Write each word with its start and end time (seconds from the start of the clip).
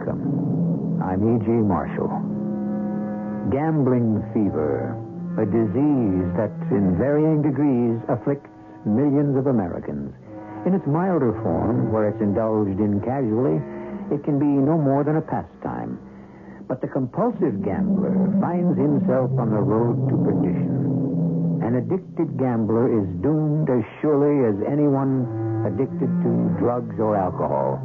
Welcome. 0.00 0.96
I'm 1.04 1.20
E.G. 1.20 1.44
Marshall. 1.44 2.08
Gambling 3.52 4.24
fever, 4.32 4.96
a 5.36 5.44
disease 5.44 6.24
that, 6.40 6.56
in 6.72 6.96
varying 6.96 7.44
degrees, 7.44 8.00
afflicts 8.08 8.48
millions 8.88 9.36
of 9.36 9.46
Americans. 9.46 10.16
In 10.64 10.72
its 10.72 10.86
milder 10.86 11.36
form, 11.44 11.92
where 11.92 12.08
it's 12.08 12.20
indulged 12.22 12.80
in 12.80 13.04
casually, 13.04 13.60
it 14.08 14.24
can 14.24 14.40
be 14.40 14.48
no 14.48 14.80
more 14.80 15.04
than 15.04 15.20
a 15.20 15.20
pastime. 15.20 16.00
But 16.64 16.80
the 16.80 16.88
compulsive 16.88 17.60
gambler 17.60 18.16
finds 18.40 18.80
himself 18.80 19.28
on 19.36 19.52
the 19.52 19.60
road 19.60 20.08
to 20.08 20.16
perdition. 20.16 21.60
An 21.60 21.76
addicted 21.76 22.40
gambler 22.40 22.88
is 22.88 23.04
doomed 23.20 23.68
as 23.68 23.84
surely 24.00 24.48
as 24.48 24.56
anyone 24.64 25.28
addicted 25.68 26.08
to 26.24 26.56
drugs 26.56 26.96
or 26.96 27.20
alcohol. 27.20 27.84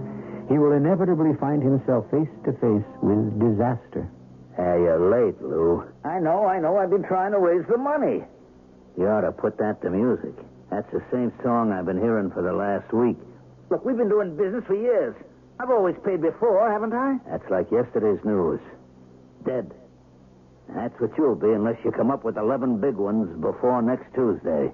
He 0.49 0.57
will 0.57 0.73
inevitably 0.73 1.33
find 1.39 1.61
himself 1.61 2.05
face 2.11 2.29
to 2.45 2.51
face 2.53 2.85
with 3.01 3.39
disaster. 3.39 4.07
Hey, 4.55 4.79
you're 4.85 5.09
late, 5.11 5.41
Lou. 5.41 5.83
I 6.03 6.19
know, 6.19 6.45
I 6.45 6.59
know. 6.59 6.77
I've 6.77 6.89
been 6.91 7.03
trying 7.03 7.31
to 7.31 7.39
raise 7.39 7.65
the 7.67 7.77
money. 7.77 8.23
You 8.97 9.07
ought 9.07 9.21
to 9.21 9.31
put 9.31 9.57
that 9.57 9.81
to 9.81 9.89
music. 9.89 10.33
That's 10.69 10.89
the 10.91 11.03
same 11.11 11.33
song 11.43 11.71
I've 11.71 11.85
been 11.85 11.99
hearing 11.99 12.31
for 12.31 12.41
the 12.41 12.53
last 12.53 12.91
week. 12.93 13.17
Look, 13.69 13.83
we've 13.83 13.97
been 13.97 14.09
doing 14.09 14.37
business 14.37 14.63
for 14.65 14.75
years. 14.75 15.15
I've 15.59 15.69
always 15.71 15.95
paid 16.05 16.21
before, 16.21 16.69
haven't 16.71 16.93
I? 16.93 17.17
That's 17.29 17.49
like 17.49 17.71
yesterday's 17.71 18.23
news. 18.23 18.59
Dead. 19.45 19.73
That's 20.73 20.99
what 20.99 21.11
you'll 21.17 21.35
be 21.35 21.51
unless 21.51 21.77
you 21.83 21.91
come 21.91 22.11
up 22.11 22.23
with 22.23 22.37
11 22.37 22.79
big 22.79 22.95
ones 22.95 23.29
before 23.41 23.81
next 23.81 24.13
Tuesday. 24.13 24.71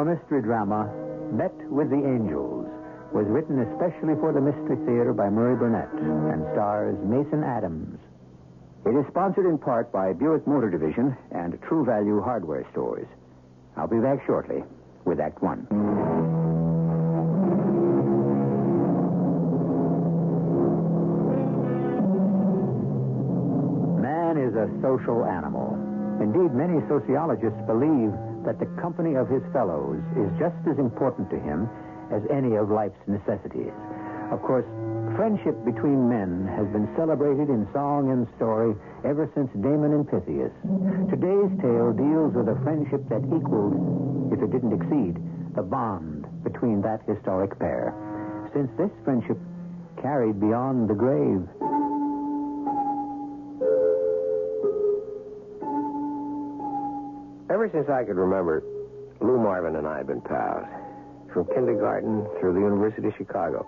Our 0.00 0.16
mystery 0.16 0.40
drama, 0.40 0.88
Bet 1.36 1.52
with 1.68 1.90
the 1.90 2.00
Angels, 2.00 2.64
was 3.12 3.26
written 3.28 3.60
especially 3.60 4.16
for 4.16 4.32
the 4.32 4.40
Mystery 4.40 4.80
Theater 4.88 5.12
by 5.12 5.28
Murray 5.28 5.56
Burnett 5.56 5.92
and 5.92 6.40
stars 6.56 6.96
Mason 7.04 7.44
Adams. 7.44 8.00
It 8.86 8.96
is 8.96 9.04
sponsored 9.08 9.44
in 9.44 9.58
part 9.58 9.92
by 9.92 10.14
Buick 10.14 10.46
Motor 10.46 10.70
Division 10.70 11.14
and 11.32 11.60
True 11.68 11.84
Value 11.84 12.22
Hardware 12.22 12.66
Stores. 12.72 13.06
I'll 13.76 13.88
be 13.88 14.00
back 14.00 14.24
shortly 14.24 14.64
with 15.04 15.20
Act 15.20 15.42
One. 15.42 15.68
Man 24.00 24.38
is 24.38 24.56
a 24.56 24.64
social 24.80 25.26
animal. 25.26 25.76
Indeed, 26.22 26.54
many 26.56 26.80
sociologists 26.88 27.60
believe 27.66 28.16
that 28.44 28.58
the 28.58 28.66
company 28.80 29.16
of 29.16 29.28
his 29.28 29.42
fellows 29.52 30.00
is 30.16 30.30
just 30.38 30.56
as 30.68 30.78
important 30.78 31.30
to 31.30 31.38
him 31.38 31.68
as 32.12 32.22
any 32.30 32.56
of 32.56 32.70
life's 32.70 33.00
necessities. 33.06 33.72
Of 34.32 34.42
course, 34.42 34.66
friendship 35.16 35.58
between 35.64 36.08
men 36.08 36.46
has 36.56 36.66
been 36.72 36.88
celebrated 36.96 37.50
in 37.50 37.66
song 37.72 38.10
and 38.10 38.26
story 38.36 38.74
ever 39.04 39.30
since 39.34 39.50
Damon 39.58 39.92
and 39.92 40.06
Pythias. 40.08 40.54
Today's 41.10 41.52
tale 41.60 41.92
deals 41.92 42.34
with 42.34 42.48
a 42.48 42.58
friendship 42.62 43.02
that 43.10 43.22
equaled, 43.26 44.32
if 44.32 44.40
it 44.40 44.50
didn't 44.50 44.74
exceed, 44.74 45.18
the 45.54 45.62
bond 45.62 46.26
between 46.44 46.80
that 46.82 47.02
historic 47.06 47.58
pair. 47.58 47.92
Since 48.54 48.70
this 48.78 48.90
friendship 49.04 49.38
carried 50.00 50.40
beyond 50.40 50.88
the 50.88 50.94
grave. 50.94 51.46
Since 57.72 57.88
I 57.88 58.02
could 58.02 58.16
remember, 58.16 58.64
Lou 59.20 59.38
Marvin 59.38 59.76
and 59.76 59.86
I 59.86 59.98
have 59.98 60.08
been 60.08 60.20
pals. 60.20 60.66
from 61.32 61.46
kindergarten 61.54 62.26
through 62.40 62.54
the 62.54 62.60
University 62.60 63.06
of 63.06 63.14
Chicago. 63.14 63.64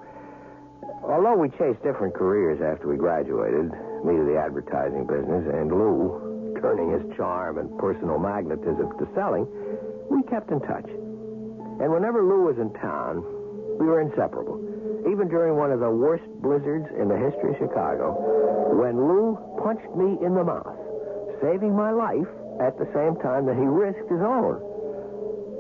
Although 1.05 1.39
we 1.39 1.49
chased 1.51 1.81
different 1.85 2.13
careers 2.13 2.59
after 2.61 2.89
we 2.89 2.97
graduated, 2.97 3.71
me 4.03 4.19
to 4.19 4.25
the 4.27 4.35
advertising 4.35 5.07
business, 5.07 5.47
and 5.55 5.71
Lou 5.71 6.59
turning 6.61 6.91
his 6.91 7.17
charm 7.17 7.59
and 7.59 7.71
personal 7.79 8.19
magnetism 8.19 8.99
to 8.99 9.07
selling, 9.15 9.47
we 10.11 10.23
kept 10.25 10.51
in 10.51 10.59
touch. 10.67 10.91
And 11.79 11.87
whenever 11.93 12.27
Lou 12.27 12.51
was 12.51 12.59
in 12.59 12.75
town, 12.83 13.23
we 13.79 13.87
were 13.87 14.01
inseparable. 14.01 14.59
Even 15.07 15.29
during 15.29 15.55
one 15.55 15.71
of 15.71 15.79
the 15.79 15.91
worst 15.91 16.27
blizzards 16.43 16.91
in 16.99 17.07
the 17.07 17.19
history 17.19 17.55
of 17.55 17.59
Chicago, 17.63 18.75
when 18.75 18.99
Lou 18.99 19.39
punched 19.63 19.95
me 19.95 20.19
in 20.19 20.35
the 20.35 20.43
mouth, 20.43 20.75
saving 21.41 21.75
my 21.75 21.91
life 21.91 22.27
at 22.63 22.79
the 22.79 22.87
same 22.95 23.19
time 23.19 23.45
that 23.51 23.59
he 23.59 23.67
risked 23.67 24.07
his 24.07 24.23
own. 24.23 24.63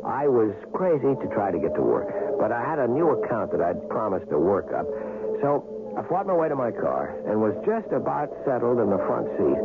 I 0.06 0.26
was 0.31 0.54
crazy 0.72 1.14
to 1.19 1.26
try 1.34 1.50
to 1.50 1.58
get 1.58 1.75
to 1.75 1.82
work, 1.82 2.10
but 2.38 2.50
I 2.50 2.62
had 2.62 2.78
a 2.78 2.87
new 2.87 3.10
account 3.10 3.50
that 3.52 3.60
I'd 3.60 3.82
promised 3.90 4.31
to 4.31 4.38
work 4.38 4.70
up. 4.70 4.87
So 5.43 5.66
I 5.99 6.02
fought 6.06 6.26
my 6.26 6.34
way 6.34 6.49
to 6.49 6.56
my 6.56 6.70
car 6.70 7.19
and 7.26 7.43
was 7.43 7.54
just 7.66 7.90
about 7.90 8.31
settled 8.46 8.78
in 8.78 8.90
the 8.90 9.02
front 9.06 9.26
seat 9.38 9.58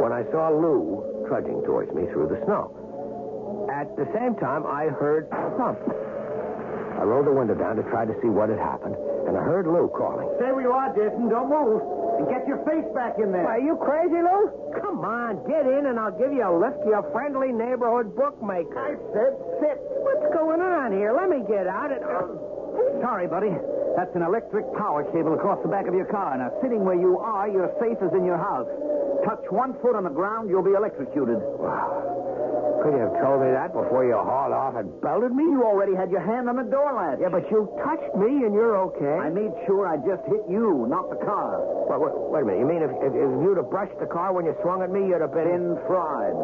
when 0.00 0.12
I 0.12 0.24
saw 0.32 0.52
Lou 0.52 1.24
trudging 1.28 1.64
towards 1.64 1.92
me 1.92 2.04
through 2.12 2.28
the 2.28 2.40
snow. 2.44 2.72
At 3.72 3.92
the 3.96 4.08
same 4.14 4.36
time, 4.36 4.64
I 4.64 4.92
heard 4.92 5.28
a 5.32 5.50
thump. 5.56 5.80
I 6.96 7.04
rolled 7.04 7.26
the 7.26 7.36
window 7.36 7.54
down 7.54 7.76
to 7.76 7.84
try 7.92 8.04
to 8.04 8.14
see 8.22 8.28
what 8.28 8.48
had 8.48 8.58
happened, 8.60 8.96
and 9.28 9.36
I 9.36 9.42
heard 9.44 9.66
Lou 9.66 9.88
calling. 9.92 10.28
Stay 10.40 10.52
where 10.52 10.64
you 10.64 10.72
are, 10.72 10.88
Jason. 10.96 11.28
Don't 11.28 11.50
move. 11.52 12.05
And 12.16 12.28
get 12.28 12.48
your 12.48 12.64
face 12.64 12.88
back 12.94 13.20
in 13.20 13.32
there. 13.32 13.46
Are 13.46 13.60
you 13.60 13.76
crazy, 13.76 14.16
Lou? 14.16 14.72
Come 14.80 15.04
on, 15.04 15.44
get 15.44 15.68
in, 15.68 15.86
and 15.86 16.00
I'll 16.00 16.16
give 16.16 16.32
you 16.32 16.44
a 16.44 16.52
lift 16.52 16.80
to 16.84 16.88
your 16.88 17.04
friendly 17.12 17.52
neighborhood 17.52 18.16
bookmaker. 18.16 18.72
I 18.72 18.96
said 19.12 19.32
sit. 19.60 19.76
What's 20.00 20.32
going 20.32 20.60
on 20.60 20.92
here? 20.92 21.12
Let 21.12 21.28
me 21.28 21.44
get 21.44 21.66
out. 21.66 21.92
It. 21.92 22.00
Sorry, 23.04 23.28
buddy. 23.28 23.52
That's 23.96 24.14
an 24.14 24.22
electric 24.22 24.64
power 24.76 25.04
cable 25.12 25.34
across 25.34 25.60
the 25.62 25.68
back 25.68 25.88
of 25.88 25.94
your 25.94 26.04
car. 26.04 26.36
Now, 26.36 26.52
sitting 26.60 26.84
where 26.84 26.98
you 26.98 27.18
are, 27.18 27.48
you're 27.48 27.72
safe 27.80 27.96
as 28.04 28.12
in 28.12 28.24
your 28.24 28.36
house. 28.36 28.68
Touch 29.24 29.44
one 29.48 29.72
foot 29.80 29.96
on 29.96 30.04
the 30.04 30.12
ground, 30.12 30.48
you'll 30.48 30.64
be 30.64 30.76
electrocuted. 30.76 31.40
Could 32.86 32.94
you 32.94 33.02
have 33.02 33.18
told 33.18 33.42
me 33.42 33.50
that 33.50 33.74
before 33.74 34.06
you 34.06 34.14
hauled 34.14 34.54
off 34.54 34.78
and 34.78 34.86
belted 35.02 35.34
me? 35.34 35.42
You 35.42 35.66
already 35.66 35.98
had 35.98 36.06
your 36.06 36.22
hand 36.22 36.46
on 36.46 36.54
the 36.54 36.62
door 36.70 36.94
latch. 36.94 37.18
Yeah, 37.18 37.34
but 37.34 37.42
you 37.50 37.66
touched 37.82 38.14
me 38.14 38.46
and 38.46 38.54
you're 38.54 38.78
okay. 38.94 39.18
I 39.18 39.26
made 39.26 39.50
sure 39.66 39.90
I 39.90 39.98
just 40.06 40.22
hit 40.30 40.46
you, 40.46 40.86
not 40.86 41.10
the 41.10 41.18
car. 41.26 41.66
Wait, 41.90 41.98
wait, 41.98 42.14
wait 42.30 42.42
a 42.42 42.46
minute. 42.46 42.60
You 42.62 42.66
mean 42.70 42.82
if, 42.86 42.92
if, 43.02 43.10
if 43.10 43.30
you'd 43.42 43.58
have 43.58 43.74
brushed 43.74 43.98
the 43.98 44.06
car 44.06 44.30
when 44.30 44.46
you 44.46 44.54
swung 44.62 44.86
at 44.86 44.94
me, 44.94 45.02
you'd 45.10 45.18
have 45.18 45.34
been... 45.34 45.50
Been 45.50 45.74
fried. 45.90 46.38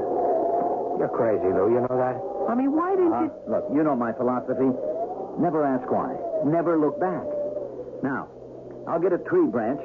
You're 0.98 1.14
crazy, 1.14 1.46
Lou. 1.46 1.70
You 1.78 1.86
know 1.86 1.94
that? 1.94 2.18
I 2.50 2.58
mean, 2.58 2.74
why 2.74 2.98
didn't 2.98 3.14
Uh, 3.14 3.30
you... 3.30 3.30
look, 3.46 3.64
you 3.70 3.86
know 3.86 3.94
my 3.94 4.10
philosophy. 4.10 4.66
Never 5.38 5.62
ask 5.62 5.86
why. 5.94 6.10
Never 6.42 6.74
look 6.74 6.98
back. 6.98 7.22
Now, 8.02 8.26
I'll 8.90 8.98
get 8.98 9.14
a 9.14 9.22
tree 9.30 9.46
branch, 9.46 9.78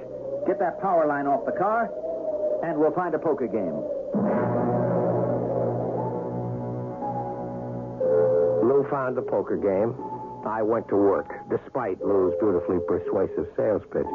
get 0.50 0.57
that 0.57 0.81
power 0.81 1.06
line 1.06 1.30
off 1.30 1.45
the 1.45 1.54
car, 1.54 1.94
and 2.65 2.81
we'll 2.81 2.98
find 2.98 3.13
a 3.13 3.21
poker 3.21 3.45
game. 3.45 3.77
Lou 8.68 8.84
found 8.92 9.16
the 9.16 9.24
poker 9.24 9.56
game. 9.56 9.96
I 10.44 10.60
went 10.62 10.92
to 10.92 11.00
work, 11.00 11.31
despite 11.48 12.04
Lou's 12.04 12.36
beautifully 12.44 12.84
persuasive 12.84 13.48
sales 13.56 13.81
pitch. 13.96 14.08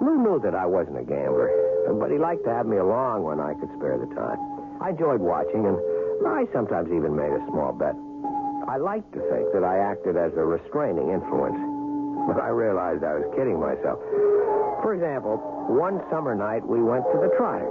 Lou 0.00 0.24
knew 0.24 0.40
that 0.40 0.56
I 0.56 0.64
wasn't 0.64 0.96
a 0.96 1.04
gambler, 1.04 1.52
but 2.00 2.08
he 2.10 2.16
liked 2.16 2.44
to 2.48 2.52
have 2.52 2.64
me 2.64 2.80
along 2.80 3.28
when 3.28 3.40
I 3.40 3.52
could 3.52 3.68
spare 3.76 4.00
the 4.00 4.08
time. 4.16 4.40
I 4.80 4.96
enjoyed 4.96 5.20
watching, 5.20 5.68
and 5.68 5.76
I 6.24 6.48
sometimes 6.52 6.88
even 6.96 7.12
made 7.12 7.28
a 7.28 7.44
small 7.52 7.76
bet. 7.76 7.92
I 8.64 8.80
liked 8.80 9.12
to 9.12 9.20
think 9.28 9.52
that 9.52 9.62
I 9.62 9.76
acted 9.84 10.16
as 10.16 10.32
a 10.32 10.44
restraining 10.44 11.12
influence, 11.12 11.60
but 12.26 12.40
I 12.40 12.48
realized 12.48 13.04
I 13.04 13.20
was 13.20 13.28
kidding 13.36 13.60
myself. 13.60 14.00
For 14.80 14.96
example, 14.96 15.36
one 15.68 16.00
summer 16.08 16.32
night 16.32 16.64
we 16.64 16.80
went 16.80 17.04
to 17.12 17.20
the 17.20 17.28
Trotters. 17.36 17.68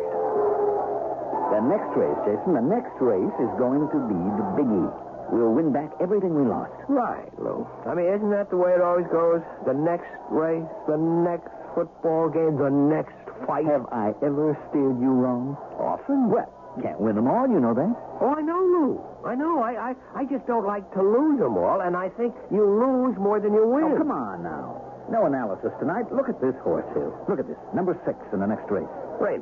The 1.58 1.62
next 1.66 1.90
race, 1.98 2.22
Jason, 2.26 2.54
the 2.54 2.66
next 2.66 2.94
race 3.02 3.34
is 3.42 3.52
going 3.58 3.90
to 3.90 4.00
be 4.06 4.22
the 4.38 4.46
biggie. 4.62 5.03
We'll 5.32 5.54
win 5.54 5.72
back 5.72 5.92
everything 6.02 6.34
we 6.36 6.44
lost. 6.48 6.74
Right, 6.88 7.30
Lou. 7.40 7.68
I 7.86 7.94
mean, 7.94 8.08
isn't 8.14 8.30
that 8.32 8.50
the 8.50 8.58
way 8.58 8.72
it 8.74 8.82
always 8.82 9.08
goes? 9.08 9.42
The 9.66 9.74
next 9.74 10.10
race, 10.30 10.68
the 10.88 10.98
next 10.98 11.50
football 11.76 12.30
game, 12.30 12.58
the 12.58 12.70
next 12.70 13.16
fight. 13.48 13.66
Have 13.66 13.88
I 13.92 14.14
ever 14.22 14.58
steered 14.70 15.00
you 15.00 15.12
wrong? 15.12 15.58
Often. 15.80 16.30
Well, 16.30 16.50
can't 16.82 17.00
win 17.00 17.16
them 17.16 17.28
all, 17.28 17.48
you 17.48 17.60
know 17.60 17.74
that. 17.74 17.94
Oh, 18.22 18.34
I 18.34 18.42
know, 18.42 18.58
Lou. 18.58 19.02
I 19.26 19.36
know. 19.36 19.62
I, 19.62 19.94
I, 19.94 20.22
I 20.22 20.26
just 20.26 20.46
don't 20.48 20.66
like 20.66 20.86
to 20.94 21.02
lose 21.02 21.40
them 21.40 21.58
all, 21.58 21.82
and 21.82 21.96
I 21.96 22.10
think 22.10 22.34
you 22.52 22.66
lose 22.66 23.18
more 23.18 23.40
than 23.40 23.54
you 23.54 23.66
win. 23.68 23.94
Oh, 23.94 23.98
come 23.98 24.12
on 24.12 24.44
now. 24.44 24.82
No 25.12 25.26
analysis 25.26 25.72
tonight. 25.80 26.10
Look 26.12 26.30
at 26.30 26.40
this 26.42 26.56
horse 26.64 26.88
here. 26.94 27.14
Look 27.30 27.40
at 27.40 27.48
this. 27.48 27.58
Number 27.76 27.94
six 28.06 28.18
in 28.34 28.40
the 28.40 28.48
next 28.48 28.70
race. 28.72 28.90
Right. 29.20 29.42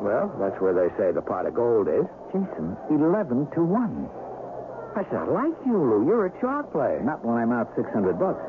Well, 0.00 0.28
that's 0.40 0.60
where 0.60 0.74
they 0.74 0.90
say 0.98 1.12
the 1.12 1.22
pot 1.22 1.46
of 1.46 1.54
gold 1.54 1.88
is. 1.88 2.04
Jason, 2.32 2.76
11 2.90 3.48
to 3.54 3.60
1. 3.64 4.25
That's 4.96 5.12
not 5.12 5.28
like 5.28 5.52
you, 5.68 5.76
Lou. 5.76 6.08
You're 6.08 6.32
a 6.32 6.34
chalk 6.40 6.72
player. 6.72 7.04
Not 7.04 7.20
when 7.20 7.36
I'm 7.36 7.52
out 7.52 7.68
600 7.76 8.16
bucks. 8.16 8.40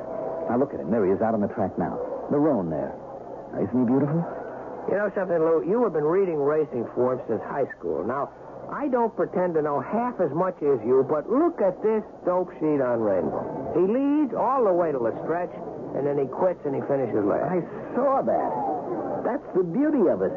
Now 0.48 0.56
look 0.56 0.72
at 0.74 0.80
him. 0.80 0.88
There 0.90 1.04
he 1.04 1.12
is 1.12 1.20
out 1.20 1.36
on 1.36 1.44
the 1.44 1.52
track 1.52 1.76
now. 1.76 2.00
The 2.32 2.40
roan 2.40 2.72
there. 2.72 2.96
Now, 3.52 3.68
isn't 3.68 3.76
he 3.76 3.84
beautiful? 3.84 4.24
You 4.88 4.96
know 4.96 5.12
something, 5.12 5.36
Lou? 5.36 5.68
You 5.68 5.84
have 5.84 5.92
been 5.92 6.08
reading 6.08 6.40
racing 6.40 6.88
forms 6.96 7.20
since 7.28 7.44
high 7.52 7.68
school. 7.76 8.08
Now, 8.08 8.32
I 8.72 8.88
don't 8.88 9.12
pretend 9.12 9.60
to 9.60 9.62
know 9.62 9.84
half 9.84 10.24
as 10.24 10.32
much 10.32 10.56
as 10.64 10.80
you, 10.88 11.04
but 11.04 11.28
look 11.28 11.60
at 11.60 11.84
this 11.84 12.04
dope 12.24 12.56
sheet 12.64 12.80
on 12.80 13.04
Rainbow. 13.04 13.76
He 13.76 13.84
leads 13.84 14.32
all 14.32 14.64
the 14.64 14.72
way 14.72 14.96
to 14.96 15.00
the 15.00 15.12
stretch, 15.28 15.52
and 16.00 16.08
then 16.08 16.16
he 16.16 16.32
quits 16.32 16.64
and 16.64 16.72
he 16.72 16.82
finishes 16.88 17.28
last. 17.28 17.44
I 17.44 17.60
saw 17.92 18.24
that. 18.24 18.52
That's 19.28 19.48
the 19.52 19.68
beauty 19.68 20.08
of 20.08 20.24
it. 20.24 20.32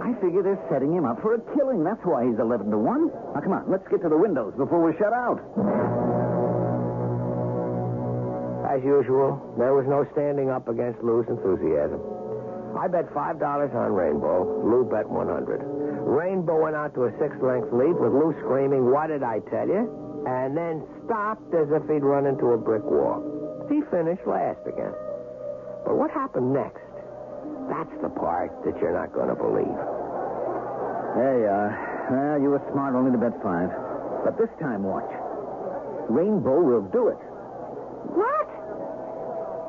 I 0.00 0.14
figure 0.20 0.42
they're 0.42 0.66
setting 0.72 0.92
him 0.92 1.04
up 1.04 1.20
for 1.20 1.34
a 1.34 1.40
killing. 1.54 1.84
That's 1.84 2.00
why 2.04 2.24
he's 2.24 2.38
11 2.40 2.70
to 2.70 2.78
1. 2.78 3.34
Now, 3.34 3.40
come 3.40 3.52
on. 3.52 3.70
Let's 3.70 3.86
get 3.88 4.00
to 4.02 4.08
the 4.08 4.16
windows 4.16 4.54
before 4.56 4.80
we're 4.80 4.96
shut 4.96 5.12
out. 5.12 5.38
As 8.64 8.80
usual, 8.84 9.36
there 9.58 9.74
was 9.74 9.84
no 9.86 10.06
standing 10.12 10.48
up 10.48 10.68
against 10.68 11.02
Lou's 11.02 11.26
enthusiasm. 11.28 12.00
I 12.78 12.86
bet 12.86 13.10
$5 13.12 13.74
on 13.74 13.92
Rainbow. 13.92 14.62
Lou 14.62 14.88
bet 14.88 15.08
100 15.08 15.60
Rainbow 16.06 16.62
went 16.62 16.76
out 16.76 16.94
to 16.94 17.04
a 17.04 17.12
six-length 17.18 17.72
lead 17.72 17.98
with 17.98 18.12
Lou 18.12 18.32
screaming, 18.40 18.90
What 18.90 19.08
did 19.08 19.22
I 19.22 19.40
tell 19.50 19.68
you? 19.68 20.24
And 20.26 20.56
then 20.56 20.86
stopped 21.04 21.52
as 21.52 21.68
if 21.70 21.82
he'd 21.90 22.02
run 22.02 22.26
into 22.26 22.54
a 22.54 22.58
brick 22.58 22.84
wall. 22.84 23.66
He 23.68 23.82
finished 23.90 24.26
last 24.26 24.60
again. 24.66 24.94
But 25.84 25.96
what 25.96 26.10
happened 26.10 26.52
next? 26.52 26.89
That's 27.68 27.94
the 28.02 28.10
part 28.10 28.50
that 28.64 28.74
you're 28.80 28.94
not 28.94 29.12
going 29.12 29.28
to 29.28 29.38
believe. 29.38 29.78
There 31.16 31.36
you 31.42 31.50
are. 31.50 31.72
Well, 32.10 32.36
you 32.42 32.50
were 32.50 32.62
smart 32.72 32.94
only 32.94 33.12
to 33.12 33.18
bet 33.18 33.34
five. 33.42 33.70
But 34.24 34.38
this 34.38 34.50
time, 34.60 34.82
watch. 34.82 35.08
Rainbow 36.10 36.60
will 36.60 36.82
do 36.90 37.08
it. 37.08 37.20
What? 38.14 38.48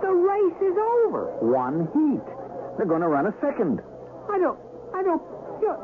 The 0.02 0.10
race 0.10 0.60
is 0.62 0.78
over. 1.06 1.30
One 1.46 1.86
heat. 1.94 2.26
They're 2.78 2.90
going 2.90 3.02
to 3.02 3.08
run 3.08 3.28
a 3.28 3.36
second. 3.42 3.82
I 4.30 4.38
don't. 4.40 4.58
I 4.94 5.04
don't. 5.04 5.22
You're, 5.62 5.78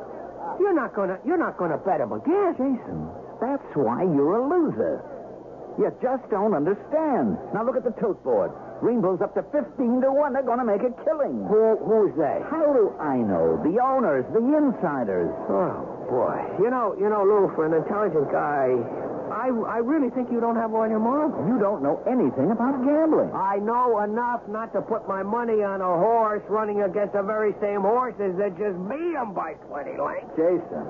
you're 0.60 0.74
not 0.74 0.94
gonna. 0.96 1.20
You're 1.26 1.38
not 1.38 1.58
gonna 1.58 1.78
bet 1.78 2.02
him 2.02 2.12
again, 2.12 2.54
Jason. 2.58 3.10
That's 3.40 3.70
why 3.76 4.04
you're 4.04 4.42
a 4.42 4.50
loser. 4.50 5.04
You 5.78 5.94
just 6.02 6.28
don't 6.30 6.54
understand. 6.54 7.38
Now 7.54 7.64
look 7.64 7.78
at 7.78 7.84
the 7.84 7.94
tote 8.02 8.24
board. 8.24 8.52
Rainbow's 8.82 9.22
up 9.22 9.34
to 9.36 9.44
15 9.50 10.02
to 10.02 10.12
1. 10.12 10.34
They're 10.34 10.44
going 10.46 10.60
to 10.60 10.66
make 10.68 10.82
a 10.86 10.94
killing. 11.04 11.46
Who? 11.50 11.78
Who's 11.82 12.14
they? 12.18 12.42
How 12.50 12.74
do 12.74 12.94
I 13.00 13.18
know? 13.18 13.58
The 13.66 13.82
owners, 13.82 14.26
the 14.34 14.44
insiders. 14.44 15.34
Oh 15.50 16.06
boy. 16.10 16.38
You 16.62 16.70
know. 16.70 16.96
You 17.00 17.10
know, 17.10 17.24
Lou. 17.26 17.50
For 17.56 17.66
an 17.66 17.74
intelligent 17.74 18.30
guy, 18.32 18.76
I. 19.34 19.50
I 19.50 19.80
really 19.82 20.10
think 20.12 20.30
you 20.32 20.40
don't 20.40 20.56
have 20.56 20.74
all 20.74 20.88
your 20.88 21.00
marbles. 21.00 21.42
You 21.50 21.58
don't 21.60 21.82
know 21.82 22.02
anything 22.06 22.52
about 22.52 22.84
gambling. 22.86 23.32
I 23.34 23.58
know 23.58 24.00
enough 24.02 24.42
not 24.48 24.74
to 24.74 24.82
put 24.82 25.08
my 25.08 25.24
money 25.24 25.64
on 25.64 25.82
a 25.82 25.94
horse 25.98 26.44
running 26.50 26.82
against 26.84 27.14
the 27.14 27.24
very 27.24 27.54
same 27.62 27.82
horses 27.82 28.38
that 28.38 28.58
just 28.58 28.78
beat 28.90 29.16
him 29.18 29.34
by 29.34 29.54
20 29.68 29.98
lengths. 29.98 30.32
Jason. 30.38 30.86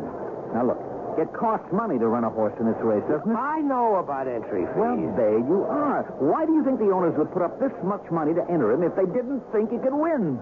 Now 0.54 0.68
look, 0.68 0.80
it 1.18 1.34
costs 1.34 1.66
money 1.74 1.98
to 1.98 2.08
run 2.08 2.24
a 2.24 2.30
horse 2.30 2.54
in 2.62 2.66
this 2.70 2.78
race, 2.86 3.04
doesn't 3.10 3.30
it? 3.30 3.36
I 3.36 3.60
know 3.60 3.98
about 3.98 4.28
entry 4.30 4.70
fees. 4.70 4.78
Well, 4.78 4.96
there 5.18 5.42
you 5.42 5.66
are. 5.66 6.06
Why 6.22 6.46
do 6.46 6.54
you 6.54 6.64
think 6.64 6.78
the 6.78 6.94
owners 6.94 7.18
would 7.18 7.34
put 7.34 7.42
up 7.42 7.60
this 7.60 7.74
much 7.84 8.06
money 8.14 8.34
to 8.38 8.46
enter 8.46 8.72
him 8.72 8.84
if 8.86 8.94
they 8.96 9.10
didn't 9.10 9.42
think 9.52 9.74
he 9.74 9.82
could 9.82 9.98
win? 9.98 10.38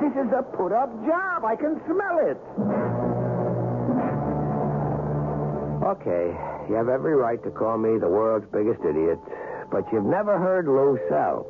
This 0.00 0.12
is 0.16 0.32
a 0.32 0.42
put-up 0.56 0.88
job. 1.04 1.44
I 1.44 1.56
can 1.56 1.80
smell 1.84 2.16
it. 2.24 2.40
Okay, 5.84 6.32
you 6.68 6.74
have 6.74 6.88
every 6.88 7.14
right 7.14 7.42
to 7.44 7.50
call 7.50 7.78
me 7.78 7.98
the 7.98 8.08
world's 8.08 8.48
biggest 8.50 8.80
idiot, 8.84 9.20
but 9.70 9.84
you've 9.92 10.08
never 10.08 10.38
heard 10.38 10.66
Lou 10.66 10.98
sell. 11.08 11.46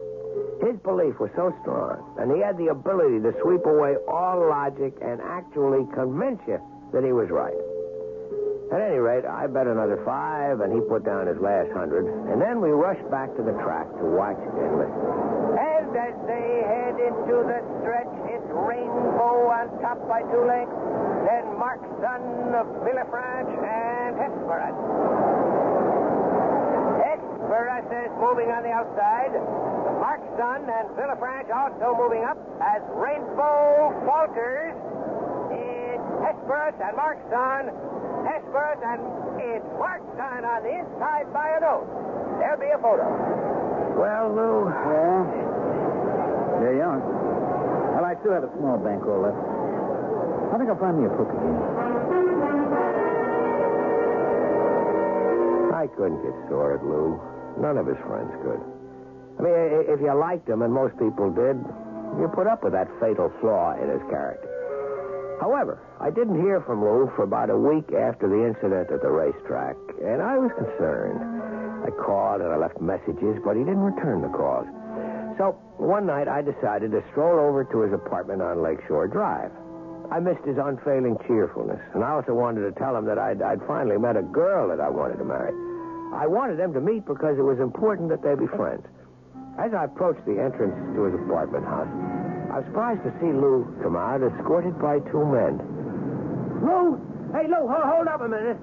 His 0.60 0.76
belief 0.82 1.18
was 1.20 1.30
so 1.36 1.54
strong, 1.62 2.02
and 2.18 2.34
he 2.34 2.42
had 2.42 2.58
the 2.58 2.68
ability 2.68 3.20
to 3.20 3.32
sweep 3.42 3.64
away 3.64 3.94
all 4.08 4.48
logic 4.48 4.94
and 5.00 5.20
actually 5.22 5.86
convince 5.94 6.40
you 6.46 6.60
that 6.92 7.04
he 7.04 7.12
was 7.12 7.30
right. 7.30 7.75
At 8.66 8.82
any 8.82 8.98
rate, 8.98 9.22
I 9.22 9.46
bet 9.46 9.70
another 9.70 10.02
five, 10.02 10.58
and 10.58 10.74
he 10.74 10.82
put 10.90 11.06
down 11.06 11.30
his 11.30 11.38
last 11.38 11.70
hundred. 11.70 12.02
And 12.26 12.42
then 12.42 12.58
we 12.60 12.74
rushed 12.74 13.06
back 13.14 13.30
to 13.38 13.42
the 13.42 13.54
track 13.62 13.86
to 14.02 14.04
watch 14.10 14.42
and 14.42 14.72
listen. 14.74 15.06
And 15.54 15.94
as 15.94 16.14
they 16.26 16.46
head 16.66 16.98
into 16.98 17.46
the 17.46 17.62
stretch, 17.78 18.10
it's 18.26 18.48
Rainbow 18.50 19.54
on 19.54 19.70
top 19.78 20.02
by 20.10 20.26
two 20.34 20.42
lengths. 20.50 20.74
Then 21.30 21.46
Mark 21.62 21.78
Son 22.02 22.58
of 22.58 22.66
Villafranche 22.82 23.54
and 23.54 24.18
Hesperus. 24.18 24.74
Hesperus 27.06 27.86
is 27.86 28.12
moving 28.18 28.50
on 28.50 28.66
the 28.66 28.74
outside. 28.74 29.30
Mark 30.02 30.26
Son 30.34 30.66
and 30.66 30.90
Villafranche 30.98 31.54
also 31.54 31.94
moving 31.94 32.26
up 32.26 32.36
as 32.58 32.82
Rainbow 32.98 33.94
falters. 34.02 34.74
It's 35.54 36.06
Hesperus 36.26 36.74
and 36.82 36.96
Mark 36.98 37.22
Son. 37.30 37.70
Hesperus 38.46 38.78
and 38.84 39.02
it's 39.42 39.66
Mark 39.78 40.02
Son 40.16 40.44
on 40.44 40.62
the 40.62 40.70
inside 40.70 41.32
by 41.32 41.58
a 41.58 41.60
nose. 41.60 41.86
There'll 42.38 42.60
be 42.60 42.70
a 42.70 42.78
photo. 42.78 43.06
Well, 43.98 44.30
Lou. 44.30 44.70
Yeah? 44.70 45.26
There 46.62 46.74
you 46.74 46.82
are. 46.82 47.00
Well, 47.00 48.04
I 48.04 48.14
still 48.20 48.32
have 48.32 48.44
a 48.44 48.52
small 48.58 48.78
bankroll 48.78 49.22
left. 49.22 49.40
I 50.54 50.58
think 50.58 50.70
I'll 50.70 50.78
find 50.78 50.98
me 51.00 51.06
a 51.06 51.10
poker 51.10 51.34
game. 51.34 51.58
I 55.74 55.86
couldn't 55.96 56.22
get 56.22 56.34
sore 56.48 56.74
at 56.78 56.84
Lou. 56.84 57.18
None 57.60 57.78
of 57.78 57.86
his 57.86 57.98
friends 58.06 58.30
could. 58.42 58.62
I 59.38 59.42
mean, 59.42 59.54
if 59.90 60.00
you 60.00 60.14
liked 60.14 60.48
him, 60.48 60.62
and 60.62 60.72
most 60.72 60.96
people 60.98 61.30
did, 61.30 61.56
you 62.18 62.28
put 62.32 62.46
up 62.46 62.62
with 62.62 62.72
that 62.72 62.88
fatal 63.00 63.32
flaw 63.40 63.74
in 63.74 63.90
his 63.90 64.00
character. 64.08 64.55
However, 65.40 65.78
I 66.00 66.10
didn't 66.10 66.40
hear 66.40 66.60
from 66.62 66.80
Lou 66.80 67.12
for 67.14 67.24
about 67.24 67.50
a 67.50 67.56
week 67.56 67.92
after 67.92 68.28
the 68.28 68.46
incident 68.46 68.90
at 68.90 69.02
the 69.02 69.10
racetrack, 69.10 69.76
and 70.00 70.22
I 70.22 70.38
was 70.38 70.50
concerned. 70.56 71.20
I 71.84 71.90
called 71.90 72.40
and 72.40 72.50
I 72.50 72.56
left 72.56 72.80
messages, 72.80 73.36
but 73.44 73.56
he 73.56 73.62
didn't 73.62 73.84
return 73.84 74.22
the 74.22 74.32
calls. 74.32 74.66
So 75.36 75.52
one 75.76 76.06
night 76.06 76.28
I 76.28 76.40
decided 76.40 76.90
to 76.92 77.04
stroll 77.12 77.38
over 77.38 77.64
to 77.64 77.80
his 77.84 77.92
apartment 77.92 78.40
on 78.40 78.62
Lakeshore 78.62 79.08
Drive. 79.08 79.52
I 80.10 80.20
missed 80.20 80.44
his 80.46 80.56
unfailing 80.56 81.18
cheerfulness, 81.26 81.82
and 81.92 82.02
I 82.02 82.16
also 82.16 82.32
wanted 82.32 82.64
to 82.64 82.72
tell 82.80 82.96
him 82.96 83.04
that 83.04 83.18
I'd, 83.18 83.42
I'd 83.42 83.60
finally 83.66 83.98
met 83.98 84.16
a 84.16 84.22
girl 84.22 84.68
that 84.68 84.80
I 84.80 84.88
wanted 84.88 85.18
to 85.18 85.24
marry. 85.24 85.52
I 86.14 86.26
wanted 86.26 86.58
them 86.58 86.72
to 86.72 86.80
meet 86.80 87.04
because 87.04 87.36
it 87.38 87.42
was 87.42 87.60
important 87.60 88.08
that 88.08 88.22
they 88.22 88.34
be 88.34 88.46
friends. 88.56 88.86
As 89.58 89.74
I 89.74 89.84
approached 89.84 90.24
the 90.24 90.40
entrance 90.40 90.74
to 90.94 91.04
his 91.04 91.14
apartment 91.14 91.66
house, 91.66 91.90
I 92.56 92.64
was 92.64 92.72
surprised 92.72 93.04
to 93.04 93.12
see 93.20 93.28
Lou 93.28 93.68
come 93.84 94.00
out, 94.00 94.24
escorted 94.24 94.80
by 94.80 94.96
two 95.12 95.28
men. 95.28 95.60
Lou! 96.64 96.96
Hey, 97.36 97.44
Lou, 97.52 97.68
hold 97.68 98.08
up 98.08 98.24
a 98.24 98.28
minute. 98.32 98.56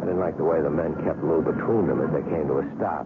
I 0.00 0.08
didn't 0.08 0.16
like 0.16 0.40
the 0.40 0.48
way 0.48 0.64
the 0.64 0.72
men 0.72 0.96
kept 1.04 1.20
Lou 1.20 1.44
between 1.44 1.92
them 1.92 2.00
as 2.00 2.08
they 2.16 2.24
came 2.24 2.48
to 2.48 2.64
a 2.64 2.66
stop. 2.80 3.04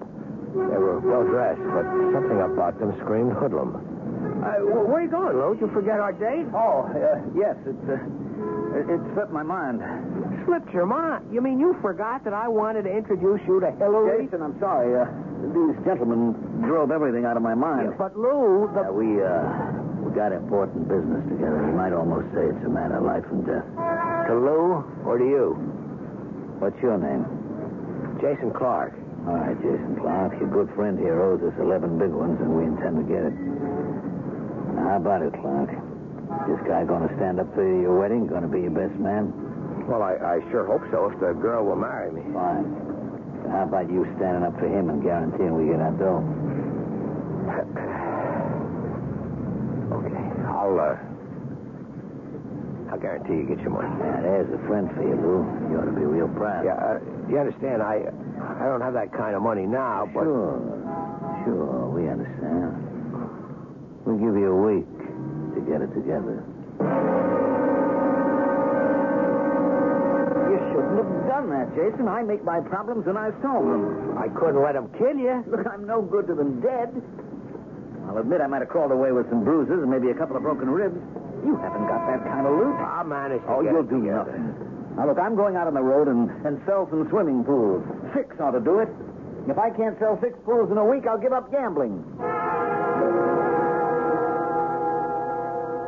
They 0.54 0.78
were 0.78 1.02
well 1.02 1.26
dressed, 1.26 1.58
but 1.74 1.82
something 2.14 2.38
about 2.38 2.78
them 2.78 2.94
screamed 3.02 3.34
hoodlum. 3.34 3.82
Uh, 4.46 4.62
where 4.62 5.02
are 5.02 5.02
you 5.02 5.10
going, 5.10 5.34
Lou? 5.34 5.58
Did 5.58 5.66
you 5.66 5.70
forget 5.74 5.98
our 5.98 6.14
date? 6.14 6.46
Oh, 6.54 6.86
uh, 6.86 7.18
yes, 7.34 7.58
it's, 7.66 7.86
uh, 7.90 7.98
it, 8.94 9.02
slipped 9.18 9.34
my 9.34 9.42
mind. 9.42 9.82
Slipped 10.46 10.70
your 10.70 10.86
mind. 10.86 11.26
You 11.34 11.42
mean 11.42 11.58
you 11.58 11.74
forgot 11.82 12.22
that 12.22 12.32
I 12.32 12.46
wanted 12.46 12.86
to 12.86 12.94
introduce 12.94 13.42
you 13.42 13.58
to 13.58 13.74
Hillary? 13.74 14.30
Jason, 14.30 14.38
I'm 14.38 14.54
sorry. 14.62 14.94
Uh, 14.94 15.10
these 15.50 15.74
gentlemen 15.82 16.38
drove 16.62 16.92
everything 16.94 17.24
out 17.24 17.36
of 17.36 17.42
my 17.42 17.58
mind. 17.58 17.90
Yeah, 17.90 17.98
but 17.98 18.14
Lou, 18.14 18.70
the... 18.70 18.86
Yeah, 18.86 18.90
we, 18.94 19.18
uh, 19.18 19.79
we 20.10 20.16
got 20.16 20.32
important 20.32 20.90
business 20.90 21.22
together. 21.30 21.62
You 21.70 21.74
might 21.78 21.94
almost 21.94 22.26
say 22.34 22.42
it's 22.42 22.66
a 22.66 22.68
matter 22.68 22.98
of 22.98 23.06
life 23.06 23.22
and 23.30 23.46
death. 23.46 23.62
To 24.26 24.34
Lou 24.34 24.82
or 25.06 25.18
to 25.18 25.24
you? 25.24 25.54
What's 26.58 26.74
your 26.82 26.98
name? 26.98 27.22
Jason 28.18 28.50
Clark. 28.50 28.90
All 29.30 29.38
right, 29.38 29.54
Jason 29.62 29.94
Clark. 30.02 30.34
Your 30.42 30.50
good 30.50 30.74
friend 30.74 30.98
here 30.98 31.22
owes 31.22 31.38
us 31.46 31.54
11 31.62 31.98
big 31.98 32.10
ones, 32.10 32.42
and 32.42 32.50
we 32.50 32.66
intend 32.66 32.98
to 32.98 33.06
get 33.06 33.22
it. 33.22 33.36
Now, 34.74 34.90
how 34.90 34.96
about 34.98 35.22
it, 35.22 35.30
Clark? 35.38 35.70
This 36.50 36.58
guy 36.66 36.82
going 36.82 37.06
to 37.06 37.12
stand 37.14 37.38
up 37.38 37.46
for 37.54 37.62
your 37.62 37.94
wedding? 37.94 38.26
Going 38.26 38.42
to 38.42 38.50
be 38.50 38.66
your 38.66 38.74
best 38.74 38.98
man? 38.98 39.30
Well, 39.86 40.02
I, 40.02 40.18
I 40.18 40.36
sure 40.50 40.66
hope 40.66 40.82
so 40.90 41.06
if 41.06 41.20
the 41.22 41.38
girl 41.38 41.64
will 41.70 41.78
marry 41.78 42.10
me. 42.10 42.26
Fine. 42.34 42.66
How 43.46 43.62
about 43.62 43.86
you 43.86 44.10
standing 44.18 44.42
up 44.42 44.58
for 44.58 44.66
him 44.66 44.90
and 44.90 45.02
guaranteeing 45.02 45.54
we 45.54 45.70
get 45.70 45.78
our 45.78 45.94
dough? 45.94 46.26
Okay, 50.60 50.68
I'll, 50.68 50.76
uh, 50.76 50.96
I'll 52.92 53.00
guarantee 53.00 53.34
you 53.34 53.46
get 53.48 53.60
your 53.60 53.70
money. 53.70 53.88
Now, 53.88 54.20
there's 54.20 54.52
a 54.52 54.58
friend 54.66 54.90
for 54.92 55.02
you, 55.02 55.16
Lou. 55.16 55.40
You 55.72 55.78
ought 55.80 55.88
to 55.88 55.96
be 55.96 56.04
real 56.04 56.28
proud. 56.28 56.64
Yeah, 56.64 56.76
uh, 56.76 57.00
you 57.30 57.38
understand, 57.38 57.82
I, 57.82 58.04
I 58.60 58.68
don't 58.68 58.82
have 58.82 58.94
that 58.94 59.12
kind 59.12 59.34
of 59.36 59.42
money 59.42 59.64
now, 59.66 60.04
but... 60.12 60.24
Sure. 60.24 60.60
Sure, 61.44 61.88
we 61.88 62.08
understand. 62.10 62.76
We'll 64.04 64.20
give 64.20 64.36
you 64.36 64.52
a 64.52 64.60
week 64.60 64.92
to 65.56 65.60
get 65.64 65.80
it 65.80 65.88
together. 65.96 66.44
You 70.50 70.58
shouldn't 70.68 70.98
have 71.00 71.12
done 71.30 71.48
that, 71.56 71.72
Jason. 71.72 72.08
I 72.08 72.22
make 72.22 72.44
my 72.44 72.60
problems 72.60 73.06
and 73.06 73.16
I 73.16 73.30
solve 73.40 73.64
them. 73.64 74.18
I 74.18 74.28
couldn't 74.36 74.60
let 74.60 74.76
him 74.76 74.92
kill 74.98 75.16
you. 75.16 75.40
Look, 75.48 75.64
I'm 75.72 75.86
no 75.86 76.02
good 76.02 76.26
to 76.26 76.34
them 76.34 76.60
dead. 76.60 76.92
I'll 78.10 78.18
admit 78.18 78.40
I 78.42 78.48
might 78.50 78.58
have 78.58 78.68
crawled 78.68 78.90
away 78.90 79.12
with 79.14 79.30
some 79.30 79.44
bruises 79.46 79.78
and 79.78 79.86
maybe 79.90 80.10
a 80.10 80.14
couple 80.18 80.34
of 80.34 80.42
broken 80.42 80.66
ribs. 80.68 80.98
You 81.46 81.54
haven't 81.62 81.86
got 81.86 82.10
that 82.10 82.26
kind 82.26 82.42
of 82.42 82.58
loot. 82.58 82.74
I'll 82.74 83.06
manage 83.06 83.38
to 83.42 83.48
Oh, 83.54 83.62
get 83.62 83.70
you'll 83.70 83.86
it 83.86 83.90
do 83.90 84.00
together. 84.02 84.34
nothing. 84.34 84.96
Now, 84.98 85.06
look, 85.06 85.18
I'm 85.22 85.36
going 85.38 85.54
out 85.54 85.68
on 85.70 85.74
the 85.74 85.80
road 85.80 86.08
and, 86.10 86.26
and 86.44 86.58
sell 86.66 86.88
some 86.90 87.06
swimming 87.08 87.44
pools. 87.44 87.86
Six 88.12 88.34
ought 88.42 88.50
to 88.50 88.60
do 88.60 88.80
it. 88.82 88.88
If 89.46 89.56
I 89.62 89.70
can't 89.70 89.96
sell 90.02 90.18
six 90.20 90.34
pools 90.44 90.70
in 90.74 90.76
a 90.76 90.84
week, 90.84 91.06
I'll 91.06 91.22
give 91.22 91.32
up 91.32 91.52
gambling. 91.54 92.02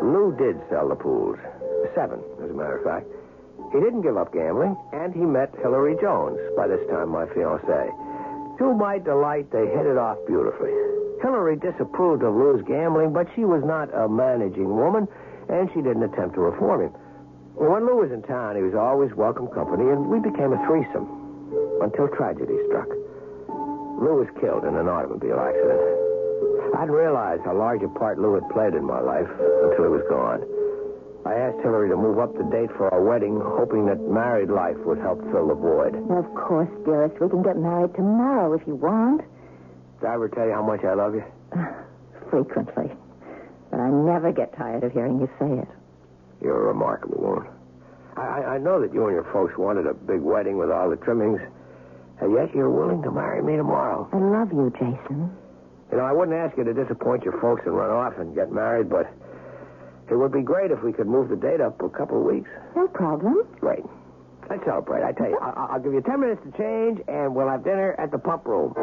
Lou 0.00 0.30
did 0.38 0.62
sell 0.70 0.88
the 0.88 0.94
pools. 0.94 1.38
Seven, 1.94 2.20
as 2.42 2.50
a 2.50 2.54
matter 2.54 2.78
of 2.78 2.84
fact. 2.84 3.06
He 3.74 3.80
didn't 3.80 4.02
give 4.02 4.16
up 4.16 4.32
gambling, 4.32 4.76
and 4.92 5.12
he 5.12 5.20
met 5.26 5.50
Hillary 5.58 5.96
Jones, 6.00 6.38
by 6.56 6.68
this 6.68 6.80
time 6.88 7.08
my 7.10 7.26
fiancée. 7.26 7.90
To 8.58 8.74
my 8.74 8.98
delight, 8.98 9.50
they 9.50 9.66
hit 9.66 9.86
it 9.86 9.98
off 9.98 10.18
beautifully. 10.26 10.70
Hillary 11.22 11.56
disapproved 11.56 12.22
of 12.22 12.34
Lou's 12.34 12.62
gambling, 12.66 13.12
but 13.12 13.28
she 13.34 13.44
was 13.44 13.62
not 13.64 13.88
a 13.94 14.08
managing 14.08 14.68
woman, 14.68 15.06
and 15.48 15.70
she 15.72 15.80
didn't 15.80 16.02
attempt 16.02 16.34
to 16.34 16.40
reform 16.42 16.82
him. 16.82 16.92
When 17.54 17.86
Lou 17.86 18.02
was 18.02 18.10
in 18.10 18.22
town, 18.22 18.56
he 18.56 18.62
was 18.62 18.74
always 18.74 19.14
welcome 19.14 19.46
company, 19.48 19.88
and 19.88 20.10
we 20.10 20.18
became 20.18 20.52
a 20.52 20.60
threesome 20.66 21.06
until 21.80 22.08
tragedy 22.08 22.58
struck. 22.66 22.88
Lou 24.02 24.18
was 24.18 24.28
killed 24.40 24.64
in 24.64 24.74
an 24.74 24.88
automobile 24.88 25.38
accident. 25.38 25.80
I 26.74 26.88
didn't 26.88 26.98
realize 26.98 27.38
how 27.44 27.54
large 27.54 27.82
a 27.82 27.88
part 27.88 28.18
Lou 28.18 28.34
had 28.34 28.48
played 28.50 28.74
in 28.74 28.82
my 28.84 28.98
life 28.98 29.28
until 29.28 29.84
he 29.84 29.92
was 29.94 30.02
gone. 30.10 30.42
I 31.24 31.34
asked 31.34 31.62
Hillary 31.62 31.88
to 31.90 31.96
move 31.96 32.18
up 32.18 32.34
the 32.34 32.42
date 32.50 32.70
for 32.74 32.90
our 32.90 33.00
wedding, 33.00 33.38
hoping 33.38 33.86
that 33.86 34.00
married 34.00 34.50
life 34.50 34.76
would 34.82 34.98
help 34.98 35.22
fill 35.30 35.46
the 35.46 35.54
void. 35.54 35.94
Of 36.10 36.26
course, 36.34 36.68
dearest. 36.84 37.20
We 37.20 37.28
can 37.28 37.42
get 37.44 37.56
married 37.56 37.94
tomorrow 37.94 38.52
if 38.54 38.66
you 38.66 38.74
want. 38.74 39.22
Did 40.02 40.10
I 40.10 40.14
ever 40.14 40.28
tell 40.28 40.46
you 40.46 40.52
how 40.52 40.66
much 40.66 40.82
I 40.82 40.94
love 40.94 41.14
you? 41.14 41.22
Frequently. 42.30 42.90
But 43.70 43.78
I 43.78 43.88
never 43.88 44.32
get 44.32 44.50
tired 44.58 44.82
of 44.82 44.90
hearing 44.90 45.20
you 45.20 45.30
say 45.38 45.62
it. 45.62 45.68
You're 46.42 46.58
a 46.58 46.66
remarkable 46.74 47.22
woman. 47.22 47.46
I, 48.16 48.58
I, 48.58 48.58
know 48.58 48.80
that 48.82 48.92
you 48.92 49.06
and 49.06 49.14
your 49.14 49.30
folks 49.32 49.56
wanted 49.56 49.86
a 49.86 49.94
big 49.94 50.20
wedding 50.20 50.58
with 50.58 50.72
all 50.72 50.90
the 50.90 50.96
trimmings, 50.96 51.40
and 52.20 52.34
yet 52.34 52.52
you're 52.52 52.68
willing 52.68 53.00
to 53.04 53.12
marry 53.12 53.44
me 53.44 53.56
tomorrow. 53.56 54.10
I 54.12 54.18
love 54.18 54.50
you, 54.50 54.72
Jason. 54.74 55.30
You 55.92 55.98
know, 55.98 56.04
I 56.04 56.10
wouldn't 56.10 56.36
ask 56.36 56.58
you 56.58 56.64
to 56.64 56.74
disappoint 56.74 57.22
your 57.22 57.40
folks 57.40 57.62
and 57.64 57.76
run 57.76 57.90
off 57.90 58.18
and 58.18 58.34
get 58.34 58.50
married, 58.50 58.90
but 58.90 59.06
it 60.10 60.16
would 60.16 60.32
be 60.32 60.42
great 60.42 60.72
if 60.72 60.82
we 60.82 60.92
could 60.92 61.06
move 61.06 61.28
the 61.28 61.36
date 61.36 61.60
up 61.60 61.80
a 61.80 61.88
couple 61.88 62.18
of 62.18 62.26
weeks. 62.26 62.50
No 62.74 62.88
problem. 62.88 63.46
Great. 63.60 63.84
Let's 64.50 64.64
celebrate. 64.64 65.04
I 65.04 65.12
tell 65.12 65.30
you, 65.30 65.38
I, 65.38 65.68
I'll 65.70 65.80
give 65.80 65.92
you 65.94 66.02
ten 66.02 66.18
minutes 66.18 66.42
to 66.42 66.50
change, 66.58 67.00
and 67.06 67.36
we'll 67.36 67.48
have 67.48 67.62
dinner 67.62 67.94
at 68.00 68.10
the 68.10 68.18
pump 68.18 68.46
room. 68.46 68.74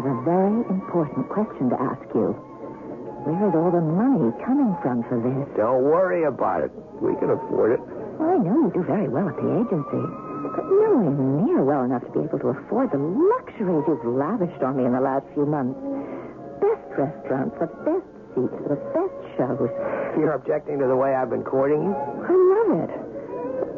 Have 0.00 0.16
a 0.16 0.24
very 0.24 0.64
important 0.72 1.28
question 1.28 1.68
to 1.68 1.76
ask 1.76 2.00
you. 2.16 2.32
Where 3.28 3.36
is 3.36 3.52
all 3.52 3.68
the 3.68 3.84
money 3.84 4.32
coming 4.40 4.72
from 4.80 5.04
for 5.12 5.20
this? 5.20 5.44
Don't 5.60 5.84
worry 5.84 6.24
about 6.24 6.64
it. 6.64 6.72
We 7.04 7.12
can 7.20 7.28
afford 7.28 7.76
it. 7.76 7.80
Well, 8.16 8.32
I 8.32 8.40
know 8.40 8.64
you 8.64 8.72
do 8.72 8.80
very 8.80 9.12
well 9.12 9.28
at 9.28 9.36
the 9.36 9.44
agency, 9.60 10.04
but 10.56 10.64
nowhere 10.64 11.12
near 11.44 11.60
well 11.60 11.84
enough 11.84 12.00
to 12.08 12.12
be 12.16 12.24
able 12.24 12.40
to 12.40 12.48
afford 12.56 12.96
the 12.96 12.96
luxuries 12.96 13.84
you've 13.84 14.08
lavished 14.08 14.64
on 14.64 14.80
me 14.80 14.88
in 14.88 14.96
the 14.96 15.04
last 15.04 15.28
few 15.36 15.44
months. 15.44 15.76
Best 16.64 16.88
restaurants, 16.96 17.60
the 17.60 17.68
best 17.84 18.08
seats, 18.32 18.56
the 18.72 18.80
best 18.96 19.16
shows. 19.36 19.68
You're 20.16 20.32
objecting 20.32 20.80
to 20.80 20.88
the 20.88 20.96
way 20.96 21.12
I've 21.12 21.28
been 21.28 21.44
courting 21.44 21.84
you? 21.84 21.92
I 21.92 22.32
love 22.32 22.88
it. 22.88 22.92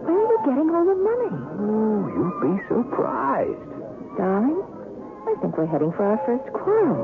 Where 0.06 0.14
are 0.14 0.22
you 0.22 0.38
getting 0.46 0.70
all 0.70 0.86
the 0.86 0.98
money? 1.02 1.34
Oh, 1.66 1.98
you'd 2.14 2.38
be 2.46 2.54
surprised. 2.70 3.58
Darling, 4.14 4.62
think 5.42 5.58
we're 5.58 5.66
heading 5.66 5.90
for 5.92 6.06
our 6.06 6.18
first 6.24 6.46
quarrel. 6.54 7.02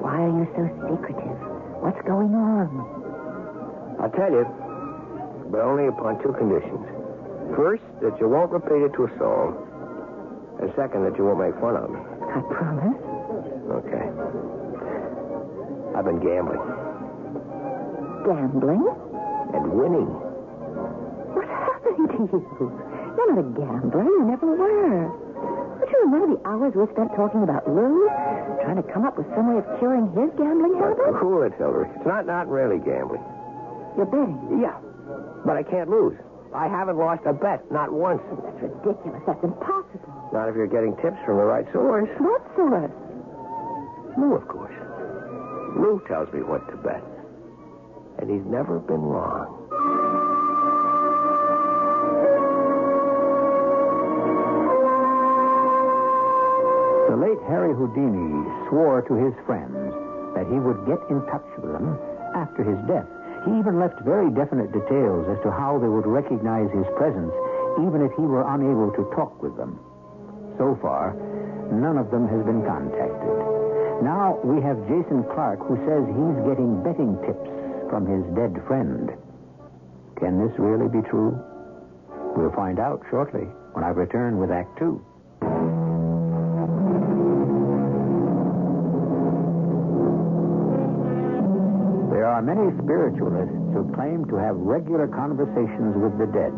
Why 0.00 0.24
are 0.24 0.32
you 0.32 0.48
so 0.56 0.64
secretive? 0.88 1.38
What's 1.84 2.00
going 2.08 2.32
on? 2.34 2.72
I'll 4.00 4.10
tell 4.10 4.32
you, 4.32 4.44
but 5.52 5.60
only 5.60 5.86
upon 5.86 6.16
two 6.24 6.32
conditions. 6.40 6.80
First, 7.54 7.84
that 8.02 8.16
you 8.18 8.28
won't 8.28 8.50
repeat 8.50 8.82
it 8.82 8.92
to 8.96 9.04
a 9.04 9.12
soul. 9.20 9.52
And 10.60 10.72
second, 10.74 11.04
that 11.04 11.16
you 11.20 11.24
won't 11.28 11.38
make 11.38 11.54
fun 11.60 11.76
of 11.76 11.90
me. 11.92 12.00
I 12.00 12.40
promise. 12.48 12.96
Okay. 13.84 14.06
I've 15.96 16.04
been 16.04 16.20
gambling 16.20 16.60
Gambling? 18.24 18.84
and 19.54 19.64
winning. 19.72 20.08
What 21.36 21.46
happened 21.46 22.08
to 22.16 22.18
you? 22.32 22.40
You're 22.58 23.34
not 23.34 23.38
a 23.38 23.48
gambler. 23.54 24.04
You 24.04 24.24
never 24.24 24.46
were. 24.56 25.25
Don't 25.86 26.02
you 26.02 26.10
remember 26.10 26.34
the 26.34 26.48
hours 26.50 26.74
we 26.74 26.82
spent 26.90 27.14
talking 27.14 27.46
about 27.46 27.62
Lou? 27.70 28.10
Trying 28.66 28.82
to 28.82 28.86
come 28.90 29.06
up 29.06 29.14
with 29.14 29.30
some 29.38 29.54
way 29.54 29.62
of 29.62 29.66
curing 29.78 30.10
his 30.18 30.34
gambling 30.34 30.74
habit? 30.82 31.14
Cool 31.22 31.46
it, 31.46 31.54
Hillary. 31.54 31.86
It's 31.94 32.02
not, 32.02 32.26
not 32.26 32.50
really 32.50 32.82
gambling. 32.82 33.22
You're 33.94 34.10
betting. 34.10 34.34
Yeah, 34.58 34.74
but 35.46 35.54
I 35.54 35.62
can't 35.62 35.86
lose. 35.86 36.18
I 36.50 36.66
haven't 36.66 36.98
lost 36.98 37.22
a 37.22 37.32
bet, 37.32 37.70
not 37.70 37.92
once. 37.94 38.18
That's 38.34 38.66
ridiculous. 38.66 39.22
That's 39.30 39.44
impossible. 39.46 40.10
Not 40.34 40.50
if 40.50 40.58
you're 40.58 40.66
getting 40.66 40.98
tips 40.98 41.22
from 41.22 41.38
the 41.38 41.46
right 41.46 41.66
source. 41.70 42.10
What 42.18 42.42
source? 42.58 42.90
Lou, 44.18 44.34
of 44.34 44.48
course. 44.48 44.74
Lou 45.78 46.02
tells 46.10 46.26
me 46.34 46.42
what 46.42 46.66
to 46.66 46.76
bet. 46.82 47.04
And 48.18 48.26
he's 48.26 48.42
never 48.50 48.80
been 48.82 49.06
wrong. 49.06 49.55
The 57.06 57.16
late 57.16 57.38
Harry 57.46 57.72
Houdini 57.72 58.44
swore 58.68 59.02
to 59.06 59.14
his 59.14 59.34
friends 59.46 59.94
that 60.34 60.46
he 60.50 60.58
would 60.58 60.84
get 60.90 60.98
in 61.08 61.22
touch 61.30 61.46
with 61.56 61.70
them 61.72 61.96
after 62.34 62.66
his 62.66 62.78
death. 62.90 63.06
He 63.46 63.54
even 63.56 63.78
left 63.78 64.02
very 64.02 64.28
definite 64.34 64.74
details 64.74 65.30
as 65.30 65.38
to 65.46 65.54
how 65.54 65.78
they 65.78 65.86
would 65.86 66.06
recognize 66.06 66.66
his 66.74 66.86
presence, 66.98 67.30
even 67.78 68.02
if 68.02 68.10
he 68.18 68.26
were 68.26 68.42
unable 68.50 68.90
to 68.98 69.06
talk 69.14 69.38
with 69.40 69.56
them. 69.56 69.78
So 70.58 70.74
far, 70.82 71.14
none 71.70 71.96
of 71.96 72.10
them 72.10 72.26
has 72.26 72.42
been 72.44 72.66
contacted. 72.66 73.36
Now 74.02 74.42
we 74.42 74.60
have 74.60 74.76
Jason 74.90 75.22
Clark 75.30 75.62
who 75.62 75.78
says 75.86 76.02
he's 76.10 76.38
getting 76.42 76.82
betting 76.82 77.16
tips 77.22 77.48
from 77.88 78.04
his 78.04 78.26
dead 78.34 78.58
friend. 78.66 79.14
Can 80.18 80.42
this 80.42 80.58
really 80.58 80.88
be 80.90 81.06
true? 81.08 81.38
We'll 82.34 82.52
find 82.52 82.78
out 82.78 83.00
shortly 83.10 83.46
when 83.72 83.84
I 83.84 83.94
return 83.94 84.38
with 84.38 84.50
Act 84.50 84.76
Two. 84.76 85.00
Many 92.46 92.70
spiritualists 92.78 93.58
who 93.74 93.90
claim 93.98 94.22
to 94.30 94.38
have 94.38 94.54
regular 94.54 95.10
conversations 95.10 95.98
with 95.98 96.14
the 96.14 96.30
dead, 96.30 96.54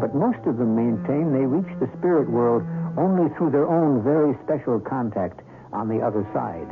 but 0.00 0.16
most 0.16 0.40
of 0.48 0.56
them 0.56 0.72
maintain 0.72 1.36
they 1.36 1.44
reach 1.44 1.68
the 1.84 1.92
spirit 2.00 2.24
world 2.32 2.64
only 2.96 3.28
through 3.36 3.52
their 3.52 3.68
own 3.68 4.00
very 4.00 4.32
special 4.48 4.80
contact 4.80 5.44
on 5.76 5.84
the 5.84 6.00
other 6.00 6.24
side. 6.32 6.64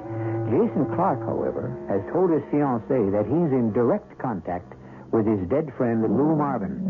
Jason 0.49 0.89
Clark, 0.97 1.21
however, 1.29 1.69
has 1.93 2.01
told 2.09 2.33
his 2.33 2.41
fiancée 2.49 3.13
that 3.13 3.29
he's 3.29 3.53
in 3.53 3.77
direct 3.77 4.17
contact 4.17 4.73
with 5.13 5.29
his 5.29 5.45
dead 5.53 5.69
friend 5.77 6.01
Lou 6.01 6.33
Marvin, 6.33 6.81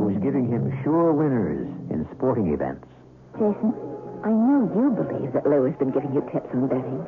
who's 0.00 0.16
giving 0.24 0.48
him 0.48 0.72
sure 0.82 1.12
winners 1.12 1.68
in 1.92 2.08
sporting 2.16 2.56
events. 2.56 2.88
Jason, 3.36 3.76
I 4.24 4.32
know 4.32 4.64
you 4.72 4.96
believe 4.96 5.36
that 5.36 5.44
Lou 5.44 5.68
has 5.68 5.76
been 5.76 5.92
giving 5.92 6.16
you 6.16 6.24
tips 6.32 6.48
on 6.56 6.72
betting. 6.72 7.04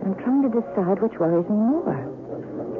I'm 0.00 0.16
trying 0.24 0.48
to 0.48 0.50
decide 0.50 0.96
which 1.04 1.20
worries 1.20 1.44
me 1.44 1.60
more. 1.60 2.11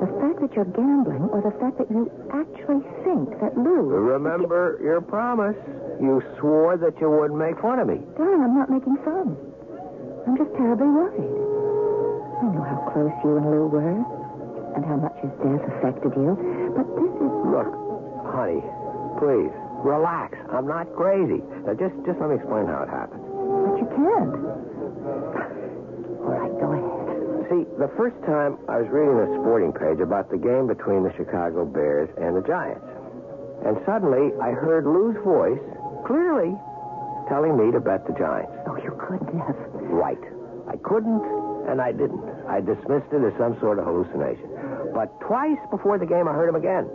The 0.02 0.10
fact 0.18 0.42
that 0.42 0.50
you're 0.58 0.66
gambling 0.74 1.30
or 1.30 1.38
the 1.46 1.54
fact 1.62 1.78
that 1.78 1.86
you 1.86 2.10
actually 2.34 2.82
think 3.06 3.38
that 3.38 3.54
Lou... 3.54 3.86
Remember 3.86 4.74
your 4.82 4.98
promise. 4.98 5.54
You 6.02 6.18
swore 6.42 6.74
that 6.74 6.98
you 6.98 7.06
wouldn't 7.06 7.38
make 7.38 7.54
fun 7.62 7.78
of 7.78 7.86
me. 7.86 8.02
Darling, 8.18 8.42
I'm 8.42 8.58
not 8.58 8.66
making 8.66 8.98
fun. 9.06 9.38
I'm 10.26 10.34
just 10.34 10.50
terribly 10.58 10.90
worried. 10.90 11.22
I 11.22 12.50
know 12.50 12.66
how 12.66 12.82
close 12.90 13.14
you 13.22 13.38
and 13.38 13.46
Lou 13.46 13.70
were 13.70 14.02
and 14.74 14.82
how 14.82 14.98
much 14.98 15.14
his 15.22 15.30
death 15.38 15.62
affected 15.78 16.10
you, 16.18 16.34
but 16.74 16.86
this 16.98 17.12
is... 17.22 17.30
Look, 17.46 17.70
honey, 18.26 18.58
please, 19.22 19.54
relax. 19.86 20.34
I'm 20.50 20.66
not 20.66 20.90
crazy. 20.98 21.46
Now, 21.62 21.78
just, 21.78 21.94
just 22.02 22.18
let 22.18 22.34
me 22.34 22.42
explain 22.42 22.66
how 22.66 22.82
it 22.82 22.90
happened. 22.90 23.22
But 23.22 23.78
you 23.78 23.86
can't. 23.94 24.34
All 26.26 26.34
right, 26.34 26.54
go 26.58 26.66
ahead. 26.74 26.90
See, 27.54 27.62
the 27.82 27.90
first 27.98 28.14
time 28.22 28.54
I 28.70 28.78
was 28.78 28.86
reading 28.94 29.18
the 29.18 29.26
sporting 29.42 29.74
page 29.74 29.98
about 29.98 30.30
the 30.30 30.38
game 30.38 30.70
between 30.70 31.02
the 31.02 31.10
Chicago 31.18 31.66
Bears 31.66 32.06
and 32.14 32.38
the 32.38 32.44
Giants. 32.46 32.86
And 33.66 33.74
suddenly 33.82 34.30
I 34.38 34.54
heard 34.54 34.86
Lou's 34.86 35.18
voice 35.26 35.58
clearly 36.06 36.54
telling 37.26 37.58
me 37.58 37.74
to 37.74 37.82
bet 37.82 38.06
the 38.06 38.14
Giants. 38.14 38.54
Oh, 38.70 38.78
you 38.78 38.94
couldn't 39.02 39.34
have. 39.34 39.58
Right. 39.90 40.22
I 40.70 40.78
couldn't, 40.78 41.26
and 41.66 41.82
I 41.82 41.90
didn't. 41.90 42.22
I 42.46 42.62
dismissed 42.62 43.10
it 43.10 43.26
as 43.26 43.34
some 43.34 43.58
sort 43.58 43.82
of 43.82 43.90
hallucination. 43.90 44.46
But 44.94 45.10
twice 45.18 45.58
before 45.74 45.98
the 45.98 46.06
game, 46.06 46.30
I 46.30 46.38
heard 46.38 46.54
him 46.54 46.58
again. 46.62 46.86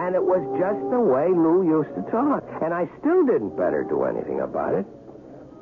And 0.00 0.16
it 0.16 0.24
was 0.24 0.40
just 0.56 0.80
the 0.88 1.04
way 1.04 1.28
Lou 1.28 1.68
used 1.68 1.92
to 2.00 2.04
talk. 2.08 2.48
And 2.64 2.72
I 2.72 2.88
still 3.04 3.28
didn't 3.28 3.60
better 3.60 3.84
do 3.84 4.08
anything 4.08 4.40
about 4.40 4.72
it. 4.72 4.88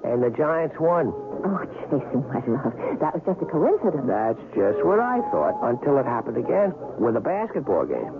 And 0.05 0.23
the 0.23 0.31
Giants 0.31 0.77
won. 0.79 1.11
Oh, 1.43 1.63
Jason, 1.91 2.23
my 2.31 2.43
love, 2.47 2.75
that 2.99 3.15
was 3.15 3.23
just 3.27 3.39
a 3.43 3.47
coincidence. 3.47 4.07
That's 4.07 4.41
just 4.55 4.83
what 4.87 4.99
I 4.99 5.23
thought 5.31 5.59
until 5.63 5.99
it 5.99 6.07
happened 6.07 6.39
again 6.39 6.75
with 6.99 7.15
a 7.17 7.23
basketball 7.23 7.87
game. 7.87 8.11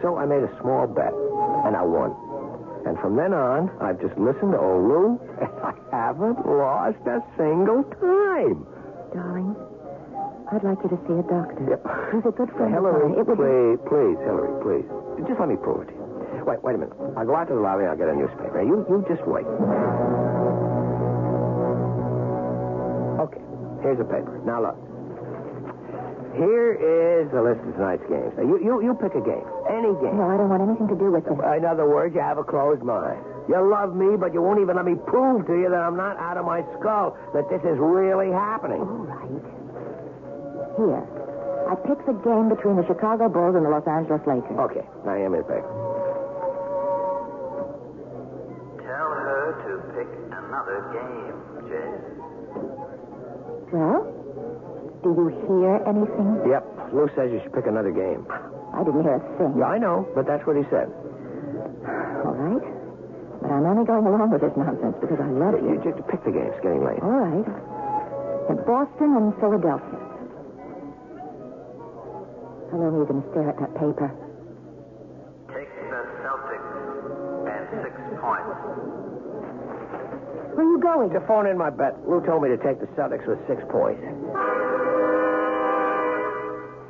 So 0.00 0.16
I 0.16 0.24
made 0.24 0.44
a 0.44 0.52
small 0.60 0.86
bet, 0.88 1.12
and 1.68 1.76
I 1.76 1.82
won. 1.84 2.12
And 2.84 2.98
from 2.98 3.16
then 3.16 3.32
on, 3.32 3.70
I've 3.80 4.00
just 4.00 4.16
listened 4.18 4.52
to 4.52 4.58
old 4.60 4.88
Lou, 4.88 5.20
and 5.40 5.52
I 5.62 5.72
haven't 5.92 6.40
lost 6.44 6.98
a 7.06 7.20
single 7.36 7.84
time. 8.00 8.66
Darling, 9.14 9.54
I'd 10.50 10.64
like 10.64 10.80
you 10.84 10.90
to 10.90 10.98
see 11.06 11.16
a 11.16 11.24
doctor. 11.28 11.64
Yep. 11.68 11.80
He's 12.12 12.26
a 12.26 12.34
good 12.34 12.50
friend 12.56 12.72
Hillary, 12.72 13.08
of 13.08 13.16
mine. 13.16 13.20
It 13.20 13.24
would 13.28 13.38
please, 13.40 13.78
please, 13.88 14.18
Hillary, 14.24 14.52
please. 14.64 14.86
Just 15.28 15.38
let 15.38 15.48
me 15.48 15.56
prove 15.56 15.86
it 15.86 15.92
to 15.92 15.94
you. 15.96 16.02
Wait, 16.44 16.58
wait 16.64 16.74
a 16.74 16.78
minute. 16.78 16.96
I'll 17.16 17.26
go 17.28 17.36
out 17.36 17.46
to 17.48 17.54
the 17.54 17.60
lobby 17.60 17.84
and 17.86 17.92
I'll 17.94 18.00
get 18.00 18.08
a 18.08 18.16
newspaper. 18.16 18.64
You, 18.64 18.82
you 18.90 19.04
just 19.06 19.22
wait. 19.28 19.46
Here's 23.82 24.00
a 24.00 24.08
paper. 24.08 24.40
Now, 24.46 24.62
look. 24.62 24.78
Here 26.32 26.72
is 26.72 27.28
the 27.28 27.44
list 27.44 27.60
of 27.60 27.76
tonight's 27.76 28.08
games. 28.08 28.32
Now, 28.40 28.42
uh, 28.42 28.48
you, 28.48 28.56
you, 28.64 28.72
you 28.88 28.92
pick 28.96 29.12
a 29.12 29.20
game. 29.20 29.44
Any 29.68 29.92
game. 30.00 30.16
No, 30.16 30.32
I 30.32 30.40
don't 30.40 30.48
want 30.48 30.64
anything 30.64 30.88
to 30.88 30.96
do 30.96 31.12
with 31.12 31.28
it. 31.28 31.36
In 31.36 31.64
other 31.68 31.84
words, 31.84 32.16
you 32.16 32.24
have 32.24 32.40
a 32.40 32.46
closed 32.46 32.80
mind. 32.80 33.20
You 33.52 33.60
love 33.60 33.92
me, 33.92 34.16
but 34.16 34.32
you 34.32 34.40
won't 34.40 34.62
even 34.62 34.76
let 34.76 34.86
me 34.88 34.96
prove 34.96 35.44
to 35.46 35.52
you 35.52 35.68
that 35.68 35.82
I'm 35.82 35.96
not 35.96 36.16
out 36.16 36.38
of 36.40 36.46
my 36.46 36.64
skull, 36.80 37.18
that 37.34 37.50
this 37.52 37.60
is 37.68 37.76
really 37.76 38.32
happening. 38.32 38.80
All 38.80 39.04
right. 39.04 39.28
Here. 40.80 41.04
I 41.68 41.74
picked 41.76 42.06
the 42.06 42.16
game 42.24 42.48
between 42.48 42.76
the 42.76 42.86
Chicago 42.86 43.28
Bulls 43.28 43.54
and 43.54 43.64
the 43.64 43.70
Los 43.70 43.86
Angeles 43.86 44.22
Lakers. 44.26 44.56
Okay, 44.56 44.84
now 45.04 45.14
hand 45.14 45.32
me 45.32 45.38
the 45.38 45.44
paper. 45.44 45.68
Well, 53.72 54.04
do 55.02 55.08
you 55.16 55.26
hear 55.48 55.80
anything? 55.88 56.44
Yep, 56.46 56.92
Lou 56.92 57.08
says 57.16 57.32
you 57.32 57.40
should 57.42 57.52
pick 57.56 57.66
another 57.66 57.90
game. 57.90 58.26
I 58.76 58.84
didn't 58.84 59.02
hear 59.02 59.16
a 59.16 59.24
thing. 59.40 59.56
Yeah, 59.58 59.72
I 59.72 59.78
know, 59.78 60.04
but 60.14 60.26
that's 60.26 60.44
what 60.46 60.56
he 60.56 60.64
said. 60.70 60.88
All 62.24 62.36
right. 62.36 62.64
But 63.42 63.50
I'm 63.50 63.66
only 63.66 63.84
going 63.84 64.06
along 64.06 64.30
with 64.30 64.40
this 64.44 64.54
nonsense 64.56 64.94
because 65.00 65.18
I 65.18 65.26
love 65.26 65.58
You 65.58 65.74
you. 65.74 65.82
just 65.82 65.98
pick 66.06 66.22
the 66.24 66.30
game. 66.30 66.46
It's 66.52 66.60
getting 66.62 66.84
late. 66.84 67.02
All 67.02 67.10
right. 67.10 67.48
And 68.52 68.58
Boston 68.68 69.16
and 69.18 69.34
Philadelphia. 69.42 69.98
How 72.70 72.78
long 72.78 72.94
are 72.94 73.02
you 73.02 73.06
going 73.08 73.20
to 73.22 73.28
stare 73.34 73.50
at 73.50 73.58
that 73.60 73.72
paper? 73.74 74.08
Take 75.52 75.68
the 75.90 76.00
Celtics 76.22 76.70
and 77.50 77.62
six 77.82 77.94
points. 78.22 79.01
Where 80.52 80.66
are 80.66 80.70
you 80.70 80.80
going? 80.80 81.10
To 81.10 81.20
phone 81.26 81.46
in 81.46 81.56
my 81.56 81.70
bet. 81.70 81.96
Lou 82.08 82.20
told 82.24 82.42
me 82.42 82.48
to 82.50 82.58
take 82.58 82.78
the 82.80 82.86
Celtics 82.92 83.26
with 83.26 83.40
six 83.48 83.62
points. 83.72 84.02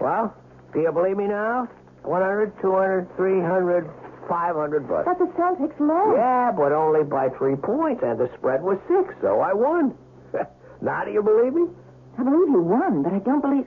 Well, 0.01 0.35
do 0.75 0.81
you 0.81 0.90
believe 0.90 1.16
me 1.16 1.29
now? 1.29 1.68
100, 2.03 2.61
200, 2.61 3.16
300, 3.16 3.90
500 4.29 4.88
bucks. 4.88 5.07
But 5.07 5.18
the 5.18 5.31
Celtics 5.38 5.79
lost. 5.79 6.18
Yeah, 6.18 6.51
but 6.51 6.72
only 6.72 7.05
by 7.05 7.29
three 7.38 7.55
points, 7.55 8.03
and 8.03 8.18
the 8.18 8.29
spread 8.38 8.62
was 8.62 8.79
six, 8.88 9.14
so 9.22 9.38
I 9.38 9.53
won. 9.53 9.94
now 10.83 11.05
do 11.05 11.12
you 11.12 11.22
believe 11.22 11.55
me? 11.55 11.70
I 12.18 12.25
believe 12.25 12.51
you 12.51 12.62
won, 12.62 13.03
but 13.03 13.12
I 13.12 13.20
don't 13.20 13.40
believe. 13.40 13.66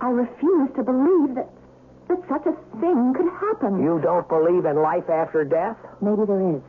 I 0.00 0.08
refuse 0.08 0.70
to 0.76 0.82
believe 0.82 1.34
that 1.34 1.50
that 2.08 2.22
such 2.28 2.46
a 2.46 2.54
thing 2.80 3.14
could 3.14 3.30
happen. 3.38 3.82
You 3.82 4.00
don't 4.02 4.26
believe 4.28 4.64
in 4.64 4.82
life 4.82 5.08
after 5.08 5.44
death? 5.44 5.76
Maybe 6.00 6.26
there 6.26 6.56
is. 6.56 6.62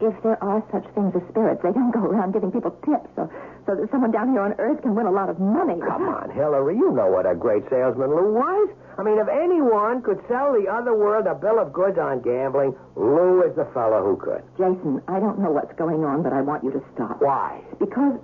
If 0.00 0.14
there 0.22 0.38
are 0.42 0.62
such 0.70 0.86
things 0.94 1.10
as 1.16 1.22
spirits, 1.28 1.60
they 1.62 1.72
don't 1.72 1.90
go 1.90 2.00
around 2.00 2.32
giving 2.32 2.52
people 2.52 2.70
tips 2.86 3.10
or 3.16 3.26
so 3.66 3.74
that 3.74 3.90
someone 3.90 4.10
down 4.10 4.30
here 4.30 4.40
on 4.40 4.54
Earth 4.58 4.80
can 4.80 4.94
win 4.94 5.06
a 5.06 5.10
lot 5.10 5.28
of 5.28 5.38
money. 5.38 5.76
Come 5.80 6.08
on, 6.08 6.30
Hillary. 6.30 6.76
You 6.76 6.92
know 6.92 7.10
what 7.10 7.26
a 7.26 7.34
great 7.34 7.68
salesman 7.68 8.08
Lou 8.08 8.32
was. 8.32 8.70
I 8.96 9.02
mean, 9.02 9.18
if 9.18 9.28
anyone 9.28 10.00
could 10.02 10.22
sell 10.26 10.54
the 10.56 10.66
other 10.70 10.94
world 10.94 11.26
a 11.26 11.34
bill 11.34 11.58
of 11.58 11.72
goods 11.72 11.98
on 11.98 12.22
gambling, 12.22 12.74
Lou 12.96 13.42
is 13.42 13.54
the 13.56 13.66
fellow 13.74 14.02
who 14.02 14.16
could. 14.16 14.42
Jason, 14.56 15.02
I 15.06 15.20
don't 15.20 15.38
know 15.38 15.50
what's 15.50 15.74
going 15.76 16.04
on, 16.04 16.22
but 16.22 16.32
I 16.32 16.40
want 16.40 16.64
you 16.64 16.70
to 16.72 16.82
stop. 16.94 17.20
Why? 17.20 17.60
Because 17.78 18.18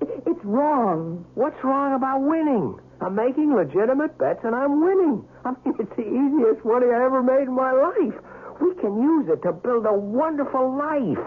it's 0.00 0.44
wrong. 0.44 1.24
What's 1.34 1.62
wrong 1.64 1.94
about 1.94 2.20
winning? 2.20 2.78
I'm 3.00 3.14
making 3.14 3.54
legitimate 3.54 4.16
bets 4.18 4.40
and 4.44 4.54
I'm 4.54 4.80
winning. 4.84 5.24
I 5.44 5.50
mean, 5.50 5.74
it's 5.78 5.96
the 5.96 6.04
easiest 6.04 6.64
money 6.64 6.86
I 6.92 7.04
ever 7.04 7.22
made 7.22 7.48
in 7.48 7.54
my 7.54 7.72
life. 7.72 8.14
We 8.60 8.74
can 8.80 9.00
use 9.02 9.28
it 9.28 9.42
to 9.42 9.52
build 9.52 9.86
a 9.86 9.92
wonderful 9.92 10.76
life. 10.76 11.18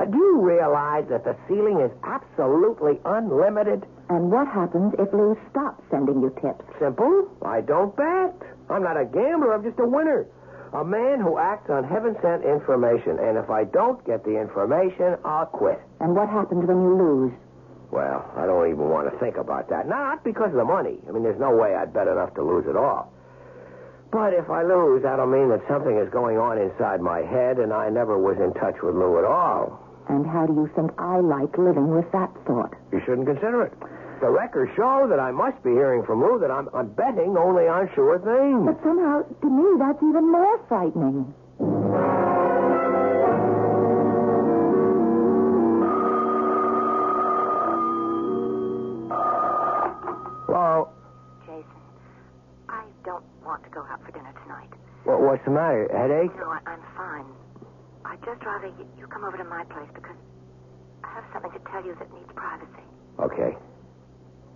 Uh, 0.00 0.04
Do 0.04 0.16
you 0.18 0.40
realize 0.40 1.04
that 1.08 1.24
the 1.24 1.36
ceiling 1.48 1.80
is 1.80 1.90
absolutely 2.04 3.00
unlimited? 3.04 3.86
And 4.08 4.30
what 4.30 4.46
happens 4.48 4.94
if 4.98 5.12
Lou 5.12 5.36
stops 5.50 5.82
sending 5.90 6.20
you 6.20 6.30
tips? 6.40 6.64
Simple. 6.78 7.28
I 7.44 7.60
don't 7.60 7.94
bet. 7.96 8.34
I'm 8.70 8.82
not 8.82 8.96
a 9.00 9.04
gambler. 9.04 9.52
I'm 9.54 9.62
just 9.64 9.78
a 9.80 9.86
winner. 9.86 10.26
A 10.74 10.84
man 10.84 11.20
who 11.20 11.38
acts 11.38 11.70
on 11.70 11.84
heaven 11.84 12.14
sent 12.20 12.44
information. 12.44 13.18
And 13.18 13.38
if 13.38 13.48
I 13.48 13.64
don't 13.64 14.04
get 14.04 14.24
the 14.24 14.38
information, 14.38 15.16
I'll 15.24 15.46
quit. 15.46 15.80
And 16.00 16.14
what 16.14 16.28
happens 16.28 16.66
when 16.66 16.82
you 16.82 16.94
lose? 16.96 17.32
Well, 17.90 18.30
I 18.36 18.44
don't 18.44 18.68
even 18.68 18.88
want 18.90 19.10
to 19.10 19.18
think 19.18 19.36
about 19.38 19.68
that. 19.70 19.88
Not 19.88 20.22
because 20.24 20.50
of 20.50 20.56
the 20.60 20.64
money. 20.64 20.98
I 21.08 21.12
mean, 21.12 21.22
there's 21.22 21.40
no 21.40 21.56
way 21.56 21.74
I'd 21.74 21.92
bet 21.94 22.06
enough 22.06 22.34
to 22.34 22.42
lose 22.42 22.66
at 22.68 22.76
all. 22.76 23.10
But 24.10 24.32
if 24.32 24.48
I 24.48 24.62
lose, 24.62 25.02
that'll 25.02 25.26
mean 25.26 25.50
that 25.50 25.60
something 25.68 25.98
is 25.98 26.08
going 26.10 26.38
on 26.38 26.56
inside 26.58 27.00
my 27.00 27.20
head, 27.20 27.58
and 27.58 27.72
I 27.72 27.90
never 27.90 28.16
was 28.18 28.38
in 28.38 28.54
touch 28.54 28.80
with 28.82 28.94
Lou 28.94 29.18
at 29.18 29.24
all. 29.24 29.78
And 30.08 30.26
how 30.26 30.46
do 30.46 30.54
you 30.54 30.70
think 30.74 30.90
I 30.98 31.20
like 31.20 31.58
living 31.58 31.88
with 31.90 32.10
that 32.12 32.32
thought? 32.46 32.72
You 32.90 33.00
shouldn't 33.04 33.26
consider 33.26 33.62
it. 33.62 33.72
The 34.20 34.30
records 34.30 34.72
show 34.74 35.06
that 35.08 35.20
I 35.20 35.30
must 35.30 35.62
be 35.62 35.70
hearing 35.70 36.02
from 36.04 36.22
Lou 36.22 36.38
that 36.40 36.50
I'm, 36.50 36.68
I'm 36.74 36.88
betting 36.88 37.36
only 37.36 37.68
on 37.68 37.90
sure 37.94 38.18
things. 38.18 38.64
But 38.64 38.82
somehow, 38.82 39.22
to 39.22 39.46
me, 39.50 39.78
that's 39.78 40.02
even 40.02 40.32
more 40.32 40.58
frightening. 40.66 41.34
Well, 50.48 50.92
Jason, 51.44 51.64
I 52.68 52.84
don't 53.04 53.24
want 53.44 53.62
to 53.64 53.70
go 53.70 53.80
out 53.82 54.02
for 54.04 54.12
dinner 54.12 54.32
tonight. 55.08 55.20
what, 55.20 55.28
what's 55.32 55.44
the 55.44 55.50
matter? 55.50 55.88
Headache? 55.88 56.36
No, 56.36 56.50
I, 56.52 56.60
I'm 56.66 56.82
fine. 56.96 57.24
I'd 58.04 58.20
just 58.24 58.44
rather 58.44 58.68
you, 58.68 58.86
you 58.98 59.06
come 59.08 59.24
over 59.24 59.36
to 59.36 59.44
my 59.44 59.64
place 59.64 59.88
because 59.94 60.16
I 61.04 61.08
have 61.14 61.24
something 61.32 61.52
to 61.52 61.62
tell 61.70 61.84
you 61.84 61.94
that 61.98 62.12
needs 62.12 62.30
privacy. 62.34 62.84
Okay. 63.20 63.56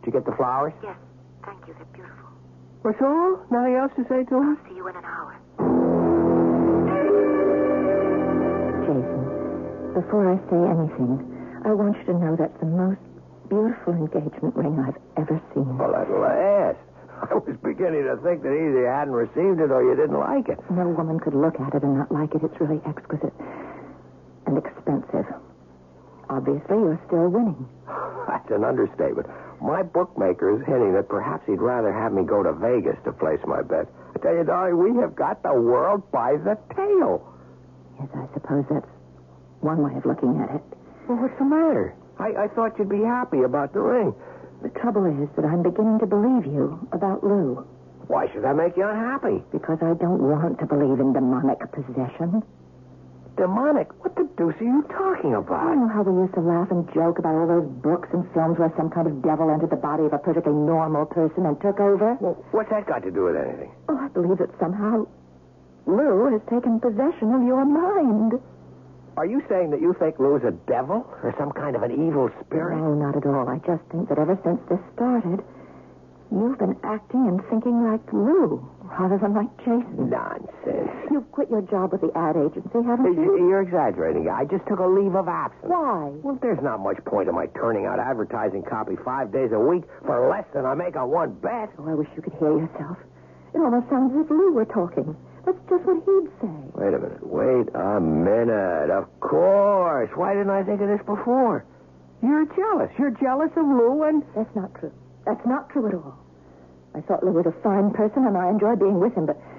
Did 0.05 0.07
you 0.07 0.13
get 0.13 0.25
the 0.25 0.37
flowers? 0.37 0.73
Yes, 0.83 0.97
thank 1.45 1.67
you. 1.67 1.75
They're 1.75 1.85
beautiful. 1.93 2.29
That's 2.85 3.01
all? 3.01 3.39
Nothing 3.51 3.77
else 3.77 3.93
to 3.97 4.03
say 4.09 4.25
to 4.29 4.35
him? 4.37 4.59
See 4.69 4.77
you 4.77 4.89
in 4.89 4.97
an 4.97 5.05
hour. 5.05 5.39
Jason, 8.83 9.23
before 9.95 10.27
I 10.27 10.37
say 10.51 10.59
anything, 10.59 11.23
I 11.65 11.71
want 11.73 11.97
you 11.99 12.05
to 12.11 12.19
know 12.19 12.35
that's 12.35 12.59
the 12.59 12.67
most 12.67 12.99
beautiful 13.49 13.95
engagement 13.95 14.57
ring 14.57 14.75
I've 14.83 14.99
ever 15.17 15.41
seen. 15.55 15.79
Well, 15.79 15.95
at 15.95 16.11
last. 16.11 16.83
I 17.31 17.35
was 17.35 17.57
beginning 17.63 18.03
to 18.11 18.17
think 18.23 18.43
that 18.43 18.51
either 18.51 18.83
you 18.83 18.91
hadn't 18.91 19.15
received 19.15 19.61
it 19.63 19.71
or 19.71 19.83
you 19.87 19.95
didn't 19.95 20.19
like 20.19 20.49
it. 20.49 20.59
No 20.71 20.89
woman 20.91 21.21
could 21.21 21.35
look 21.35 21.55
at 21.61 21.75
it 21.75 21.83
and 21.83 21.99
not 21.99 22.11
like 22.11 22.35
it. 22.35 22.43
It's 22.43 22.59
really 22.61 22.83
exquisite 22.83 23.35
and 24.47 24.59
expensive. 24.59 25.27
Obviously, 26.29 26.77
you're 26.83 27.01
still 27.07 27.29
winning. 27.29 27.69
That's 28.27 28.51
an 28.51 28.65
understatement. 28.65 29.29
My 29.63 29.83
bookmaker 29.83 30.59
is 30.59 30.67
hinting 30.67 30.95
that 30.95 31.09
perhaps 31.09 31.47
he'd 31.47 31.63
rather 31.63 31.93
have 31.93 32.13
me 32.13 32.25
go 32.25 32.43
to 32.43 32.53
Vegas 32.53 32.99
to 33.05 33.13
place 33.13 33.39
my 33.47 33.63
bet. 33.63 33.87
I 34.15 34.19
tell 34.19 34.35
you, 34.35 34.45
darling, 34.45 34.79
we 34.83 35.01
have 35.01 35.15
got 35.15 35.43
the 35.43 35.55
world 35.55 36.03
by 36.11 36.35
the 36.43 36.59
tail. 36.75 37.23
Yes, 38.01 38.09
I 38.15 38.27
suppose 38.35 38.65
that's 38.71 38.89
one 39.61 39.83
way 39.83 39.95
of 39.95 40.05
looking 40.05 40.41
at 40.43 40.57
it. 40.57 40.63
Well, 41.07 41.19
what's 41.23 41.39
the 41.39 41.45
matter? 41.45 41.95
I, 42.19 42.45
I 42.45 42.49
thought 42.49 42.79
you'd 42.79 42.89
be 42.89 43.03
happy 43.03 43.43
about 43.43 43.73
the 43.73 43.81
ring. 43.81 44.15
The 44.63 44.71
trouble 44.79 45.07
is 45.07 45.29
that 45.35 45.45
I'm 45.45 45.63
beginning 45.63 45.99
to 45.99 46.07
believe 46.07 46.47
you 46.47 46.79
about 46.93 47.25
Lou. 47.25 47.67
Why 48.07 48.31
should 48.31 48.45
that 48.45 48.55
make 48.55 48.77
you 48.77 48.87
unhappy? 48.87 49.43
Because 49.51 49.79
I 49.83 49.95
don't 49.95 50.23
want 50.23 50.59
to 50.61 50.67
believe 50.67 51.01
in 51.01 51.13
demonic 51.13 51.59
possession. 51.73 52.43
Demonic? 53.37 53.89
What 54.05 54.15
the 54.15 54.29
deuce 54.37 54.55
are 54.61 54.65
you 54.65 54.83
talking 54.93 55.35
about? 55.35 55.73
You 55.73 55.73
about? 55.73 55.77
know 55.79 55.89
how 55.89 56.03
we 56.03 56.23
used 56.23 56.35
to 56.35 56.41
laugh 56.41 56.71
and 56.71 56.87
joke 56.95 57.19
about 57.19 57.35
all 57.35 57.47
those 57.49 57.67
books 57.83 58.09
and 58.13 58.23
films 58.35 58.59
where 58.59 58.73
some 58.77 58.91
kind 58.91 59.07
of 59.09 59.23
devil 59.23 59.51
entered 59.51 59.71
the 59.71 59.81
body 59.83 60.05
of 60.05 60.13
a 60.13 60.19
perfectly 60.19 60.53
normal 60.53 61.07
person 61.07 61.47
and 61.47 61.59
took 61.61 61.81
over? 61.81 62.15
Well, 62.21 62.39
what's 62.53 62.71
that 62.71 62.87
got 62.87 63.03
to 63.03 63.11
do 63.11 63.25
with 63.25 63.37
anything? 63.37 63.73
Oh, 63.89 63.97
I 63.99 64.09
believe 64.09 64.39
that 64.39 64.51
somehow 64.61 65.07
Lou 65.87 66.31
has 66.31 66.43
taken 66.47 66.79
possession 66.79 67.35
of 67.35 67.43
your 67.43 67.65
mind. 67.65 68.39
Are 69.17 69.27
you 69.27 69.43
saying 69.49 69.71
that 69.71 69.81
you 69.81 69.95
think 69.99 70.19
Lou's 70.19 70.43
a 70.45 70.53
devil 70.71 71.05
or 71.23 71.35
some 71.39 71.53
kind 71.53 71.77
of 71.77 71.83
an 71.83 71.93
evil 71.93 72.31
spirit? 72.47 72.77
No, 72.79 72.95
not 72.95 73.17
at 73.17 73.27
all. 73.27 73.49
I 73.49 73.59
just 73.59 73.83
think 73.91 74.09
that 74.09 74.19
ever 74.19 74.39
since 74.43 74.59
this 74.71 74.81
started, 74.95 75.45
you've 76.33 76.59
been 76.59 76.77
acting 76.83 77.29
and 77.29 77.41
thinking 77.51 77.85
like 77.85 78.01
Lou 78.13 78.65
rather 78.99 79.19
than 79.19 79.35
like 79.35 79.53
Jason. 79.59 80.09
Nonsense. 80.09 80.91
You've 81.11 81.31
quit 81.31 81.51
your 81.51 81.61
job 81.63 81.93
with 81.93 82.01
the 82.01 82.11
ad 82.17 82.37
agency, 82.37 82.81
haven't 82.83 83.13
You- 83.15 83.37
you? 83.37 83.49
You're 83.49 83.61
exaggerating. 83.61 84.29
I 84.31 84.45
just 84.47 84.65
took 84.67 84.79
a 84.81 84.87
leave 84.87 85.15
of 85.15 85.29
absence. 85.29 85.71
Why? 85.71 86.11
Well, 86.23 86.39
there's 86.41 86.63
not 86.63 86.81
much 86.81 87.03
point 87.05 87.29
in 87.29 87.35
my 87.35 87.47
turning 87.49 87.85
out 87.85 87.99
advertising 87.99 88.63
copy 88.63 88.97
five 88.97 89.31
days 89.31 89.53
a 89.53 89.61
week 89.61 89.85
for 90.07 90.29
less 90.29 90.45
than 90.55 90.65
I 90.65 90.73
make 90.75 90.97
on 90.97 91.11
one 91.11 91.33
bet. 91.35 91.69
Oh, 91.79 91.89
I 91.89 91.95
wish 91.95 92.09
you 92.17 92.23
could 92.23 92.33
hear 92.35 92.59
yourself. 92.59 92.97
It 93.55 93.59
almost 93.61 93.91
sounds 93.91 94.15
as 94.17 94.25
if 94.25 94.31
Lou 94.31 94.53
were 94.53 94.65
talking. 94.65 95.15
That's 95.45 95.59
just 95.69 95.85
what 95.85 95.99
he'd 96.05 96.31
say. 96.41 96.55
Wait 96.75 96.95
a 96.95 96.99
minute. 96.99 97.27
Wait 97.27 97.69
a 97.75 98.01
minute. 98.01 98.91
Of 98.91 99.09
course. 99.21 100.11
Why 100.15 100.35
didn't 100.35 100.51
I 100.51 100.63
think 100.63 100.81
of 100.81 100.89
this 100.89 101.05
before? 101.05 101.65
You're 102.23 102.47
jealous. 102.55 102.91
You're 102.99 103.11
jealous 103.11 103.51
of 103.57 103.67
Lou 103.67 104.05
and. 104.05 104.23
That's 104.37 104.55
not 104.55 104.73
true. 104.79 104.93
That's 105.27 105.45
not 105.47 105.69
true 105.71 105.89
at 105.89 105.95
all. 105.95 106.19
I 106.95 107.01
thought 107.01 107.25
Lou 107.25 107.33
was 107.33 107.47
a 107.47 107.53
fine 107.63 107.91
person, 107.91 108.27
and 108.27 108.37
I 108.37 108.49
enjoyed 108.51 108.79
being 108.79 109.01
with 109.01 109.15
him, 109.15 109.27
but, 109.27 109.37
but 109.37 109.52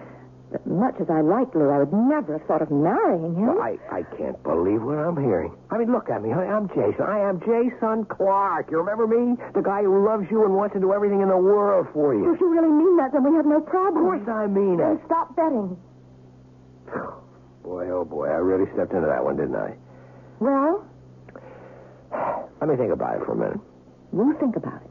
much 0.66 0.96
as 1.02 1.10
I 1.10 1.22
liked 1.22 1.56
Lou, 1.56 1.70
I 1.70 1.80
would 1.80 1.94
never 1.94 2.38
have 2.38 2.48
thought 2.48 2.62
of 2.62 2.70
marrying 2.72 3.36
him. 3.36 3.56
Well, 3.56 3.62
I, 3.62 3.78
I 3.92 4.04
can't 4.18 4.38
believe 4.44 4.82
what 4.84 4.98
I'm 4.98 5.18
hearing. 5.18 5.54
I 5.72 5.78
mean, 5.78 5.92
look 5.92 6.10
at 6.10 6.22
me. 6.22 6.32
I, 6.34 6.46
I'm 6.46 6.68
Jason. 6.70 7.02
I 7.06 7.20
am 7.28 7.40
Jason 7.42 8.06
Clark. 8.06 8.70
You 8.72 8.78
remember 8.78 9.08
me? 9.08 9.36
The 9.54 9.62
guy 9.62 9.84
who 9.84 10.06
loves 10.06 10.26
you 10.30 10.46
and 10.46 10.54
wants 10.56 10.74
to 10.74 10.80
do 10.80 10.94
everything 10.94 11.22
in 11.22 11.30
the 11.30 11.38
world 11.38 11.88
for 11.94 12.14
you. 12.14 12.34
If 12.34 12.40
you 12.40 12.50
really 12.50 12.72
mean 12.72 12.98
that, 12.98 13.12
then 13.14 13.24
we 13.24 13.36
have 13.36 13.46
no 13.46 13.62
problem. 13.62 14.06
Of 14.06 14.26
course 14.26 14.28
I 14.30 14.48
mean 14.48 14.78
Then 14.78 14.98
it. 14.98 15.02
stop 15.06 15.36
betting. 15.36 15.78
Boy, 17.64 17.88
oh 17.90 18.04
boy, 18.06 18.28
I 18.28 18.38
really 18.44 18.70
stepped 18.74 18.92
into 18.92 19.08
that 19.08 19.24
one, 19.24 19.38
didn't 19.38 19.56
I? 19.56 19.74
Well, 20.40 20.84
Let 22.60 22.70
me 22.70 22.76
think 22.76 22.92
about 22.92 23.22
it 23.22 23.26
for 23.26 23.34
a 23.34 23.36
minute. 23.36 23.60
you 24.14 24.36
think 24.40 24.56
about 24.56 24.82
it. 24.84 24.90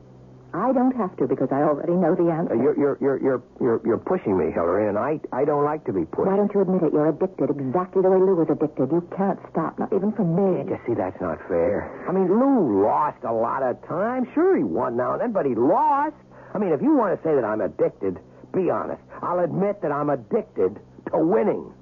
I 0.55 0.73
don't 0.73 0.95
have 0.97 1.17
to 1.17 1.27
because 1.27 1.49
I 1.51 1.65
already 1.65 1.95
know 1.97 2.15
the 2.15 2.29
answer. 2.31 2.53
Uh, 2.53 2.61
you're, 2.61 2.77
you're, 2.77 2.99
you're, 3.01 3.19
you're, 3.23 3.43
you're, 3.61 3.81
you're 3.87 3.99
pushing 4.05 4.37
me, 4.37 4.53
Hillary, 4.53 4.89
and 4.89 4.99
I, 4.99 5.19
I 5.33 5.45
don't 5.47 5.65
like 5.65 5.85
to 5.87 5.93
be 5.93 6.05
pushed. 6.05 6.29
Why 6.29 6.37
don't 6.37 6.53
you 6.53 6.61
admit 6.61 6.83
it? 6.83 6.93
You're 6.93 7.09
addicted, 7.09 7.49
exactly 7.49 8.03
the 8.03 8.11
way 8.11 8.21
Lou 8.21 8.37
was 8.37 8.49
addicted. 8.53 8.93
You 8.93 9.01
can't 9.17 9.41
stop, 9.51 9.79
not 9.79 9.93
even 9.93 10.13
for 10.13 10.25
me. 10.29 10.69
You 10.69 10.79
see, 10.87 10.93
that's 10.93 11.19
not 11.21 11.39
fair. 11.49 11.89
I 12.07 12.13
mean, 12.13 12.29
Lou 12.29 12.85
lost 12.85 13.25
a 13.25 13.33
lot 13.33 13.63
of 13.63 13.81
time. 13.89 14.29
Sure, 14.35 14.57
he 14.57 14.63
won 14.63 14.97
now 14.97 15.13
and 15.13 15.23
then, 15.23 15.33
but 15.33 15.47
he 15.47 15.55
lost. 15.55 16.17
I 16.55 16.59
mean, 16.59 16.73
if 16.73 16.83
you 16.83 16.95
want 16.97 17.17
to 17.17 17.23
say 17.25 17.35
that 17.35 17.45
I'm 17.45 17.63
addicted, 17.63 18.21
be 18.53 18.69
honest. 18.69 19.01
I'll 19.23 19.41
admit 19.41 19.81
that 19.81 19.91
I'm 19.91 20.11
addicted 20.11 20.77
to 21.09 21.19
winning. 21.19 21.73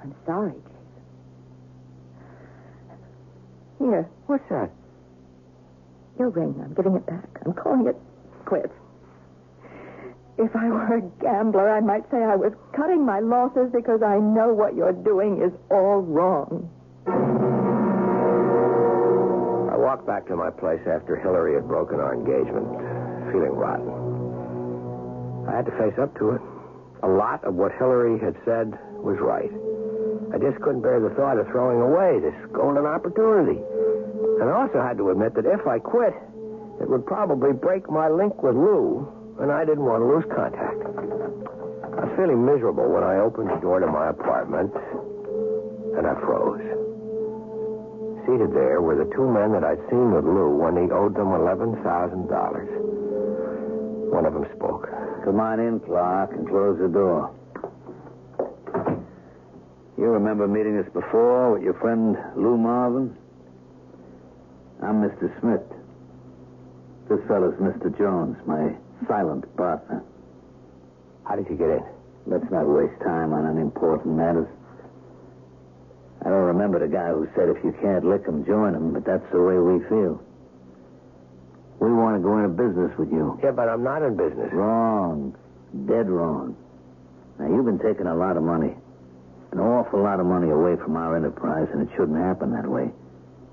I'm 0.00 0.14
sorry, 0.24 0.52
Jason. 0.52 0.62
Here, 3.90 4.08
What's 4.26 4.48
that? 4.50 4.70
Your 6.18 6.30
ring. 6.30 6.54
I'm 6.62 6.74
giving 6.74 6.96
it 6.96 7.06
back. 7.06 7.28
I'm 7.44 7.52
calling 7.52 7.86
it 7.86 7.96
quits. 8.44 8.72
If 10.38 10.54
I 10.54 10.68
were 10.68 10.96
a 10.98 11.02
gambler, 11.20 11.68
I 11.68 11.80
might 11.80 12.08
say 12.10 12.22
I 12.22 12.36
was 12.36 12.52
cutting 12.72 13.04
my 13.04 13.18
losses 13.18 13.70
because 13.72 14.02
I 14.02 14.18
know 14.18 14.54
what 14.54 14.76
you're 14.76 14.92
doing 14.92 15.42
is 15.42 15.52
all 15.70 16.00
wrong. 16.00 16.70
I 19.72 19.76
walked 19.76 20.06
back 20.06 20.26
to 20.28 20.36
my 20.36 20.50
place 20.50 20.80
after 20.86 21.16
Hillary 21.16 21.54
had 21.54 21.66
broken 21.66 21.98
our 21.98 22.14
engagement, 22.14 22.66
feeling 23.32 23.50
rotten. 23.50 23.90
I 25.48 25.56
had 25.56 25.66
to 25.66 25.72
face 25.72 25.98
up 25.98 26.16
to 26.18 26.30
it. 26.38 26.42
A 27.02 27.08
lot 27.08 27.42
of 27.42 27.54
what 27.54 27.72
Hillary 27.72 28.18
had 28.20 28.36
said 28.44 28.78
was 29.02 29.18
right. 29.18 29.50
I 30.32 30.38
just 30.38 30.62
couldn't 30.62 30.82
bear 30.82 31.00
the 31.00 31.10
thought 31.14 31.38
of 31.38 31.46
throwing 31.48 31.80
away 31.80 32.20
this 32.20 32.34
golden 32.52 32.86
opportunity. 32.86 33.58
And 34.40 34.50
I 34.50 34.52
also 34.52 34.80
had 34.80 34.96
to 34.98 35.10
admit 35.10 35.34
that 35.34 35.46
if 35.46 35.66
I 35.66 35.78
quit, 35.78 36.14
it 36.80 36.88
would 36.88 37.06
probably 37.06 37.52
break 37.52 37.90
my 37.90 38.08
link 38.08 38.42
with 38.42 38.54
Lou, 38.54 39.06
and 39.40 39.50
I 39.50 39.64
didn't 39.64 39.84
want 39.84 40.02
to 40.02 40.06
lose 40.06 40.24
contact. 40.34 40.78
I 41.98 42.04
was 42.06 42.14
feeling 42.16 42.46
miserable 42.46 42.88
when 42.88 43.02
I 43.02 43.18
opened 43.18 43.50
the 43.50 43.56
door 43.58 43.80
to 43.80 43.86
my 43.86 44.10
apartment, 44.10 44.72
and 45.98 46.06
I 46.06 46.14
froze. 46.22 46.62
seated 48.26 48.52
there 48.54 48.80
were 48.82 48.94
the 48.94 49.10
two 49.14 49.26
men 49.26 49.52
that 49.52 49.64
I'd 49.64 49.80
seen 49.90 50.12
with 50.12 50.24
Lou 50.24 50.50
when 50.54 50.76
he 50.76 50.90
owed 50.90 51.14
them 51.14 51.28
$11,000. 51.34 54.12
One 54.12 54.26
of 54.26 54.34
them 54.34 54.46
spoke. 54.56 54.88
Come 55.24 55.40
on 55.40 55.60
in, 55.60 55.80
Clark, 55.80 56.32
and 56.32 56.46
close 56.46 56.78
the 56.78 56.88
door. 56.88 57.30
You 59.98 60.06
remember 60.06 60.46
meeting 60.46 60.78
us 60.78 60.86
before 60.92 61.54
with 61.54 61.62
your 61.62 61.74
friend 61.74 62.16
Lou 62.36 62.56
Marvin? 62.56 63.16
I'm 64.88 65.02
Mr. 65.02 65.28
Smith. 65.40 65.60
This 67.10 67.20
fellow's 67.28 67.60
Mr. 67.60 67.92
Jones, 67.98 68.38
my 68.46 68.72
silent 69.06 69.44
partner. 69.54 70.02
How 71.26 71.36
did 71.36 71.44
you 71.50 71.56
get 71.56 71.68
in? 71.68 71.84
Let's 72.24 72.50
not 72.50 72.64
waste 72.64 72.98
time 73.04 73.34
on 73.34 73.44
unimportant 73.44 74.16
matters. 74.16 74.48
I 76.24 76.30
don't 76.30 76.56
remember 76.56 76.78
the 76.78 76.88
guy 76.88 77.08
who 77.08 77.28
said 77.36 77.50
if 77.50 77.62
you 77.62 77.72
can't 77.82 78.02
lick 78.02 78.24
'em, 78.26 78.46
join 78.46 78.74
'em, 78.74 78.94
but 78.94 79.04
that's 79.04 79.30
the 79.30 79.42
way 79.42 79.58
we 79.58 79.80
feel. 79.92 80.22
We 81.80 81.92
want 81.92 82.16
to 82.16 82.22
go 82.22 82.38
into 82.38 82.48
business 82.48 82.96
with 82.96 83.12
you. 83.12 83.38
Yeah, 83.42 83.50
but 83.50 83.68
I'm 83.68 83.82
not 83.82 84.00
in 84.00 84.16
business. 84.16 84.50
Wrong. 84.54 85.34
Dead 85.84 86.08
wrong. 86.08 86.56
Now, 87.38 87.46
you've 87.46 87.66
been 87.66 87.78
taking 87.78 88.06
a 88.06 88.14
lot 88.14 88.38
of 88.38 88.42
money. 88.42 88.74
An 89.52 89.60
awful 89.60 90.00
lot 90.00 90.18
of 90.18 90.24
money 90.24 90.48
away 90.48 90.76
from 90.76 90.96
our 90.96 91.14
enterprise, 91.14 91.68
and 91.74 91.82
it 91.82 91.90
shouldn't 91.94 92.16
happen 92.16 92.52
that 92.52 92.66
way. 92.66 92.90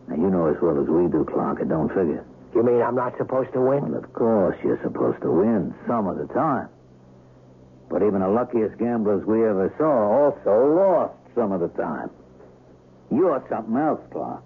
Now, 0.07 0.15
you 0.15 0.29
know 0.29 0.47
as 0.47 0.61
well 0.61 0.79
as 0.81 0.87
we 0.87 1.07
do, 1.07 1.25
Clark, 1.25 1.61
it 1.61 1.69
don't 1.69 1.89
figure. 1.89 2.25
You 2.53 2.63
mean 2.63 2.81
I'm 2.81 2.95
not 2.95 3.17
supposed 3.17 3.51
to 3.53 3.61
win? 3.61 3.91
Well, 3.91 4.03
of 4.03 4.13
course, 4.13 4.57
you're 4.63 4.79
supposed 4.81 5.21
to 5.21 5.31
win 5.31 5.73
some 5.87 6.07
of 6.07 6.17
the 6.17 6.31
time. 6.33 6.69
But 7.89 8.01
even 8.01 8.21
the 8.21 8.29
luckiest 8.29 8.77
gamblers 8.77 9.25
we 9.25 9.45
ever 9.45 9.73
saw 9.77 10.25
also 10.25 10.75
lost 10.75 11.13
some 11.35 11.51
of 11.51 11.59
the 11.59 11.67
time. 11.69 12.09
You're 13.11 13.45
something 13.49 13.75
else, 13.75 14.01
Clark. 14.11 14.43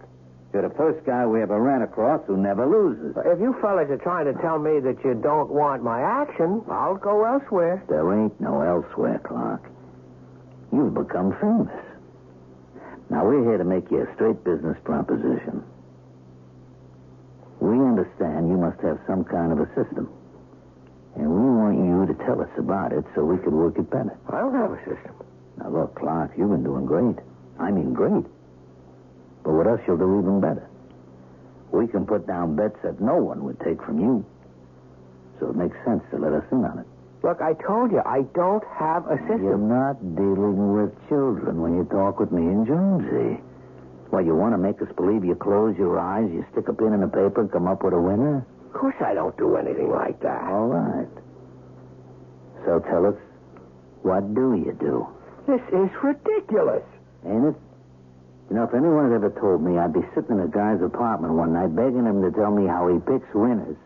You're 0.51 0.67
the 0.67 0.75
first 0.75 1.05
guy 1.05 1.25
we 1.27 1.41
ever 1.43 1.61
ran 1.61 1.83
across 1.83 2.25
who 2.25 2.35
never 2.35 2.65
loses. 2.65 3.15
If 3.23 3.39
you 3.39 3.55
fellas 3.61 3.89
are 3.91 3.97
trying 3.97 4.25
to 4.25 4.33
tell 4.41 4.57
me 4.57 4.79
that 4.79 4.97
you 5.05 5.13
don't 5.13 5.49
want 5.51 5.83
my 5.83 6.01
action, 6.01 6.63
I'll 6.69 6.97
go 6.97 7.23
elsewhere. 7.23 7.83
There 7.87 8.11
ain't 8.11 8.39
no 8.41 8.61
elsewhere, 8.61 9.21
Clark. 9.23 9.69
You've 10.73 10.93
become 10.95 11.37
famous. 11.39 11.88
Now, 13.09 13.25
we're 13.25 13.43
here 13.43 13.57
to 13.57 13.63
make 13.63 13.89
you 13.89 14.03
a 14.03 14.15
straight 14.15 14.43
business 14.43 14.77
proposition. 14.83 15.63
We 17.59 17.73
understand 17.73 18.47
you 18.49 18.57
must 18.57 18.79
have 18.81 18.99
some 19.07 19.23
kind 19.23 19.51
of 19.51 19.59
a 19.59 19.67
system. 19.73 20.09
And 21.15 21.27
we 21.27 21.41
want 21.41 21.77
you 21.77 22.05
to 22.05 22.25
tell 22.25 22.39
us 22.39 22.49
about 22.57 22.93
it 22.93 23.03
so 23.15 23.25
we 23.25 23.41
can 23.41 23.51
work 23.51 23.77
it 23.77 23.89
better. 23.89 24.15
I 24.29 24.39
don't 24.39 24.53
have 24.53 24.71
a 24.71 24.79
system. 24.85 25.15
Now, 25.57 25.69
look, 25.69 25.95
Clark, 25.95 26.31
you've 26.37 26.51
been 26.51 26.63
doing 26.63 26.85
great. 26.85 27.17
I 27.59 27.71
mean, 27.71 27.93
great. 27.93 28.25
But 29.43 29.53
with 29.53 29.67
us, 29.67 29.79
you'll 29.87 29.97
do 29.97 30.19
even 30.19 30.39
better. 30.39 30.69
We 31.71 31.87
can 31.87 32.05
put 32.05 32.27
down 32.27 32.55
bets 32.55 32.77
that 32.83 33.01
no 33.01 33.15
one 33.15 33.43
would 33.43 33.59
take 33.59 33.81
from 33.83 33.99
you. 33.99 34.25
So 35.39 35.49
it 35.49 35.55
makes 35.55 35.75
sense 35.83 36.03
to 36.11 36.17
let 36.17 36.33
us 36.33 36.43
in 36.51 36.63
on 36.63 36.79
it. 36.79 36.87
Look, 37.21 37.41
I 37.41 37.53
told 37.67 37.91
you, 37.91 38.01
I 38.05 38.23
don't 38.33 38.63
have 38.79 39.05
a 39.07 39.17
system. 39.27 39.43
You're 39.43 39.57
not 39.57 39.99
dealing 40.15 40.71
with 40.71 40.95
children 41.09 41.59
when 41.61 41.75
you 41.75 41.83
talk 41.85 42.19
with 42.19 42.31
me 42.31 42.43
and 42.47 42.65
Jonesy. 42.65 43.43
Well, 44.11 44.23
you 44.23 44.35
want 44.35 44.53
to 44.53 44.57
make 44.57 44.81
us 44.81 44.87
believe 44.95 45.25
you 45.25 45.35
close 45.35 45.75
your 45.77 45.99
eyes, 45.99 46.31
you 46.31 46.45
stick 46.51 46.67
a 46.69 46.73
pin 46.73 46.93
in 46.93 47.01
the 47.01 47.07
paper, 47.07 47.41
and 47.41 47.51
come 47.51 47.67
up 47.67 47.83
with 47.83 47.93
a 47.93 47.99
winner? 47.99 48.45
Of 48.65 48.73
course 48.73 48.95
I 49.03 49.13
don't 49.13 49.35
do 49.37 49.57
anything 49.57 49.91
like 49.91 50.19
that. 50.21 50.43
All 50.47 50.67
right. 50.67 51.07
So 52.65 52.79
tell 52.79 53.05
us, 53.05 53.15
what 54.01 54.33
do 54.33 54.55
you 54.55 54.71
do? 54.79 55.05
This 55.45 55.61
is 55.73 55.89
ridiculous. 56.01 56.83
Ain't 57.27 57.51
it? 57.51 57.55
You 58.49 58.55
know, 58.55 58.63
if 58.63 58.73
anyone 58.73 59.11
had 59.11 59.15
ever 59.19 59.29
told 59.39 59.61
me 59.61 59.77
I'd 59.77 59.93
be 59.93 60.01
sitting 60.15 60.37
in 60.37 60.39
a 60.39 60.47
guy's 60.47 60.81
apartment 60.81 61.33
one 61.33 61.53
night 61.53 61.75
begging 61.75 62.05
him 62.05 62.21
to 62.23 62.31
tell 62.31 62.49
me 62.49 62.65
how 62.65 62.87
he 62.87 62.97
picks 63.03 63.27
winners, 63.35 63.77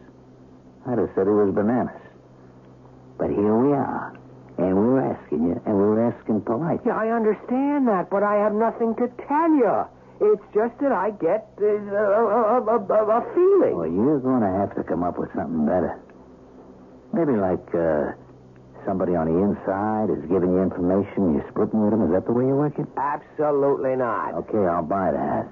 I'd 0.85 0.99
have 0.99 1.09
said 1.15 1.25
he 1.27 1.33
was 1.33 1.51
bananas. 1.53 1.99
But 3.23 3.31
here 3.31 3.55
we 3.55 3.71
are. 3.71 4.11
And 4.59 4.75
we're 4.75 4.99
asking 4.99 5.47
you, 5.47 5.55
and 5.63 5.73
we're 5.79 6.11
asking 6.11 6.41
polite. 6.43 6.83
Yeah, 6.85 6.99
I 6.99 7.07
understand 7.07 7.87
that, 7.87 8.11
but 8.11 8.19
I 8.19 8.35
have 8.35 8.51
nothing 8.51 8.99
to 8.99 9.07
tell 9.31 9.47
you. 9.55 9.87
It's 10.19 10.43
just 10.51 10.75
that 10.83 10.91
I 10.91 11.15
get 11.23 11.47
uh, 11.55 11.63
a, 11.63 12.59
a, 12.59 12.77
a, 12.83 12.99
a 13.15 13.21
feeling. 13.31 13.79
Well, 13.79 13.87
you're 13.87 14.19
going 14.19 14.43
to 14.43 14.51
have 14.59 14.75
to 14.75 14.83
come 14.83 15.07
up 15.07 15.15
with 15.17 15.31
something 15.31 15.63
better. 15.63 16.03
Maybe 17.15 17.39
like 17.39 17.63
uh, 17.71 18.11
somebody 18.83 19.15
on 19.15 19.31
the 19.31 19.39
inside 19.39 20.11
is 20.11 20.19
giving 20.27 20.51
you 20.51 20.59
information, 20.59 21.39
you're 21.39 21.47
splitting 21.47 21.79
with 21.79 21.95
them. 21.95 22.03
Is 22.03 22.11
that 22.11 22.27
the 22.27 22.35
way 22.35 22.43
you 22.43 22.59
work 22.59 22.75
it? 22.75 22.91
Absolutely 22.99 23.95
not. 23.95 24.35
Okay, 24.35 24.67
I'll 24.67 24.83
buy 24.83 25.15
that. 25.15 25.47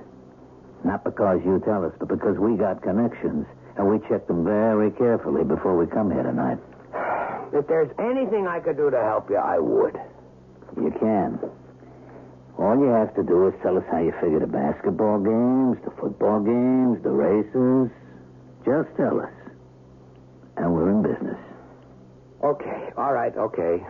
Not 0.83 1.07
because 1.07 1.39
you 1.47 1.63
tell 1.63 1.87
us, 1.87 1.95
but 2.03 2.11
because 2.11 2.35
we 2.35 2.59
got 2.59 2.83
connections, 2.83 3.47
and 3.79 3.87
we 3.87 4.03
check 4.11 4.27
them 4.27 4.43
very 4.43 4.91
carefully 4.91 5.47
before 5.47 5.79
we 5.79 5.87
come 5.87 6.11
here 6.11 6.27
tonight. 6.27 6.59
If 7.53 7.67
there's 7.67 7.91
anything 7.99 8.47
I 8.47 8.59
could 8.59 8.77
do 8.77 8.89
to 8.89 9.01
help 9.01 9.29
you, 9.29 9.37
I 9.37 9.59
would. 9.59 9.99
You 10.77 10.91
can. 10.99 11.39
All 12.57 12.77
you 12.77 12.87
have 12.91 13.13
to 13.15 13.23
do 13.23 13.47
is 13.47 13.53
tell 13.61 13.77
us 13.77 13.83
how 13.91 13.99
you 13.99 14.13
figure 14.21 14.39
the 14.39 14.47
basketball 14.47 15.19
games, 15.19 15.77
the 15.83 15.91
football 15.99 16.39
games, 16.39 17.01
the 17.03 17.09
races. 17.09 17.91
Just 18.63 18.95
tell 18.95 19.19
us. 19.19 19.33
And 20.57 20.73
we're 20.73 20.91
in 20.91 21.01
business. 21.01 21.39
Okay, 22.43 22.89
all 22.97 23.13
right, 23.13 23.35
okay. 23.35 23.83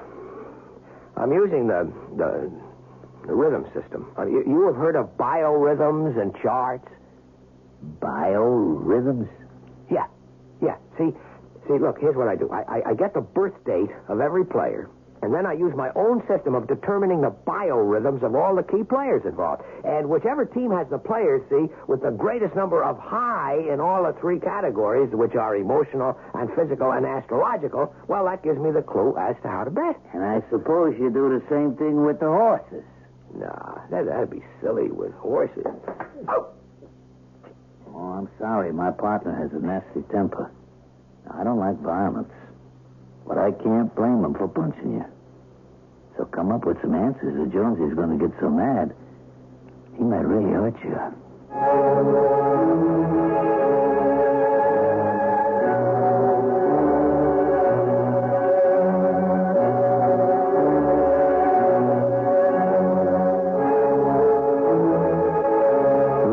I'm 1.17 1.31
using 1.31 1.67
the 1.67 1.91
the, 2.17 2.51
the 3.27 3.33
rhythm 3.33 3.65
system. 3.73 4.11
Uh, 4.17 4.25
you, 4.25 4.43
you 4.47 4.67
have 4.67 4.75
heard 4.75 4.95
of 4.95 5.17
biorhythms 5.17 6.19
and 6.19 6.33
charts? 6.41 6.87
Biorhythms? 7.99 9.29
Yeah, 9.91 10.07
yeah. 10.61 10.77
See, 10.97 11.11
see. 11.67 11.77
Look, 11.77 11.99
here's 11.99 12.15
what 12.15 12.27
I 12.27 12.35
do. 12.35 12.49
I, 12.51 12.61
I, 12.67 12.89
I 12.89 12.93
get 12.93 13.13
the 13.13 13.21
birth 13.21 13.53
date 13.65 13.89
of 14.07 14.19
every 14.21 14.45
player, 14.45 14.89
and 15.21 15.33
then 15.33 15.45
I 15.45 15.53
use 15.53 15.73
my 15.75 15.89
own 15.95 16.25
system 16.27 16.55
of 16.55 16.67
determining 16.67 17.21
the 17.21 17.29
biorhythms 17.45 18.23
of 18.23 18.33
all 18.35 18.55
the 18.55 18.63
key 18.63 18.83
players 18.83 19.21
involved. 19.25 19.61
And 19.83 20.09
whichever 20.09 20.45
team 20.45 20.71
has 20.71 20.87
the 20.89 20.97
players, 20.97 21.41
see, 21.49 21.69
with 21.87 22.01
the 22.01 22.09
greatest 22.11 22.55
number 22.55 22.83
of 22.83 22.97
high 22.97 23.57
in 23.71 23.79
all 23.79 24.03
the 24.03 24.17
three 24.19 24.39
categories, 24.39 25.09
which 25.13 25.35
are 25.35 25.55
emotional 25.55 26.17
and 26.33 26.49
physical 26.55 26.91
and 26.91 27.05
astrological, 27.05 27.93
well, 28.07 28.25
that 28.25 28.43
gives 28.43 28.57
me 28.57 28.71
the 28.71 28.81
clue 28.81 29.15
as 29.17 29.35
to 29.43 29.47
how 29.47 29.63
to 29.63 29.69
bet. 29.71 29.99
And 30.13 30.23
I 30.23 30.41
suppose 30.49 30.95
you 30.99 31.09
do 31.09 31.29
the 31.29 31.43
same 31.49 31.75
thing 31.77 32.03
with 32.05 32.19
the 32.19 32.25
horses. 32.27 32.83
Nah, 33.35 33.87
that, 33.91 34.05
that'd 34.07 34.29
be 34.29 34.43
silly 34.61 34.89
with 34.91 35.13
horses. 35.13 35.65
Oh. 36.27 36.49
Oh, 37.93 37.97
I'm 38.17 38.29
sorry. 38.39 38.73
My 38.73 38.91
partner 38.91 39.35
has 39.35 39.51
a 39.53 39.63
nasty 39.63 40.01
temper. 40.11 40.51
I 41.29 41.43
don't 41.43 41.59
like 41.59 41.77
violence. 41.79 42.31
But 43.27 43.37
I 43.37 43.51
can't 43.51 43.93
blame 43.95 44.23
him 44.23 44.33
for 44.33 44.47
punching 44.47 44.93
you. 44.93 45.05
So 46.17 46.25
come 46.25 46.51
up 46.51 46.65
with 46.65 46.81
some 46.81 46.95
answers, 46.95 47.35
or 47.39 47.45
Jonesy's 47.45 47.95
going 47.95 48.17
to 48.17 48.27
get 48.27 48.37
so 48.39 48.49
mad. 48.49 48.93
He 49.97 50.03
might 50.03 50.25
really 50.25 50.51
hurt 50.51 50.75
you. 50.83 50.99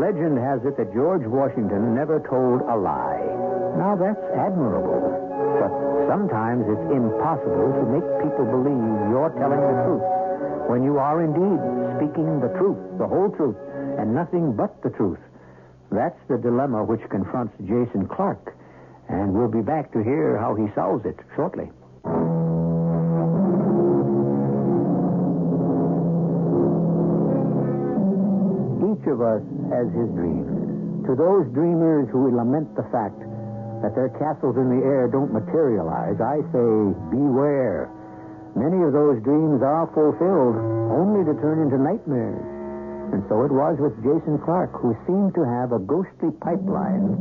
Legend 0.01 0.39
has 0.39 0.65
it 0.65 0.77
that 0.77 0.93
George 0.93 1.27
Washington 1.27 1.95
never 1.95 2.21
told 2.21 2.63
a 2.63 2.77
lie. 2.77 3.48
Now, 3.77 3.99
that's 3.99 4.25
admirable. 4.33 5.03
But 5.61 5.73
sometimes 6.09 6.65
it's 6.71 6.89
impossible 6.89 7.75
to 7.77 7.85
make 7.93 8.07
people 8.25 8.47
believe 8.49 8.85
you're 9.11 9.35
telling 9.37 9.61
the 9.61 9.77
truth 9.85 10.07
when 10.69 10.85
you 10.85 10.99
are 10.99 11.25
indeed 11.25 11.61
speaking 11.97 12.41
the 12.41 12.53
truth, 12.61 12.79
the 12.99 13.07
whole 13.07 13.31
truth, 13.33 13.57
and 13.99 14.15
nothing 14.15 14.53
but 14.53 14.81
the 14.83 14.91
truth. 14.91 15.19
That's 15.91 16.19
the 16.29 16.37
dilemma 16.37 16.85
which 16.85 17.01
confronts 17.09 17.57
Jason 17.61 18.07
Clark. 18.07 18.55
And 19.09 19.33
we'll 19.33 19.49
be 19.49 19.63
back 19.63 19.91
to 19.93 20.05
hear 20.05 20.37
how 20.37 20.55
he 20.55 20.69
solves 20.75 21.07
it 21.07 21.17
shortly. 21.35 21.73
Each 28.85 29.07
of 29.09 29.25
us 29.25 29.43
has 29.73 29.89
his 29.97 30.11
dreams. 30.13 31.07
To 31.09 31.17
those 31.17 31.49
dreamers 31.57 32.09
who 32.13 32.37
lament 32.37 32.77
the 32.77 32.85
fact 32.93 33.17
that 33.83 33.95
their 33.95 34.11
castles 34.19 34.57
in 34.59 34.69
the 34.69 34.83
air 34.83 35.07
don't 35.07 35.33
materialize, 35.33 36.19
I 36.19 36.43
say, 36.51 36.71
beware. 37.11 37.91
Many 38.59 38.83
of 38.83 38.91
those 38.91 39.23
dreams 39.23 39.63
are 39.63 39.87
fulfilled 39.95 40.59
only 40.91 41.23
to 41.23 41.35
turn 41.39 41.63
into 41.63 41.79
nightmares. 41.79 42.43
And 43.15 43.25
so 43.31 43.41
it 43.47 43.53
was 43.53 43.79
with 43.81 43.97
Jason 44.05 44.37
Clark, 44.45 44.75
who 44.83 44.93
seemed 45.07 45.33
to 45.39 45.45
have 45.47 45.73
a 45.73 45.81
ghostly 45.81 46.29
pipeline 46.45 47.17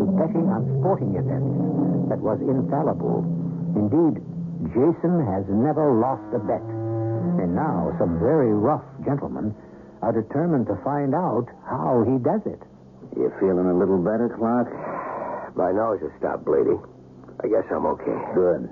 to 0.00 0.04
betting 0.18 0.50
on 0.50 0.66
sporting 0.80 1.14
events 1.14 2.10
that 2.10 2.18
was 2.18 2.42
infallible. 2.42 3.22
Indeed, 3.78 4.18
Jason 4.74 5.22
has 5.22 5.46
never 5.46 5.94
lost 5.94 6.26
a 6.34 6.42
bet. 6.42 6.64
And 7.38 7.54
now 7.54 7.94
some 8.02 8.18
very 8.18 8.50
rough 8.50 8.82
gentlemen 9.04 9.54
are 10.02 10.10
determined 10.10 10.66
to 10.66 10.76
find 10.82 11.14
out 11.14 11.46
how 11.68 12.02
he 12.02 12.18
does 12.18 12.42
it. 12.46 12.58
You 13.14 13.30
feeling 13.38 13.66
a 13.70 13.78
little 13.78 13.98
better, 13.98 14.34
Clark? 14.34 14.97
My 15.58 15.74
nose 15.74 15.98
has 16.06 16.14
stopped 16.22 16.46
bleeding. 16.46 16.78
I 17.42 17.50
guess 17.50 17.66
I'm 17.74 17.82
okay. 17.98 18.14
Good. 18.30 18.70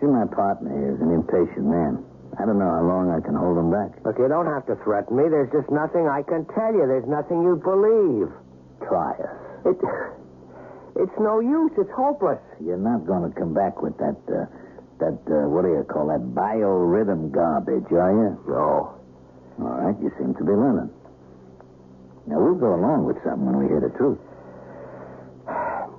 See, 0.00 0.08
my 0.08 0.24
partner 0.32 0.72
is 0.72 0.96
an 1.04 1.12
impatient 1.12 1.68
man. 1.68 2.00
I 2.40 2.48
don't 2.48 2.56
know 2.56 2.72
how 2.72 2.80
long 2.80 3.12
I 3.12 3.20
can 3.20 3.36
hold 3.36 3.60
him 3.60 3.68
back. 3.68 3.92
Look, 4.08 4.16
you 4.16 4.26
don't 4.32 4.48
have 4.48 4.64
to 4.72 4.74
threaten 4.88 5.20
me. 5.20 5.28
There's 5.28 5.52
just 5.52 5.68
nothing 5.68 6.08
I 6.08 6.24
can 6.24 6.48
tell 6.56 6.72
you. 6.72 6.88
There's 6.88 7.04
nothing 7.04 7.44
you 7.44 7.60
believe. 7.60 8.32
Try 8.88 9.12
us. 9.20 9.36
It, 9.68 9.76
it's 11.04 11.18
no 11.20 11.44
use. 11.44 11.76
It's 11.76 11.92
hopeless. 11.92 12.40
You're 12.56 12.80
not 12.80 13.04
going 13.04 13.28
to 13.28 13.32
come 13.36 13.52
back 13.52 13.84
with 13.84 13.92
that, 14.00 14.16
uh, 14.24 14.48
that, 15.04 15.20
uh, 15.28 15.44
what 15.52 15.68
do 15.68 15.76
you 15.76 15.84
call 15.84 16.08
that, 16.08 16.24
biorhythm 16.32 17.36
garbage, 17.36 17.92
are 17.92 18.16
you? 18.16 18.32
No. 18.48 18.96
All 19.60 19.76
right, 19.76 19.96
you 20.00 20.08
seem 20.16 20.32
to 20.40 20.42
be 20.42 20.56
learning. 20.56 20.88
Now, 22.26 22.40
we'll 22.40 22.56
go 22.56 22.72
along 22.74 23.04
with 23.04 23.20
something 23.20 23.44
when 23.44 23.60
we 23.60 23.68
hear 23.68 23.84
the 23.84 23.92
truth. 24.00 24.18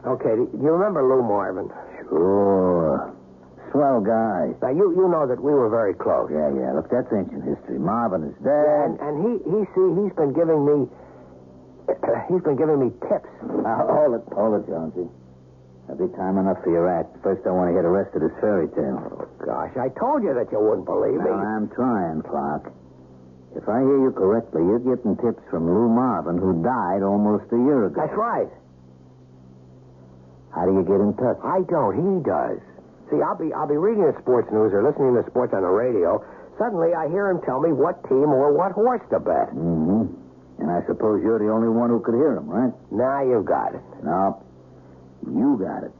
Okay, 0.05 0.35
do 0.37 0.45
you 0.61 0.71
remember 0.71 1.01
Lou 1.01 1.23
Marvin? 1.25 1.69
Sure. 2.09 3.09
Swell 3.73 3.99
guy. 4.05 4.53
Now, 4.61 4.69
you, 4.71 4.93
you 4.95 5.09
know 5.09 5.25
that 5.27 5.41
we 5.41 5.51
were 5.51 5.67
very 5.69 5.93
close. 5.97 6.29
Yeah, 6.31 6.47
yeah. 6.53 6.71
Look, 6.77 6.87
that's 6.93 7.09
ancient 7.11 7.43
history. 7.43 7.79
Marvin 7.81 8.23
is 8.29 8.35
Yeah, 8.39 8.53
dead. 8.53 8.85
and, 8.85 8.93
and 9.01 9.13
he, 9.25 9.31
he, 9.49 9.59
see, 9.73 9.87
he's 9.99 10.13
been 10.15 10.31
giving 10.37 10.61
me, 10.63 10.77
he's 12.29 12.43
been 12.45 12.55
giving 12.55 12.79
me 12.79 12.93
tips. 13.09 13.27
Now, 13.65 13.83
hold 13.89 14.15
it, 14.21 14.23
hold 14.31 14.61
it, 14.61 14.69
Jonesy. 14.69 15.09
Every 15.89 16.09
time 16.17 16.37
enough 16.37 16.61
for 16.63 16.69
your 16.73 16.85
act. 16.89 17.13
First, 17.21 17.45
I 17.45 17.51
want 17.53 17.69
to 17.69 17.73
hear 17.73 17.85
the 17.85 17.93
rest 17.93 18.13
of 18.17 18.21
this 18.21 18.33
fairy 18.41 18.69
tale. 18.73 19.01
Oh, 19.05 19.25
gosh, 19.41 19.73
I 19.77 19.89
told 19.99 20.21
you 20.25 20.33
that 20.33 20.49
you 20.53 20.57
wouldn't 20.61 20.85
believe 20.89 21.17
me. 21.21 21.29
Now, 21.29 21.45
I'm 21.45 21.69
trying, 21.73 22.21
Clark. 22.25 22.73
If 23.57 23.69
I 23.69 23.81
hear 23.85 24.01
you 24.01 24.11
correctly, 24.13 24.61
you're 24.65 24.81
getting 24.81 25.17
tips 25.17 25.41
from 25.49 25.65
Lou 25.69 25.89
Marvin, 25.89 26.37
who 26.37 26.61
died 26.61 27.01
almost 27.05 27.45
a 27.53 27.57
year 27.57 27.85
ago. 27.89 28.01
That's 28.01 28.17
right. 28.17 28.49
How 30.55 30.63
do 30.63 30.71
you 30.71 30.87
get 30.87 31.03
in 31.03 31.11
touch? 31.19 31.35
I 31.43 31.67
don't. 31.67 31.99
He 31.99 32.23
does. 32.23 32.63
See, 33.11 33.19
I'll 33.19 33.35
be 33.37 33.51
I'll 33.51 33.67
be 33.67 33.75
reading 33.77 34.07
the 34.07 34.15
sports 34.23 34.47
news 34.49 34.71
or 34.71 34.81
listening 34.81 35.13
to 35.19 35.23
sports 35.29 35.53
on 35.53 35.61
the 35.61 35.69
radio. 35.69 36.23
Suddenly, 36.57 36.95
I 36.95 37.11
hear 37.11 37.29
him 37.29 37.43
tell 37.43 37.59
me 37.59 37.75
what 37.75 38.01
team 38.07 38.31
or 38.31 38.55
what 38.55 38.71
horse 38.71 39.03
to 39.11 39.19
bet. 39.19 39.51
Mm-hmm. 39.51 40.07
And 40.63 40.71
I 40.71 40.79
suppose 40.87 41.19
you're 41.21 41.37
the 41.37 41.51
only 41.51 41.67
one 41.67 41.91
who 41.91 41.99
could 41.99 42.15
hear 42.15 42.31
him, 42.39 42.47
right? 42.47 42.71
Now 42.89 43.19
you 43.21 43.43
got 43.43 43.75
it. 43.75 43.83
No. 44.01 44.41
You 45.27 45.59
got 45.59 45.83
it. 45.83 45.91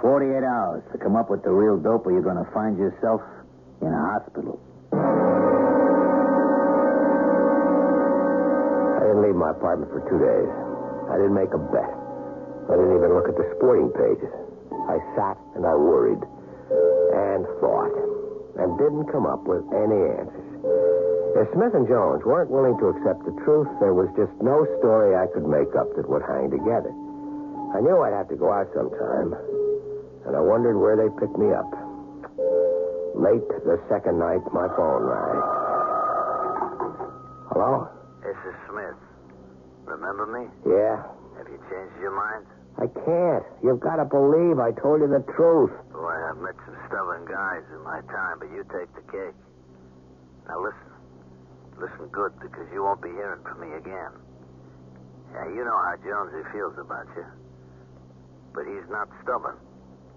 48 0.00 0.46
hours 0.46 0.86
to 0.92 0.98
come 0.98 1.16
up 1.16 1.28
with 1.28 1.42
the 1.42 1.50
real 1.50 1.76
dope 1.76 2.06
or 2.06 2.12
you're 2.12 2.22
going 2.22 2.38
to 2.38 2.46
find 2.54 2.78
yourself 2.78 3.20
in 3.82 3.88
a 3.90 4.02
hospital. 4.14 4.62
I 8.94 9.02
didn't 9.10 9.22
leave 9.26 9.34
my 9.34 9.50
apartment 9.50 9.90
for 9.90 10.00
two 10.06 10.22
days. 10.22 10.48
I 11.10 11.18
didn't 11.18 11.34
make 11.34 11.52
a 11.52 11.58
bet. 11.58 11.99
I 12.70 12.78
didn't 12.78 12.96
even 13.02 13.10
look 13.18 13.26
at 13.26 13.34
the 13.34 13.50
sporting 13.58 13.90
pages. 13.90 14.30
I 14.86 15.02
sat 15.18 15.34
and 15.58 15.66
I 15.66 15.74
worried 15.74 16.22
and 16.22 17.42
thought 17.58 17.94
and 18.62 18.78
didn't 18.78 19.10
come 19.10 19.26
up 19.26 19.42
with 19.42 19.66
any 19.74 19.98
answers. 20.14 20.46
If 21.34 21.50
Smith 21.54 21.74
and 21.74 21.86
Jones 21.86 22.22
weren't 22.22 22.50
willing 22.50 22.78
to 22.78 22.94
accept 22.94 23.26
the 23.26 23.34
truth, 23.42 23.66
there 23.82 23.94
was 23.94 24.10
just 24.14 24.30
no 24.42 24.66
story 24.78 25.14
I 25.18 25.26
could 25.34 25.46
make 25.46 25.74
up 25.74 25.90
that 25.98 26.06
would 26.06 26.22
hang 26.22 26.50
together. 26.50 26.90
I 27.74 27.78
knew 27.82 28.02
I'd 28.02 28.14
have 28.14 28.28
to 28.30 28.38
go 28.38 28.50
out 28.50 28.66
sometime, 28.74 29.34
and 30.26 30.34
I 30.34 30.42
wondered 30.42 30.78
where 30.78 30.98
they 30.98 31.10
picked 31.18 31.38
me 31.38 31.50
up. 31.54 31.70
Late 33.14 33.46
the 33.66 33.78
second 33.90 34.18
night, 34.18 34.42
my 34.54 34.66
phone 34.74 35.02
rang. 35.06 35.38
Hello? 37.50 37.88
This 38.22 38.38
is 38.46 38.54
Smith. 38.70 38.98
Remember 39.86 40.26
me? 40.26 40.46
Yeah. 40.66 41.02
Have 41.38 41.48
you 41.48 41.58
changed 41.70 41.94
your 42.02 42.14
mind? 42.14 42.46
I 42.80 42.88
can't. 42.88 43.44
You've 43.62 43.80
got 43.80 43.96
to 43.96 44.08
believe 44.08 44.56
I 44.58 44.72
told 44.72 45.04
you 45.04 45.08
the 45.08 45.20
truth. 45.36 45.70
Boy, 45.92 46.16
I've 46.16 46.40
met 46.40 46.56
some 46.64 46.76
stubborn 46.88 47.28
guys 47.28 47.60
in 47.76 47.84
my 47.84 48.00
time, 48.08 48.40
but 48.40 48.48
you 48.48 48.64
take 48.72 48.88
the 48.96 49.04
cake. 49.12 49.36
Now 50.48 50.64
listen. 50.64 50.88
Listen 51.76 52.08
good, 52.12 52.32
because 52.40 52.68
you 52.72 52.82
won't 52.84 53.00
be 53.00 53.08
hearing 53.12 53.40
from 53.44 53.60
me 53.60 53.72
again. 53.76 54.12
Yeah, 55.32 55.48
you 55.48 55.64
know 55.64 55.76
how 55.76 55.96
Jonesy 56.04 56.44
feels 56.52 56.76
about 56.76 57.08
you. 57.16 57.24
But 58.52 58.64
he's 58.64 58.88
not 58.90 59.08
stubborn. 59.22 59.56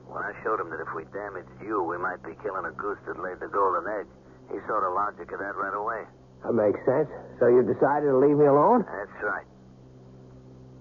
When 0.08 0.24
I 0.24 0.32
showed 0.44 0.60
him 0.60 0.70
that 0.72 0.80
if 0.84 0.92
we 0.96 1.04
damaged 1.16 1.52
you, 1.64 1.84
we 1.84 1.98
might 1.98 2.24
be 2.24 2.36
killing 2.44 2.66
a 2.66 2.72
goose 2.76 3.00
that 3.08 3.20
laid 3.20 3.40
the 3.40 3.48
golden 3.48 3.88
egg, 3.88 4.08
he 4.52 4.60
saw 4.68 4.80
the 4.84 4.92
logic 4.92 5.32
of 5.32 5.40
that 5.40 5.56
right 5.56 5.76
away. 5.76 6.04
That 6.44 6.52
makes 6.52 6.80
sense. 6.84 7.08
So 7.40 7.48
you 7.48 7.64
decided 7.64 8.12
to 8.12 8.18
leave 8.20 8.36
me 8.36 8.46
alone? 8.46 8.84
That's 8.84 9.24
right. 9.24 9.48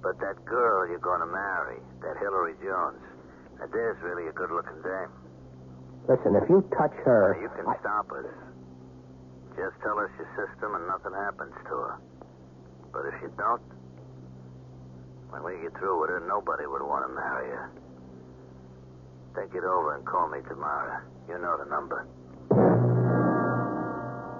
But 0.02 0.18
that 0.18 0.44
girl 0.44 0.90
you're 0.90 0.98
going 0.98 1.20
to 1.20 1.30
marry, 1.30 1.78
that 2.02 2.18
Hillary 2.18 2.54
Jones, 2.58 2.98
now 3.58 3.66
there's 3.70 3.96
really 4.02 4.26
a 4.26 4.32
good-looking 4.32 4.82
dame. 4.82 5.14
Listen, 6.10 6.34
if 6.34 6.50
you 6.50 6.66
touch 6.76 6.92
her. 7.06 7.38
Now, 7.38 7.42
you 7.46 7.50
can 7.54 7.70
stop 7.78 8.10
us. 8.10 8.26
Just 9.54 9.78
tell 9.86 9.98
us 10.02 10.10
your 10.18 10.26
system 10.34 10.74
and 10.74 10.90
nothing 10.90 11.14
happens 11.14 11.54
to 11.70 11.74
her. 11.76 11.94
But 12.92 13.06
if 13.14 13.14
you 13.22 13.30
don't, 13.38 13.62
when 15.30 15.44
we 15.44 15.62
get 15.62 15.78
through 15.78 16.00
with 16.00 16.10
her, 16.10 16.20
nobody 16.26 16.66
would 16.66 16.82
want 16.82 17.06
to 17.06 17.14
marry 17.14 17.48
her. 17.54 17.70
Think 19.38 19.54
it 19.54 19.64
over 19.64 19.94
and 19.94 20.04
call 20.04 20.28
me 20.28 20.40
tomorrow. 20.48 21.00
You 21.28 21.38
know 21.38 21.56
the 21.62 21.70
number. 21.70 22.04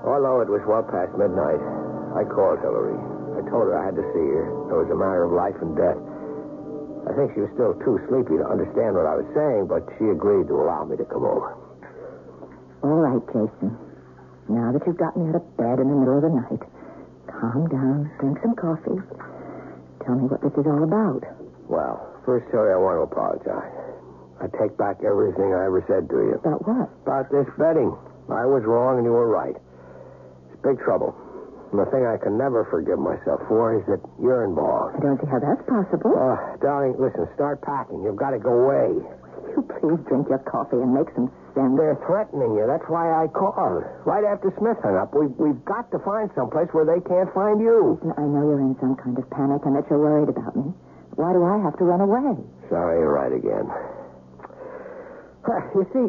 Although 0.05 0.43
it 0.43 0.51
was 0.51 0.61
well 0.67 0.83
past 0.83 1.17
midnight, 1.17 1.63
I 2.19 2.27
called 2.27 2.59
Hillary. 2.59 3.22
I 3.53 3.61
told 3.61 3.69
her 3.69 3.77
I 3.77 3.85
had 3.85 4.01
to 4.01 4.07
see 4.17 4.29
her. 4.33 4.49
It 4.49 4.77
was 4.81 4.89
a 4.89 4.97
matter 4.97 5.29
of 5.29 5.37
life 5.37 5.61
and 5.61 5.77
death. 5.77 6.01
I 7.05 7.13
think 7.13 7.37
she 7.37 7.45
was 7.45 7.53
still 7.53 7.77
too 7.85 8.01
sleepy 8.09 8.41
to 8.41 8.49
understand 8.49 8.97
what 8.97 9.05
I 9.05 9.21
was 9.21 9.29
saying, 9.37 9.69
but 9.69 9.85
she 10.01 10.09
agreed 10.09 10.49
to 10.49 10.57
allow 10.57 10.89
me 10.89 10.97
to 10.97 11.05
come 11.05 11.29
over. 11.29 11.53
All 12.81 12.97
right, 13.05 13.21
Jason. 13.29 13.77
Now 14.49 14.73
that 14.73 14.81
you've 14.89 14.97
got 14.97 15.21
me 15.21 15.29
out 15.29 15.37
of 15.37 15.45
bed 15.61 15.85
in 15.85 15.93
the 15.93 15.99
middle 16.01 16.17
of 16.17 16.25
the 16.25 16.33
night, 16.33 16.65
calm 17.29 17.69
down, 17.69 18.09
drink 18.17 18.41
some 18.41 18.57
coffee. 18.57 19.05
Tell 20.09 20.17
me 20.17 20.33
what 20.33 20.41
this 20.41 20.57
is 20.57 20.65
all 20.65 20.89
about. 20.89 21.21
Well, 21.69 22.01
first, 22.25 22.49
Hillary, 22.49 22.73
I 22.73 22.81
want 22.81 23.05
to 23.05 23.05
apologize. 23.05 23.69
I 24.41 24.49
take 24.57 24.81
back 24.81 25.05
everything 25.05 25.53
I 25.53 25.69
ever 25.69 25.85
said 25.85 26.09
to 26.09 26.17
you. 26.25 26.41
About 26.41 26.65
what? 26.65 26.89
About 27.05 27.29
this 27.29 27.53
betting. 27.61 27.93
I 28.33 28.49
was 28.49 28.65
wrong 28.65 28.97
and 28.97 29.05
you 29.05 29.13
were 29.13 29.29
right. 29.29 29.61
It's 30.49 30.63
big 30.65 30.81
trouble. 30.81 31.13
And 31.73 31.81
the 31.81 31.89
thing 31.89 32.05
I 32.05 32.21
can 32.21 32.37
never 32.37 32.69
forgive 32.69 33.01
myself 33.01 33.41
for 33.49 33.73
is 33.73 33.85
that 33.89 34.05
you're 34.21 34.45
involved. 34.45 35.01
I 35.01 35.01
don't 35.01 35.17
see 35.17 35.27
how 35.33 35.41
that's 35.41 35.65
possible. 35.65 36.13
Uh, 36.13 36.61
darling, 36.61 37.01
listen, 37.01 37.25
start 37.33 37.65
packing. 37.65 38.05
You've 38.05 38.21
got 38.21 38.37
to 38.37 38.39
go 38.39 38.53
away. 38.53 38.93
Will 39.01 39.57
you 39.57 39.63
please 39.81 40.01
drink 40.05 40.29
your 40.29 40.45
coffee 40.45 40.77
and 40.77 40.93
make 40.93 41.09
some 41.17 41.33
sense? 41.57 41.73
They're 41.81 41.97
threatening 42.05 42.53
you. 42.61 42.69
That's 42.69 42.85
why 42.93 43.09
I 43.09 43.25
called. 43.33 43.89
Right 44.05 44.21
after 44.21 44.53
Smith 44.61 44.77
hung 44.85 45.01
up, 45.01 45.17
we've, 45.17 45.33
we've 45.41 45.65
got 45.65 45.89
to 45.97 45.99
find 46.05 46.29
someplace 46.37 46.69
where 46.77 46.85
they 46.85 47.01
can't 47.09 47.33
find 47.33 47.57
you. 47.57 47.97
Listen, 47.97 48.13
I 48.21 48.29
know 48.29 48.45
you're 48.53 48.61
in 48.61 48.77
some 48.77 48.93
kind 49.01 49.17
of 49.17 49.25
panic 49.33 49.65
and 49.65 49.73
that 49.73 49.89
you're 49.89 50.01
worried 50.01 50.29
about 50.29 50.53
me. 50.53 50.77
Why 51.17 51.33
do 51.33 51.41
I 51.41 51.57
have 51.65 51.77
to 51.81 51.85
run 51.89 52.05
away? 52.05 52.37
Sorry, 52.69 53.01
you're 53.01 53.17
right 53.17 53.33
again. 53.33 53.65
You 55.75 55.85
see, 55.93 56.07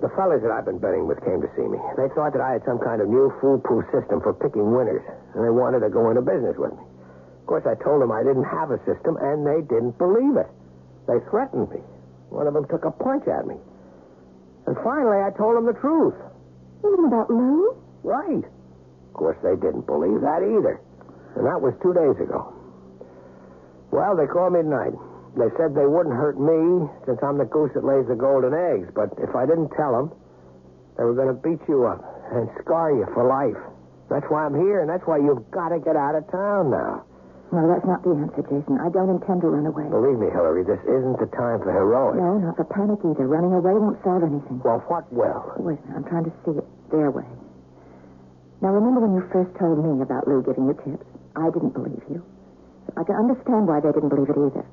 the 0.00 0.08
fellas 0.16 0.40
that 0.44 0.52
I've 0.52 0.64
been 0.64 0.78
betting 0.80 1.06
with 1.08 1.20
came 1.24 1.40
to 1.40 1.50
see 1.56 1.64
me. 1.64 1.80
They 1.96 2.08
thought 2.12 2.32
that 2.32 2.40
I 2.44 2.56
had 2.56 2.64
some 2.64 2.78
kind 2.80 3.00
of 3.00 3.08
new 3.08 3.32
foolproof 3.40 3.84
system 3.92 4.20
for 4.20 4.32
picking 4.32 4.72
winners, 4.72 5.04
and 5.34 5.44
they 5.44 5.52
wanted 5.52 5.80
to 5.80 5.90
go 5.90 6.08
into 6.08 6.20
business 6.20 6.56
with 6.56 6.72
me. 6.72 6.84
Of 6.84 7.46
course, 7.48 7.64
I 7.64 7.74
told 7.82 8.00
them 8.00 8.12
I 8.12 8.22
didn't 8.22 8.48
have 8.48 8.70
a 8.70 8.78
system, 8.84 9.16
and 9.20 9.44
they 9.44 9.60
didn't 9.64 9.96
believe 9.96 10.36
it. 10.36 10.48
They 11.08 11.18
threatened 11.28 11.68
me. 11.72 11.80
One 12.28 12.46
of 12.46 12.54
them 12.54 12.68
took 12.68 12.84
a 12.84 12.92
punch 12.92 13.26
at 13.26 13.46
me. 13.46 13.56
And 14.66 14.76
finally, 14.84 15.18
I 15.18 15.32
told 15.36 15.56
them 15.56 15.66
the 15.66 15.76
truth. 15.80 16.14
Even 16.84 17.06
about 17.10 17.28
Lou? 17.28 17.74
Right. 18.04 18.44
Of 18.44 19.12
course, 19.14 19.36
they 19.42 19.56
didn't 19.56 19.86
believe 19.86 20.20
that 20.20 20.44
either. 20.44 20.80
And 21.36 21.44
that 21.46 21.60
was 21.60 21.74
two 21.82 21.92
days 21.92 22.16
ago. 22.22 22.54
Well, 23.90 24.16
they 24.16 24.26
called 24.26 24.52
me 24.52 24.62
tonight. 24.62 24.94
They 25.36 25.50
said 25.56 25.74
they 25.74 25.86
wouldn't 25.86 26.14
hurt 26.14 26.38
me 26.40 26.88
since 27.06 27.18
I'm 27.22 27.38
the 27.38 27.46
goose 27.46 27.70
that 27.74 27.84
lays 27.84 28.06
the 28.10 28.18
golden 28.18 28.50
eggs. 28.54 28.90
But 28.94 29.14
if 29.22 29.34
I 29.34 29.46
didn't 29.46 29.70
tell 29.78 29.94
them, 29.94 30.10
they 30.98 31.04
were 31.04 31.14
going 31.14 31.30
to 31.30 31.38
beat 31.38 31.62
you 31.68 31.86
up 31.86 32.02
and 32.34 32.50
scar 32.60 32.90
you 32.90 33.06
for 33.14 33.24
life. 33.26 33.58
That's 34.10 34.26
why 34.26 34.44
I'm 34.44 34.58
here, 34.58 34.82
and 34.82 34.90
that's 34.90 35.06
why 35.06 35.22
you've 35.22 35.46
got 35.54 35.70
to 35.70 35.78
get 35.78 35.94
out 35.94 36.18
of 36.18 36.26
town 36.34 36.70
now. 36.74 37.06
No, 37.54 37.66
that's 37.66 37.86
not 37.86 38.02
the 38.06 38.14
answer, 38.14 38.42
Jason. 38.46 38.78
I 38.78 38.90
don't 38.90 39.10
intend 39.10 39.42
to 39.42 39.50
run 39.50 39.66
away. 39.66 39.86
Believe 39.90 40.18
me, 40.18 40.30
Hillary, 40.30 40.62
this 40.62 40.78
isn't 40.86 41.18
the 41.18 41.26
time 41.34 41.58
for 41.62 41.70
heroics. 41.70 42.18
No, 42.18 42.38
not 42.38 42.54
for 42.58 42.66
panic 42.66 43.02
either. 43.02 43.26
Running 43.26 43.54
away 43.54 43.74
won't 43.74 43.98
solve 44.06 44.22
anything. 44.22 44.62
Well, 44.62 44.82
what 44.86 45.10
will? 45.10 45.54
Wait 45.58 45.78
a 45.78 45.82
minute. 45.82 45.98
I'm 45.98 46.06
trying 46.06 46.26
to 46.30 46.34
see 46.46 46.58
it 46.58 46.66
their 46.90 47.10
way. 47.10 47.26
Now, 48.62 48.70
remember 48.70 49.02
when 49.02 49.18
you 49.18 49.26
first 49.34 49.50
told 49.58 49.82
me 49.82 50.02
about 50.02 50.28
Lou 50.30 50.42
giving 50.46 50.66
you 50.70 50.74
tips? 50.78 51.06
I 51.34 51.50
didn't 51.50 51.74
believe 51.74 52.02
you. 52.10 52.22
I 52.94 53.02
can 53.02 53.16
understand 53.18 53.66
why 53.66 53.80
they 53.82 53.90
didn't 53.90 54.10
believe 54.10 54.30
it 54.30 54.38
either. 54.38 54.66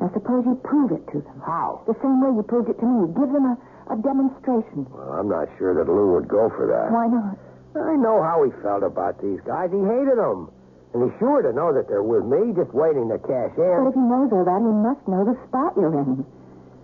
Now, 0.00 0.10
suppose 0.12 0.44
you 0.44 0.60
prove 0.62 0.92
it 0.92 1.04
to 1.12 1.24
them. 1.24 1.40
How? 1.40 1.80
The 1.88 1.96
same 2.04 2.20
way 2.20 2.36
you 2.36 2.42
proved 2.44 2.68
it 2.68 2.78
to 2.80 2.86
me. 2.86 3.08
Give 3.16 3.32
them 3.32 3.46
a, 3.48 3.56
a 3.92 3.96
demonstration. 3.96 4.84
Well, 4.92 5.16
I'm 5.16 5.28
not 5.28 5.48
sure 5.56 5.72
that 5.72 5.88
Lou 5.88 6.12
would 6.20 6.28
go 6.28 6.52
for 6.52 6.68
that. 6.68 6.92
Why 6.92 7.08
not? 7.08 7.36
I 7.76 7.96
know 7.96 8.20
how 8.22 8.44
he 8.44 8.52
felt 8.60 8.84
about 8.84 9.20
these 9.20 9.40
guys. 9.48 9.72
He 9.72 9.80
hated 9.80 10.16
them. 10.20 10.52
And 10.92 11.04
he's 11.04 11.16
sure 11.18 11.40
to 11.44 11.52
know 11.52 11.72
that 11.76 11.88
they're 11.88 12.04
with 12.04 12.24
me, 12.24 12.52
just 12.56 12.72
waiting 12.72 13.08
to 13.12 13.18
cash 13.20 13.52
in. 13.56 13.76
But 13.84 13.92
if 13.92 13.96
he 13.96 14.04
knows 14.04 14.32
all 14.32 14.44
that, 14.48 14.60
he 14.64 14.72
must 14.84 15.02
know 15.08 15.24
the 15.28 15.36
spot 15.48 15.76
you're 15.76 15.92
in. 15.92 16.24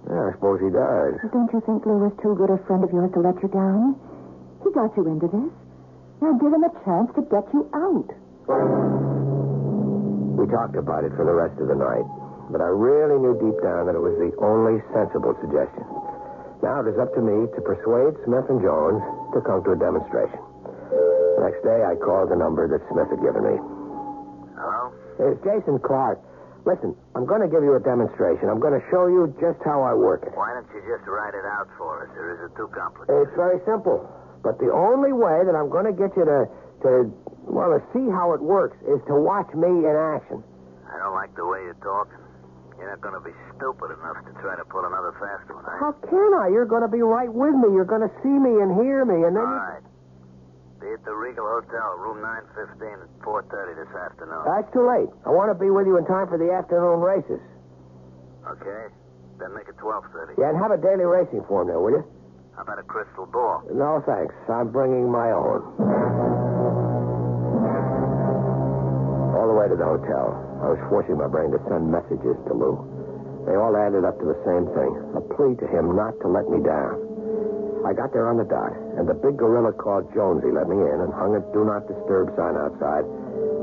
Yeah, 0.09 0.29
I 0.29 0.33
suppose 0.37 0.61
he 0.61 0.69
does. 0.73 1.17
Don't 1.33 1.49
you 1.53 1.61
think 1.65 1.87
Lou 1.87 1.97
was 2.03 2.13
too 2.21 2.35
good 2.37 2.51
a 2.51 2.59
friend 2.69 2.83
of 2.85 2.91
yours 2.93 3.13
to 3.17 3.21
let 3.21 3.41
you 3.41 3.49
down? 3.49 3.97
He 4.65 4.69
got 4.73 4.93
you 4.97 5.07
into 5.09 5.29
this. 5.33 5.53
Now 6.21 6.33
give 6.37 6.53
him 6.53 6.65
a 6.65 6.73
chance 6.85 7.09
to 7.17 7.23
get 7.29 7.47
you 7.57 7.65
out. 7.73 8.09
We 10.37 10.45
talked 10.51 10.77
about 10.77 11.05
it 11.05 11.13
for 11.17 11.25
the 11.25 11.33
rest 11.33 11.55
of 11.61 11.69
the 11.69 11.79
night, 11.79 12.05
but 12.53 12.61
I 12.61 12.69
really 12.69 13.17
knew 13.17 13.33
deep 13.41 13.57
down 13.65 13.89
that 13.89 13.97
it 13.97 14.05
was 14.05 14.13
the 14.21 14.31
only 14.45 14.85
sensible 14.93 15.33
suggestion. 15.41 15.89
Now 16.61 16.85
it 16.85 16.87
is 16.93 17.01
up 17.01 17.11
to 17.17 17.23
me 17.25 17.49
to 17.49 17.61
persuade 17.65 18.15
Smith 18.29 18.47
and 18.53 18.61
Jones 18.61 19.01
to 19.33 19.41
come 19.41 19.65
to 19.65 19.73
a 19.73 19.79
demonstration. 19.81 20.39
The 21.41 21.49
next 21.49 21.65
day, 21.65 21.81
I 21.83 21.97
called 21.97 22.31
the 22.31 22.39
number 22.39 22.69
that 22.69 22.85
Smith 22.93 23.09
had 23.09 23.19
given 23.25 23.43
me. 23.43 23.57
Hello? 24.55 24.93
It's 25.19 25.41
Jason 25.43 25.81
Clark. 25.81 26.21
Listen, 26.63 26.95
I'm 27.19 27.27
going 27.27 27.43
to 27.43 27.51
give 27.51 27.67
you 27.67 27.75
a 27.75 27.83
demonstration. 27.83 28.47
I'm 28.47 28.63
going 28.63 28.79
to 28.79 28.85
show 28.95 29.11
you 29.11 29.35
just 29.43 29.59
how 29.67 29.83
I 29.83 29.91
work 29.97 30.23
it. 30.23 30.31
Why 30.39 30.55
don't 30.55 30.69
you 30.71 30.79
just 30.87 31.03
write 31.11 31.35
it 31.35 31.43
out 31.43 31.67
for 31.75 32.07
us, 32.07 32.11
or 32.15 32.39
is 32.39 32.41
it 32.47 32.55
too 32.55 32.71
complicated? 32.71 33.27
It's 33.27 33.35
very 33.35 33.59
simple. 33.67 34.07
But 34.47 34.63
the 34.63 34.71
only 34.71 35.11
way 35.11 35.43
that 35.43 35.59
I'm 35.59 35.67
going 35.67 35.91
to 35.91 35.97
get 35.97 36.15
you 36.15 36.23
to, 36.23 36.47
to, 36.87 37.11
well, 37.51 37.75
to 37.75 37.83
see 37.91 38.07
how 38.15 38.39
it 38.39 38.43
works 38.43 38.79
is 38.87 39.03
to 39.11 39.19
watch 39.19 39.51
me 39.59 39.83
in 39.83 39.95
action. 39.99 40.47
I 40.87 41.03
don't 41.03 41.19
like 41.19 41.35
the 41.35 41.43
way 41.43 41.67
you're 41.67 41.83
talking. 41.83 42.22
You're 42.83 42.91
not 42.91 42.99
going 42.99 43.15
to 43.15 43.23
be 43.23 43.31
stupid 43.55 43.95
enough 43.95 44.19
to 44.27 44.35
try 44.43 44.59
to 44.59 44.67
pull 44.67 44.83
another 44.83 45.15
fast 45.23 45.47
one, 45.55 45.63
eh? 45.63 45.79
How 45.79 45.95
can 46.03 46.35
I? 46.35 46.51
You're 46.51 46.67
going 46.67 46.83
to 46.83 46.91
be 46.91 46.99
right 46.99 47.31
with 47.31 47.55
me. 47.55 47.71
You're 47.79 47.87
going 47.87 48.03
to 48.03 48.11
see 48.27 48.35
me 48.35 48.59
and 48.59 48.75
hear 48.75 49.07
me, 49.07 49.23
and 49.23 49.39
then 49.39 49.47
All 49.47 49.79
right. 49.79 49.87
Be 50.83 50.91
at 50.91 50.99
the 51.07 51.15
Regal 51.15 51.47
Hotel, 51.47 51.95
room 52.03 52.19
915 52.19 53.07
at 53.07 53.11
4.30 53.23 53.87
this 53.87 53.93
afternoon. 53.95 54.43
That's 54.51 54.67
too 54.75 54.83
late. 54.83 55.07
I 55.23 55.31
want 55.31 55.55
to 55.55 55.59
be 55.63 55.71
with 55.71 55.87
you 55.87 55.95
in 55.95 56.03
time 56.11 56.27
for 56.27 56.43
the 56.43 56.51
afternoon 56.51 56.99
races. 56.99 57.39
Okay? 58.51 58.91
Then 59.39 59.55
make 59.55 59.71
it 59.71 59.79
12.30. 59.79 60.43
Yeah, 60.43 60.51
and 60.51 60.59
have 60.59 60.75
a 60.75 60.81
daily 60.83 61.07
racing 61.07 61.47
form 61.47 61.71
there, 61.71 61.79
will 61.79 61.95
you? 61.95 62.03
How 62.59 62.67
about 62.67 62.83
a 62.83 62.87
crystal 62.91 63.31
ball? 63.31 63.63
No, 63.71 64.03
thanks. 64.03 64.35
I'm 64.51 64.75
bringing 64.75 65.07
my 65.07 65.31
own. 65.31 66.42
All 69.43 69.51
the 69.51 69.59
way 69.59 69.67
to 69.67 69.75
the 69.75 69.83
hotel, 69.83 70.39
I 70.63 70.71
was 70.71 70.79
forcing 70.87 71.19
my 71.19 71.27
brain 71.27 71.51
to 71.51 71.59
send 71.67 71.91
messages 71.91 72.39
to 72.47 72.55
Lou. 72.55 72.79
They 73.43 73.59
all 73.59 73.75
added 73.75 74.07
up 74.07 74.15
to 74.23 74.27
the 74.31 74.39
same 74.47 74.71
thing 74.71 74.95
a 75.19 75.23
plea 75.35 75.59
to 75.59 75.67
him 75.67 75.99
not 75.99 76.15
to 76.23 76.31
let 76.31 76.47
me 76.47 76.63
down. 76.63 76.95
I 77.83 77.91
got 77.91 78.15
there 78.15 78.31
on 78.31 78.39
the 78.39 78.47
dot, 78.47 78.71
and 78.95 79.03
the 79.03 79.19
big 79.19 79.43
gorilla 79.43 79.75
called 79.75 80.07
Jonesy 80.15 80.55
let 80.55 80.71
me 80.71 80.79
in 80.79 80.95
and 81.03 81.11
hung 81.11 81.35
a 81.35 81.43
do 81.51 81.67
not 81.67 81.91
disturb 81.91 82.31
sign 82.39 82.55
outside, 82.55 83.03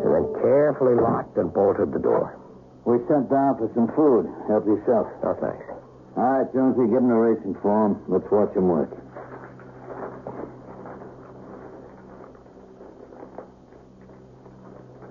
and 0.03 0.11
then 0.11 0.27
carefully 0.43 0.99
locked 0.99 1.39
and 1.39 1.47
bolted 1.47 1.95
the 1.95 2.03
door. 2.03 2.35
We 2.83 2.99
sent 3.07 3.31
down 3.31 3.55
for 3.55 3.71
some 3.71 3.87
food. 3.95 4.27
Help 4.51 4.67
yourself. 4.67 5.07
No, 5.23 5.31
thanks. 5.39 5.63
All 6.19 6.43
right, 6.43 6.47
Jonesy, 6.51 6.91
give 6.91 6.99
him 6.99 7.07
the 7.07 7.15
racing 7.15 7.55
form. 7.63 8.03
Let's 8.11 8.27
watch 8.27 8.51
him 8.51 8.67
work. 8.67 8.91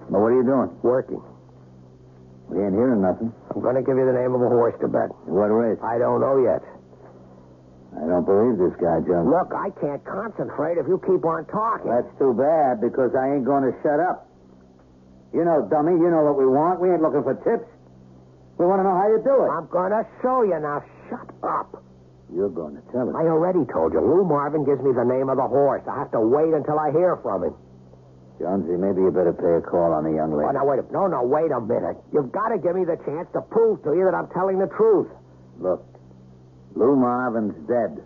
Now, 0.08 0.20
what 0.24 0.32
are 0.32 0.38
you 0.40 0.46
doing? 0.46 0.70
Working. 0.82 1.20
We 2.48 2.64
ain't 2.64 2.72
hearing 2.72 3.04
nothing. 3.04 3.28
I'm 3.52 3.60
going 3.60 3.76
to 3.76 3.84
give 3.84 3.96
you 3.96 4.08
the 4.08 4.16
name 4.16 4.32
of 4.32 4.40
a 4.40 4.48
horse 4.48 4.72
to 4.80 4.88
bet. 4.88 5.12
What 5.28 5.52
race? 5.52 5.76
I 5.84 6.00
don't 6.00 6.24
know 6.24 6.40
yet. 6.40 6.64
I 7.92 8.08
don't 8.08 8.24
believe 8.24 8.56
this 8.56 8.72
guy, 8.80 9.04
Jones. 9.04 9.28
Look, 9.28 9.52
I 9.52 9.68
can't 9.80 10.00
concentrate 10.04 10.80
if 10.80 10.88
you 10.88 10.96
keep 11.04 11.24
on 11.28 11.44
talking. 11.52 11.92
That's 11.92 12.08
too 12.16 12.32
bad 12.32 12.80
because 12.80 13.12
I 13.12 13.36
ain't 13.36 13.44
going 13.44 13.68
to 13.68 13.72
shut 13.84 14.00
up. 14.00 14.28
You 15.36 15.44
know, 15.44 15.68
dummy, 15.68 15.92
you 15.92 16.08
know 16.08 16.24
what 16.24 16.40
we 16.40 16.48
want. 16.48 16.80
We 16.80 16.88
ain't 16.88 17.04
looking 17.04 17.20
for 17.20 17.36
tips. 17.44 17.68
We 18.56 18.64
want 18.64 18.80
to 18.80 18.84
know 18.88 18.96
how 18.96 19.08
you 19.12 19.20
do 19.20 19.44
it. 19.44 19.50
I'm 19.52 19.68
going 19.68 19.92
to 19.92 20.08
show 20.24 20.40
you 20.40 20.56
now. 20.56 20.80
Shut 21.12 21.28
up. 21.44 21.84
You're 22.32 22.52
going 22.52 22.76
to 22.76 22.84
tell 22.92 23.08
us. 23.08 23.14
I 23.16 23.28
already 23.28 23.64
told 23.72 23.92
you. 23.92 24.00
Lou 24.00 24.24
Marvin 24.24 24.64
gives 24.64 24.80
me 24.80 24.92
the 24.92 25.04
name 25.04 25.28
of 25.28 25.36
the 25.36 25.48
horse. 25.48 25.84
I 25.88 26.00
have 26.00 26.12
to 26.12 26.20
wait 26.20 26.52
until 26.52 26.78
I 26.80 26.92
hear 26.92 27.16
from 27.20 27.44
him. 27.44 27.54
Jonesy, 28.38 28.78
maybe 28.78 29.02
you 29.02 29.10
better 29.10 29.34
pay 29.34 29.58
a 29.58 29.62
call 29.62 29.90
on 29.90 30.06
the 30.06 30.14
young 30.14 30.30
lady. 30.30 30.46
Oh, 30.46 30.54
now, 30.54 30.64
wait 30.64 30.78
a 30.78 30.86
No, 30.94 31.10
no, 31.10 31.26
wait 31.26 31.50
a 31.50 31.60
minute. 31.60 31.98
You've 32.14 32.30
got 32.30 32.54
to 32.54 32.58
give 32.58 32.78
me 32.78 32.86
the 32.86 32.96
chance 33.02 33.26
to 33.34 33.42
prove 33.50 33.82
to 33.82 33.94
you 33.98 34.06
that 34.06 34.14
I'm 34.14 34.30
telling 34.30 34.62
the 34.62 34.70
truth. 34.78 35.10
Look, 35.58 35.82
Lou 36.78 36.94
Marvin's 36.94 37.58
dead. 37.66 37.98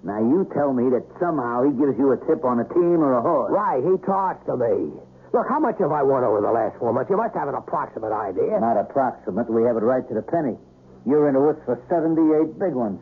Now, 0.00 0.16
you 0.16 0.48
tell 0.56 0.72
me 0.72 0.88
that 0.96 1.04
somehow 1.20 1.68
he 1.68 1.76
gives 1.76 1.92
you 2.00 2.16
a 2.16 2.18
tip 2.24 2.40
on 2.40 2.56
a 2.56 2.66
team 2.72 3.04
or 3.04 3.20
a 3.20 3.22
horse. 3.22 3.52
Right, 3.52 3.84
he 3.84 4.00
talks 4.08 4.40
to 4.48 4.56
me. 4.56 4.96
Look, 5.36 5.46
how 5.46 5.60
much 5.60 5.76
have 5.78 5.92
I 5.92 6.02
won 6.02 6.24
over 6.24 6.40
the 6.40 6.50
last 6.50 6.80
four 6.80 6.92
months? 6.96 7.12
You 7.12 7.20
must 7.20 7.36
have 7.36 7.52
an 7.52 7.54
approximate 7.54 8.10
idea. 8.10 8.58
Not 8.58 8.80
approximate. 8.80 9.52
We 9.52 9.62
have 9.68 9.76
it 9.76 9.84
right 9.84 10.02
to 10.08 10.14
the 10.14 10.24
penny. 10.24 10.56
You're 11.04 11.28
in 11.28 11.36
the 11.36 11.42
us 11.52 11.56
for 11.68 11.76
78 11.92 12.58
big 12.58 12.72
ones. 12.72 12.98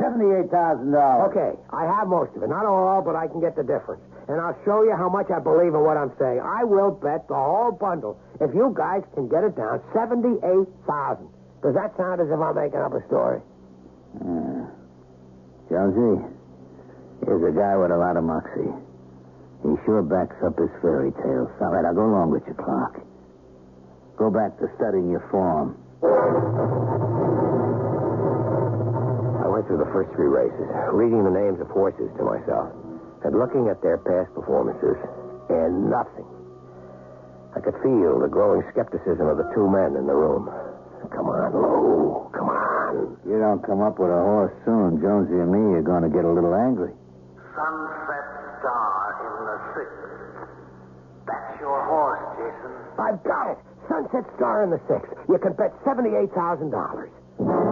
$78,000. 0.00 0.48
Okay, 1.30 1.58
I 1.70 1.84
have 1.84 2.08
most 2.08 2.34
of 2.34 2.42
it. 2.42 2.48
Not 2.48 2.64
all, 2.64 3.02
but 3.02 3.14
I 3.14 3.28
can 3.28 3.40
get 3.40 3.54
the 3.54 3.62
difference. 3.62 4.02
And 4.28 4.40
I'll 4.40 4.56
show 4.64 4.84
you 4.84 4.92
how 4.92 5.08
much 5.08 5.32
I 5.32 5.40
believe 5.40 5.72
in 5.72 5.80
what 5.80 5.96
I'm 5.96 6.12
saying. 6.20 6.40
I 6.44 6.62
will 6.64 6.92
bet 6.92 7.26
the 7.28 7.34
whole 7.34 7.72
bundle 7.72 8.20
if 8.40 8.52
you 8.54 8.74
guys 8.76 9.00
can 9.16 9.26
get 9.28 9.42
it 9.42 9.56
down 9.56 9.80
78000 9.96 10.68
Does 11.64 11.74
that 11.74 11.96
sound 11.96 12.20
as 12.20 12.28
if 12.28 12.36
I'm 12.38 12.54
making 12.54 12.78
up 12.80 12.92
a 12.92 13.00
story? 13.08 13.40
Uh, 14.20 14.68
Jonesy, 15.72 16.22
here's 17.24 17.44
a 17.44 17.54
guy 17.56 17.76
with 17.80 17.90
a 17.90 17.96
lot 17.96 18.16
of 18.16 18.24
moxie. 18.24 18.68
He 19.64 19.74
sure 19.84 20.02
backs 20.04 20.36
up 20.44 20.56
his 20.60 20.70
fairy 20.80 21.10
tales. 21.24 21.48
All 21.60 21.72
right, 21.72 21.84
I'll 21.84 21.94
go 21.96 22.04
along 22.04 22.30
with 22.30 22.44
your 22.46 22.54
clock. 22.54 23.00
Go 24.16 24.30
back 24.30 24.56
to 24.60 24.68
studying 24.76 25.10
your 25.10 25.24
form. 25.32 25.76
I 29.40 29.48
went 29.48 29.66
through 29.66 29.78
the 29.82 29.90
first 29.92 30.12
three 30.14 30.28
races, 30.28 30.68
reading 30.92 31.24
the 31.24 31.30
names 31.34 31.60
of 31.60 31.68
horses 31.68 32.10
to 32.18 32.22
myself, 32.22 32.70
and 33.24 33.38
looking 33.38 33.68
at 33.68 33.82
their 33.82 33.98
past 33.98 34.32
performances, 34.34 34.96
and 35.50 35.90
nothing. 35.90 36.26
I 37.56 37.60
could 37.60 37.74
feel 37.82 38.20
the 38.20 38.28
growing 38.28 38.62
skepticism 38.70 39.26
of 39.26 39.36
the 39.38 39.48
two 39.54 39.66
men 39.68 39.96
in 39.96 40.06
the 40.06 40.14
room. 40.14 40.46
Come 41.10 41.26
on, 41.26 41.50
Lou. 41.56 42.28
Come 42.36 42.48
on. 42.48 43.16
You 43.26 43.38
don't 43.40 43.64
come 43.64 43.80
up 43.80 43.98
with 43.98 44.10
a 44.10 44.22
horse 44.22 44.52
soon, 44.64 45.00
Jonesy 45.00 45.34
and 45.40 45.50
me 45.50 45.78
are 45.78 45.82
going 45.82 46.02
to 46.02 46.12
get 46.12 46.24
a 46.24 46.30
little 46.30 46.54
angry. 46.54 46.92
Sunset 47.56 48.26
Star 48.60 49.16
in 49.24 49.34
the 49.48 49.58
sixth. 49.74 50.04
That's 51.26 51.60
your 51.60 51.80
horse, 51.88 52.22
Jason. 52.36 52.72
I've 53.00 53.22
got 53.24 53.50
it. 53.52 53.58
Sunset 53.88 54.24
Star 54.36 54.64
in 54.64 54.70
the 54.70 54.80
sixth. 54.86 55.10
You 55.28 55.38
can 55.38 55.54
bet 55.54 55.72
$78,000. 55.84 57.67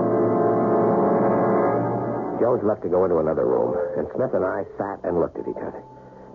Jones 2.40 2.62
left 2.64 2.82
to 2.82 2.88
go 2.88 3.04
into 3.04 3.18
another 3.18 3.46
room, 3.46 3.72
and 3.96 4.06
Smith 4.14 4.32
and 4.34 4.44
I 4.44 4.64
sat 4.76 5.00
and 5.04 5.18
looked 5.20 5.38
at 5.38 5.48
each 5.48 5.62
other. 5.62 5.82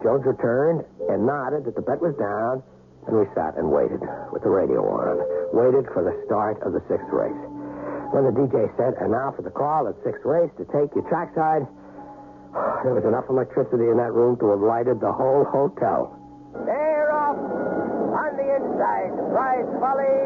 Jones 0.02 0.26
returned 0.26 0.82
and 1.10 1.26
nodded 1.26 1.66
that 1.66 1.76
the 1.76 1.86
bet 1.86 2.02
was 2.02 2.18
down, 2.18 2.64
and 3.06 3.18
we 3.18 3.26
sat 3.38 3.58
and 3.58 3.70
waited 3.70 4.02
with 4.34 4.42
the 4.42 4.50
radio 4.50 4.82
on, 4.82 5.22
waited 5.54 5.86
for 5.94 6.02
the 6.02 6.14
start 6.26 6.58
of 6.66 6.74
the 6.74 6.82
sixth 6.90 7.10
race. 7.14 7.38
When 8.12 8.26
the 8.26 8.34
DJ 8.36 8.68
said, 8.76 8.98
and 9.00 9.14
now 9.14 9.32
for 9.32 9.42
the 9.42 9.54
call 9.54 9.88
at 9.88 9.96
sixth 10.04 10.26
race 10.26 10.52
to 10.58 10.66
take 10.74 10.90
you 10.98 11.06
trackside, 11.08 11.64
there 12.84 12.98
was 12.98 13.06
enough 13.06 13.30
electricity 13.30 13.88
in 13.88 13.98
that 13.98 14.12
room 14.12 14.38
to 14.42 14.52
have 14.52 14.60
lighted 14.62 15.00
the 15.00 15.12
whole 15.14 15.46
hotel. 15.46 16.18
They're 16.66 17.14
off 17.14 17.38
on 17.38 18.32
the 18.36 18.48
inside. 18.58 19.14
Prize 19.32 19.70
Folly, 19.80 20.18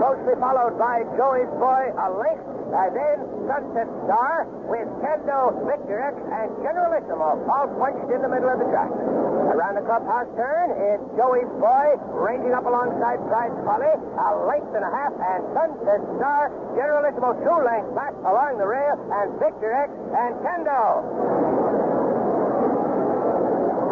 closely 0.00 0.34
followed 0.40 0.78
by 0.80 1.04
Joey's 1.18 1.52
Boy, 1.60 1.92
a 1.92 2.08
length, 2.16 2.53
and 2.74 2.90
then 2.90 3.16
Sunset 3.46 3.88
Star 4.04 4.50
with 4.66 4.88
Kendo, 4.98 5.54
Victor 5.62 6.02
X, 6.02 6.14
and 6.18 6.50
Generalissimo 6.58 7.38
all 7.46 7.68
punched 7.78 8.10
in 8.10 8.18
the 8.18 8.28
middle 8.28 8.50
of 8.50 8.58
the 8.58 8.66
track. 8.74 8.90
Around 8.90 9.78
the 9.78 9.86
clubhouse 9.86 10.26
turn, 10.34 10.74
it's 10.74 11.06
Joey's 11.14 11.50
Boy 11.62 11.86
ranging 12.18 12.50
up 12.50 12.66
alongside 12.66 13.22
Pride 13.30 13.54
Folly, 13.62 13.94
a 13.94 14.28
length 14.50 14.74
and 14.74 14.82
a 14.82 14.90
half, 14.90 15.14
and 15.14 15.40
Sunset 15.54 16.02
Star, 16.18 16.50
Generalissimo 16.74 17.38
two 17.46 17.58
lengths 17.62 17.94
back 17.94 18.14
along 18.26 18.58
the 18.58 18.66
rail, 18.66 18.98
and 19.22 19.38
Victor 19.38 19.70
X 19.70 19.90
and 19.94 20.32
Kendo. 20.42 21.63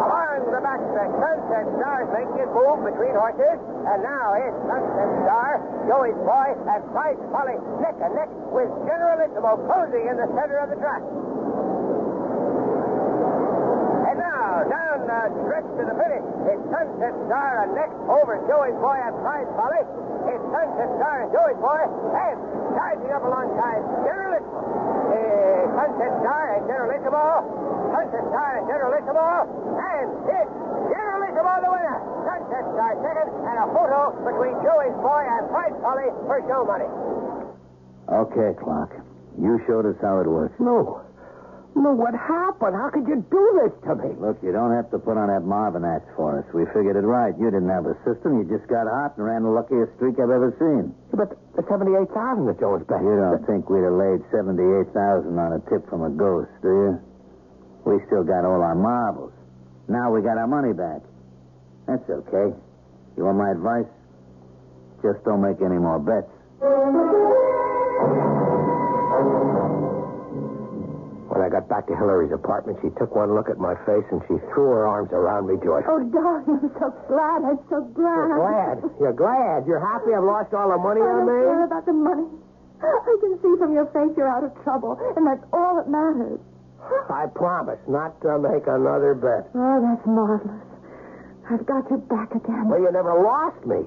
Along 0.03 0.51
the 0.51 0.59
backstretch, 0.59 1.15
Sunset 1.15 1.65
Star 1.79 2.03
is 2.03 2.11
making 2.11 2.35
his 2.35 2.51
move 2.51 2.83
between 2.83 3.15
horses, 3.15 3.55
and 3.87 4.03
now 4.03 4.35
it's 4.35 4.59
Sunset 4.67 5.09
Star, 5.23 5.63
Joey's 5.87 6.19
Boy, 6.27 6.47
and 6.67 6.81
Price 6.91 7.21
Polly 7.31 7.55
neck 7.79 7.95
and 8.03 8.11
neck 8.11 8.27
with 8.51 8.67
Generalissimo 8.83 9.63
closing 9.63 10.03
in 10.11 10.19
the 10.19 10.27
center 10.35 10.59
of 10.59 10.67
the 10.75 10.79
track. 10.83 10.99
And 14.11 14.19
now, 14.19 14.67
down 14.67 15.07
the 15.07 15.21
stretch 15.47 15.69
to 15.71 15.83
the 15.87 15.95
finish, 15.95 16.25
it's 16.51 16.63
Sunset 16.67 17.15
Star 17.31 17.63
and 17.63 17.71
next 17.71 17.95
over 18.11 18.43
Joey's 18.43 18.75
Boy 18.83 18.99
and 18.99 19.15
Prize 19.23 19.47
Polly. 19.55 19.87
It's 20.27 20.45
Sunset 20.51 20.89
Star 20.99 21.15
and 21.23 21.29
Joey's 21.31 21.59
Boy, 21.63 21.79
and 21.79 22.37
charging 22.75 23.11
up 23.15 23.23
alongside 23.23 23.79
Generalissimo. 24.03 24.51
Uh, 24.51 25.63
Sunset 25.79 26.11
Star 26.19 26.43
and 26.59 26.67
Generalissimo. 26.67 27.72
Sunset 27.93 28.25
Star 28.25 28.49
and 28.57 28.65
Generalissimo. 28.65 29.21
And 29.77 30.07
it's 30.25 30.53
Generalissimo. 30.89 31.41
Come 31.43 31.61
the 31.61 31.71
winner. 31.77 31.97
Sunset 32.25 32.65
Star 32.73 32.91
second, 33.05 33.29
and 33.45 33.57
a 33.61 33.67
photo 33.69 34.01
between 34.25 34.55
Joey's 34.65 34.97
boy 34.97 35.21
and 35.21 35.43
Price 35.53 35.75
Polly 35.85 36.09
for 36.25 36.37
show 36.49 36.61
money. 36.65 36.89
Okay, 38.09 38.51
Clark. 38.57 38.97
You 39.37 39.61
showed 39.65 39.85
us 39.85 39.97
how 40.01 40.19
it 40.21 40.27
works. 40.27 40.57
No. 40.59 41.01
No, 41.73 41.89
what 41.97 42.13
happened? 42.13 42.77
How 42.77 42.93
could 42.93 43.09
you 43.09 43.25
do 43.33 43.43
this 43.65 43.73
to 43.89 43.97
me? 43.97 44.13
Look, 44.21 44.37
you 44.45 44.53
don't 44.53 44.69
have 44.77 44.93
to 44.93 45.01
put 45.01 45.17
on 45.17 45.33
that 45.33 45.41
Marvin 45.41 45.81
act 45.81 46.05
for 46.13 46.37
us. 46.37 46.45
We 46.53 46.69
figured 46.69 46.93
it 46.93 47.01
right. 47.01 47.33
You 47.33 47.49
didn't 47.49 47.73
have 47.73 47.89
a 47.89 47.97
system. 48.05 48.37
You 48.37 48.45
just 48.45 48.69
got 48.69 48.85
hot 48.85 49.17
and 49.17 49.25
ran 49.25 49.41
the 49.41 49.49
luckiest 49.49 49.97
streak 49.97 50.21
I've 50.21 50.29
ever 50.29 50.53
seen. 50.61 50.93
But 51.09 51.33
the 51.57 51.65
78000 51.65 52.13
that 52.45 52.61
Jones 52.61 52.85
bet. 52.85 53.01
You 53.01 53.17
don't 53.17 53.41
think 53.49 53.73
we'd 53.73 53.85
have 53.89 53.97
laid 53.97 54.21
78000 54.29 55.33
on 55.33 55.49
a 55.57 55.61
tip 55.65 55.81
from 55.89 56.05
a 56.05 56.13
ghost, 56.13 56.53
do 56.61 56.69
you? 56.69 56.93
We 57.85 57.99
still 58.07 58.23
got 58.23 58.45
all 58.45 58.61
our 58.63 58.75
marbles. 58.75 59.31
Now 59.87 60.11
we 60.11 60.21
got 60.21 60.37
our 60.37 60.47
money 60.47 60.73
back. 60.73 61.01
That's 61.87 62.07
okay. 62.09 62.55
You 63.17 63.25
want 63.25 63.37
my 63.37 63.51
advice? 63.51 63.91
Just 65.03 65.23
don't 65.25 65.41
make 65.43 65.59
any 65.61 65.77
more 65.77 65.99
bets. 65.99 66.31
When 71.27 71.41
I 71.41 71.49
got 71.49 71.67
back 71.67 71.87
to 71.89 71.95
Hillary's 71.97 72.31
apartment, 72.31 72.77
she 72.85 72.89
took 72.95 73.15
one 73.17 73.33
look 73.33 73.49
at 73.49 73.57
my 73.57 73.73
face 73.89 74.05
and 74.13 74.21
she 74.29 74.37
threw 74.53 74.69
her 74.69 74.85
arms 74.87 75.09
around 75.11 75.49
me 75.49 75.57
joyfully. 75.59 75.89
Oh, 75.89 76.03
darling, 76.13 76.61
I'm 76.61 76.71
so 76.77 76.87
glad. 77.09 77.39
I'm 77.43 77.59
so 77.73 77.81
glad. 77.97 78.29
You're 78.29 78.37
glad. 78.37 78.75
You're 79.01 79.17
glad. 79.17 79.57
You're 79.67 79.81
happy 79.83 80.13
I've 80.13 80.23
lost 80.23 80.53
all 80.53 80.69
the 80.69 80.77
money 80.77 81.01
I 81.01 81.09
I 81.09 81.13
don't 81.19 81.25
made? 81.25 81.43
care 81.49 81.65
about 81.65 81.85
the 81.89 81.93
money. 81.97 82.27
I 82.83 83.15
can 83.19 83.33
see 83.41 83.53
from 83.57 83.73
your 83.73 83.87
face 83.95 84.11
you're 84.15 84.27
out 84.29 84.43
of 84.43 84.51
trouble, 84.63 84.99
and 85.17 85.25
that's 85.25 85.43
all 85.51 85.75
that 85.81 85.89
matters. 85.89 86.39
I 87.09 87.27
promise 87.35 87.79
not 87.87 88.19
to 88.21 88.39
make 88.39 88.67
another 88.67 89.13
bet. 89.15 89.49
Oh, 89.55 89.77
that's 89.81 90.05
marvelous. 90.05 90.61
I've 91.49 91.65
got 91.65 91.89
you 91.91 91.97
back 91.97 92.31
again. 92.35 92.69
Well, 92.69 92.79
you 92.79 92.91
never 92.91 93.13
lost 93.21 93.65
me. 93.65 93.83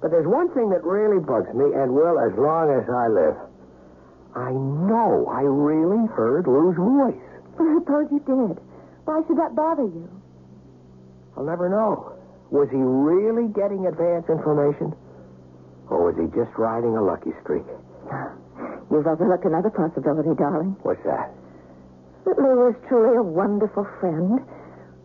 But 0.00 0.10
there's 0.10 0.26
one 0.26 0.52
thing 0.54 0.70
that 0.70 0.82
really 0.82 1.20
bugs 1.20 1.52
me 1.54 1.72
and 1.76 1.92
will 1.94 2.18
as 2.18 2.32
long 2.36 2.72
as 2.72 2.88
I 2.88 3.06
live. 3.08 3.36
I 4.34 4.50
know 4.50 5.28
I 5.28 5.42
really 5.44 6.08
heard 6.16 6.48
Lou's 6.48 6.76
voice. 6.76 7.22
But 7.56 7.68
I 7.68 7.78
thought 7.84 8.08
you 8.10 8.20
did. 8.24 8.56
Why 9.04 9.20
should 9.28 9.36
that 9.36 9.54
bother 9.54 9.84
you? 9.84 10.08
I'll 11.36 11.44
never 11.44 11.68
know. 11.68 12.16
Was 12.50 12.68
he 12.70 12.80
really 12.80 13.48
getting 13.52 13.86
advance 13.86 14.28
information? 14.28 14.92
Or 15.88 16.08
was 16.10 16.16
he 16.16 16.26
just 16.36 16.56
riding 16.56 16.96
a 16.96 17.02
lucky 17.02 17.32
streak? 17.42 17.64
You've 18.90 19.06
overlooked 19.06 19.44
another 19.44 19.70
possibility, 19.70 20.34
darling. 20.36 20.76
What's 20.82 21.02
that? 21.04 21.32
That 22.24 22.38
Lou 22.38 22.66
was 22.66 22.74
truly 22.88 23.16
a 23.16 23.22
wonderful 23.22 23.86
friend 23.98 24.40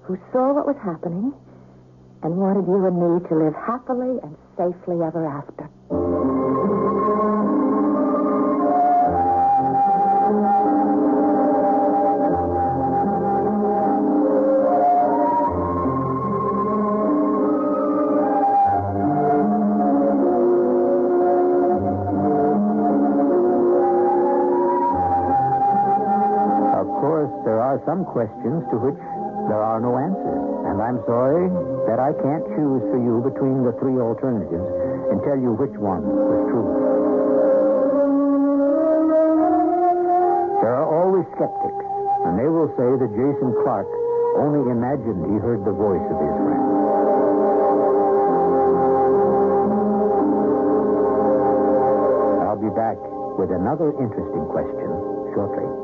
who 0.04 0.18
saw 0.32 0.54
what 0.54 0.68
was 0.68 0.78
happening 0.84 1.34
and 2.24 2.38
wanted 2.38 2.68
you 2.68 2.86
and 2.86 2.96
me 2.96 3.28
to 3.28 3.36
live 3.36 3.56
happily 3.56 4.20
and 4.22 4.36
safely 4.56 5.02
ever 5.02 5.26
after. 5.26 5.70
Some 27.88 28.04
questions 28.04 28.68
to 28.68 28.76
which 28.84 29.00
there 29.48 29.64
are 29.64 29.80
no 29.80 29.96
answers. 29.96 30.44
And 30.68 30.84
I'm 30.84 31.00
sorry 31.08 31.48
that 31.88 32.04
I 32.04 32.12
can't 32.20 32.44
choose 32.52 32.84
for 32.92 33.00
you 33.00 33.24
between 33.24 33.64
the 33.64 33.72
three 33.80 33.96
alternatives 33.96 34.68
and 35.08 35.24
tell 35.24 35.40
you 35.40 35.56
which 35.56 35.72
one 35.80 36.04
was 36.04 36.42
true. 36.52 36.68
There 40.60 40.76
are 40.76 40.88
always 40.92 41.24
skeptics, 41.32 41.88
and 42.28 42.36
they 42.36 42.52
will 42.52 42.68
say 42.76 42.92
that 42.92 43.08
Jason 43.16 43.56
Clark 43.64 43.88
only 44.36 44.68
imagined 44.68 45.24
he 45.32 45.40
heard 45.40 45.64
the 45.64 45.72
voice 45.72 46.04
of 46.12 46.18
his 46.20 46.36
friend. 46.44 46.68
I'll 52.52 52.60
be 52.60 52.74
back 52.76 53.00
with 53.40 53.56
another 53.56 53.96
interesting 53.96 54.44
question 54.52 54.92
shortly. 55.32 55.77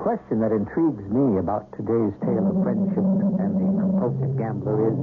Question 0.00 0.40
that 0.40 0.48
intrigues 0.48 1.04
me 1.12 1.36
about 1.36 1.68
today's 1.76 2.16
tale 2.24 2.48
of 2.48 2.56
friendship 2.64 3.04
and 3.04 3.52
the 3.52 3.68
compulsive 3.84 4.32
gambler 4.40 4.88
is 4.88 4.96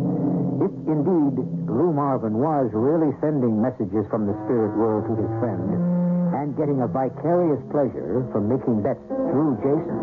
if 0.57 0.73
indeed 0.89 1.37
Lou 1.69 1.93
Marvin 1.93 2.41
was 2.41 2.73
really 2.73 3.13
sending 3.21 3.61
messages 3.61 4.09
from 4.09 4.25
the 4.25 4.33
spirit 4.49 4.73
world 4.73 5.05
to 5.05 5.13
his 5.13 5.29
friend 5.37 5.69
and 6.33 6.57
getting 6.57 6.81
a 6.81 6.89
vicarious 6.89 7.61
pleasure 7.69 8.25
from 8.33 8.49
making 8.49 8.81
bets 8.81 9.01
through 9.29 9.53
Jason, 9.61 10.01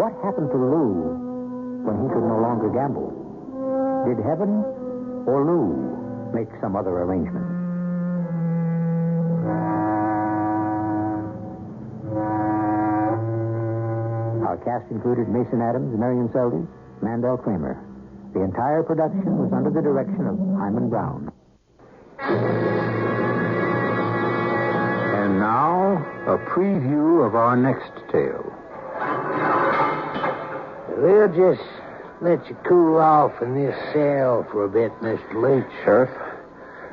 what 0.00 0.16
happened 0.24 0.48
to 0.48 0.58
Lou 0.58 1.84
when 1.84 2.00
he 2.00 2.06
could 2.08 2.24
no 2.24 2.40
longer 2.40 2.72
gamble? 2.72 3.12
Did 4.08 4.16
heaven 4.24 4.64
or 5.28 5.44
Lou 5.44 6.32
make 6.32 6.48
some 6.64 6.72
other 6.72 7.04
arrangement? 7.04 7.55
Cast 14.76 14.90
included 14.90 15.28
Mason 15.28 15.62
Adams, 15.62 15.98
Marian 15.98 16.28
Seldes, 16.28 16.68
Mandel 17.00 17.38
Kramer. 17.38 17.82
The 18.34 18.42
entire 18.42 18.82
production 18.82 19.38
was 19.38 19.50
under 19.52 19.70
the 19.70 19.80
direction 19.80 20.26
of 20.26 20.36
Himan 20.36 20.90
Brown. 20.90 21.32
And 25.16 25.38
now, 25.38 25.96
a 26.26 26.36
preview 26.50 27.26
of 27.26 27.34
our 27.34 27.56
next 27.56 27.90
tale. 28.12 28.52
We'll 30.98 31.28
just 31.28 31.66
let 32.20 32.46
you 32.46 32.56
cool 32.68 32.98
off 32.98 33.40
in 33.40 33.54
this 33.54 33.74
cell 33.94 34.46
for 34.50 34.64
a 34.64 34.68
bit, 34.68 34.92
Mr. 35.00 35.34
Leach. 35.40 35.72
Sheriff, 35.84 36.10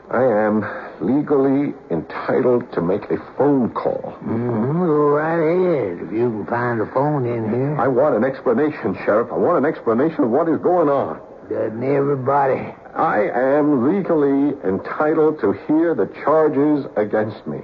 I 0.10 0.24
am 0.24 0.83
legally 1.02 1.74
entitled 1.90 2.72
to 2.74 2.82
make 2.82 3.04
a 3.12 3.18
phone 3.38 3.70
call. 3.72 4.18
Mm-hmm. 4.22 4.86
Go 4.86 5.10
right 5.10 5.40
ahead 5.40 6.08
if 6.08 6.12
you 6.12 6.30
can 6.30 6.46
find 6.46 6.82
a 6.82 6.86
phone 6.94 7.26
in 7.26 7.50
here. 7.50 7.80
I 7.80 7.88
want 7.88 8.16
an 8.16 8.24
explanation, 8.24 8.96
Sheriff. 9.06 9.32
I 9.32 9.38
want 9.38 9.58
an 9.58 9.66
explanation 9.66 10.24
of 10.24 10.30
what 10.30 10.50
is 10.50 10.60
going 10.60 10.90
on. 10.90 11.20
Doesn't 11.50 11.84
everybody? 11.84 12.74
I 12.96 13.30
am 13.58 13.94
legally 13.94 14.58
entitled 14.64 15.40
to 15.42 15.54
hear 15.68 15.94
the 15.94 16.08
charges 16.24 16.86
against 16.96 17.46
me. 17.46 17.60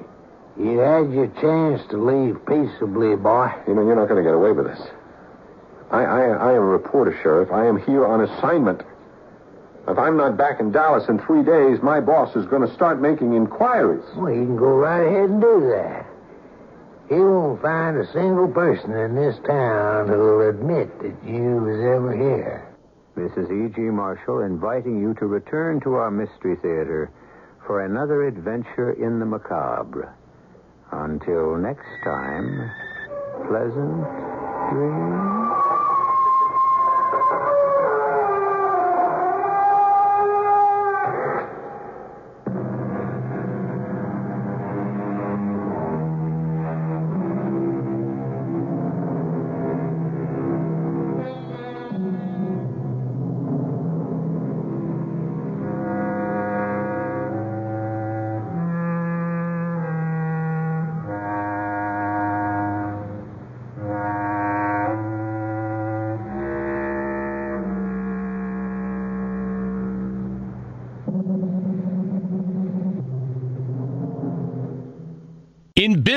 You 0.58 0.80
had 0.80 1.14
your 1.14 1.28
chance 1.40 1.82
to 1.90 1.98
leave 1.98 2.46
peaceably, 2.46 3.16
boy. 3.16 3.50
You 3.68 3.76
know, 3.76 3.84
you're 3.84 3.96
not 3.96 4.10
going 4.10 4.22
to 4.22 4.28
get 4.28 4.34
away 4.34 4.52
with 4.52 4.66
this. 4.66 4.82
I, 5.92 6.04
I, 6.04 6.22
I 6.28 6.52
am 6.52 6.62
a 6.62 6.66
reporter, 6.66 7.18
Sheriff. 7.24 7.50
I 7.52 7.66
am 7.66 7.80
here 7.82 8.06
on 8.06 8.22
assignment. 8.22 8.82
If 9.88 9.98
I'm 9.98 10.18
not 10.18 10.38
back 10.38 10.60
in 10.60 10.72
Dallas 10.72 11.08
in 11.10 11.20
three 11.20 11.44
days, 11.44 11.82
my 11.82 12.00
boss 12.00 12.36
is 12.36 12.46
going 12.46 12.68
to 12.68 12.74
start 12.76 13.02
making 13.02 13.34
inquiries. 13.34 14.04
Well, 14.16 14.34
you 14.34 14.46
can 14.46 14.58
go 14.58 14.76
right 14.78 15.06
ahead 15.06 15.30
and 15.30 15.42
do 15.42 15.72
that. 15.76 16.06
He 17.10 17.16
won't 17.16 17.62
find 17.62 17.98
a 17.98 18.06
single 18.14 18.48
person 18.48 18.92
in 18.92 19.16
this 19.16 19.36
town 19.48 20.08
who'll 20.08 20.48
admit 20.48 21.00
that 21.02 21.16
you 21.26 21.58
was 21.58 21.80
ever 21.80 22.16
here. 22.16 22.70
This 23.16 23.32
is 23.36 23.50
E.G. 23.50 23.82
Marshall 23.82 24.42
inviting 24.42 25.02
you 25.02 25.16
to 25.16 25.26
return 25.26 25.82
to 25.82 25.96
our 25.96 26.12
Mystery 26.12 26.56
Theater 26.62 27.12
for 27.66 27.84
another 27.84 28.28
adventure 28.28 28.92
in 28.92 29.20
the 29.20 29.26
macabre. 29.26 30.14
Until 30.92 31.58
next 31.58 31.88
time, 32.04 32.72
pleasant 33.48 34.06
dreams. 34.72 35.39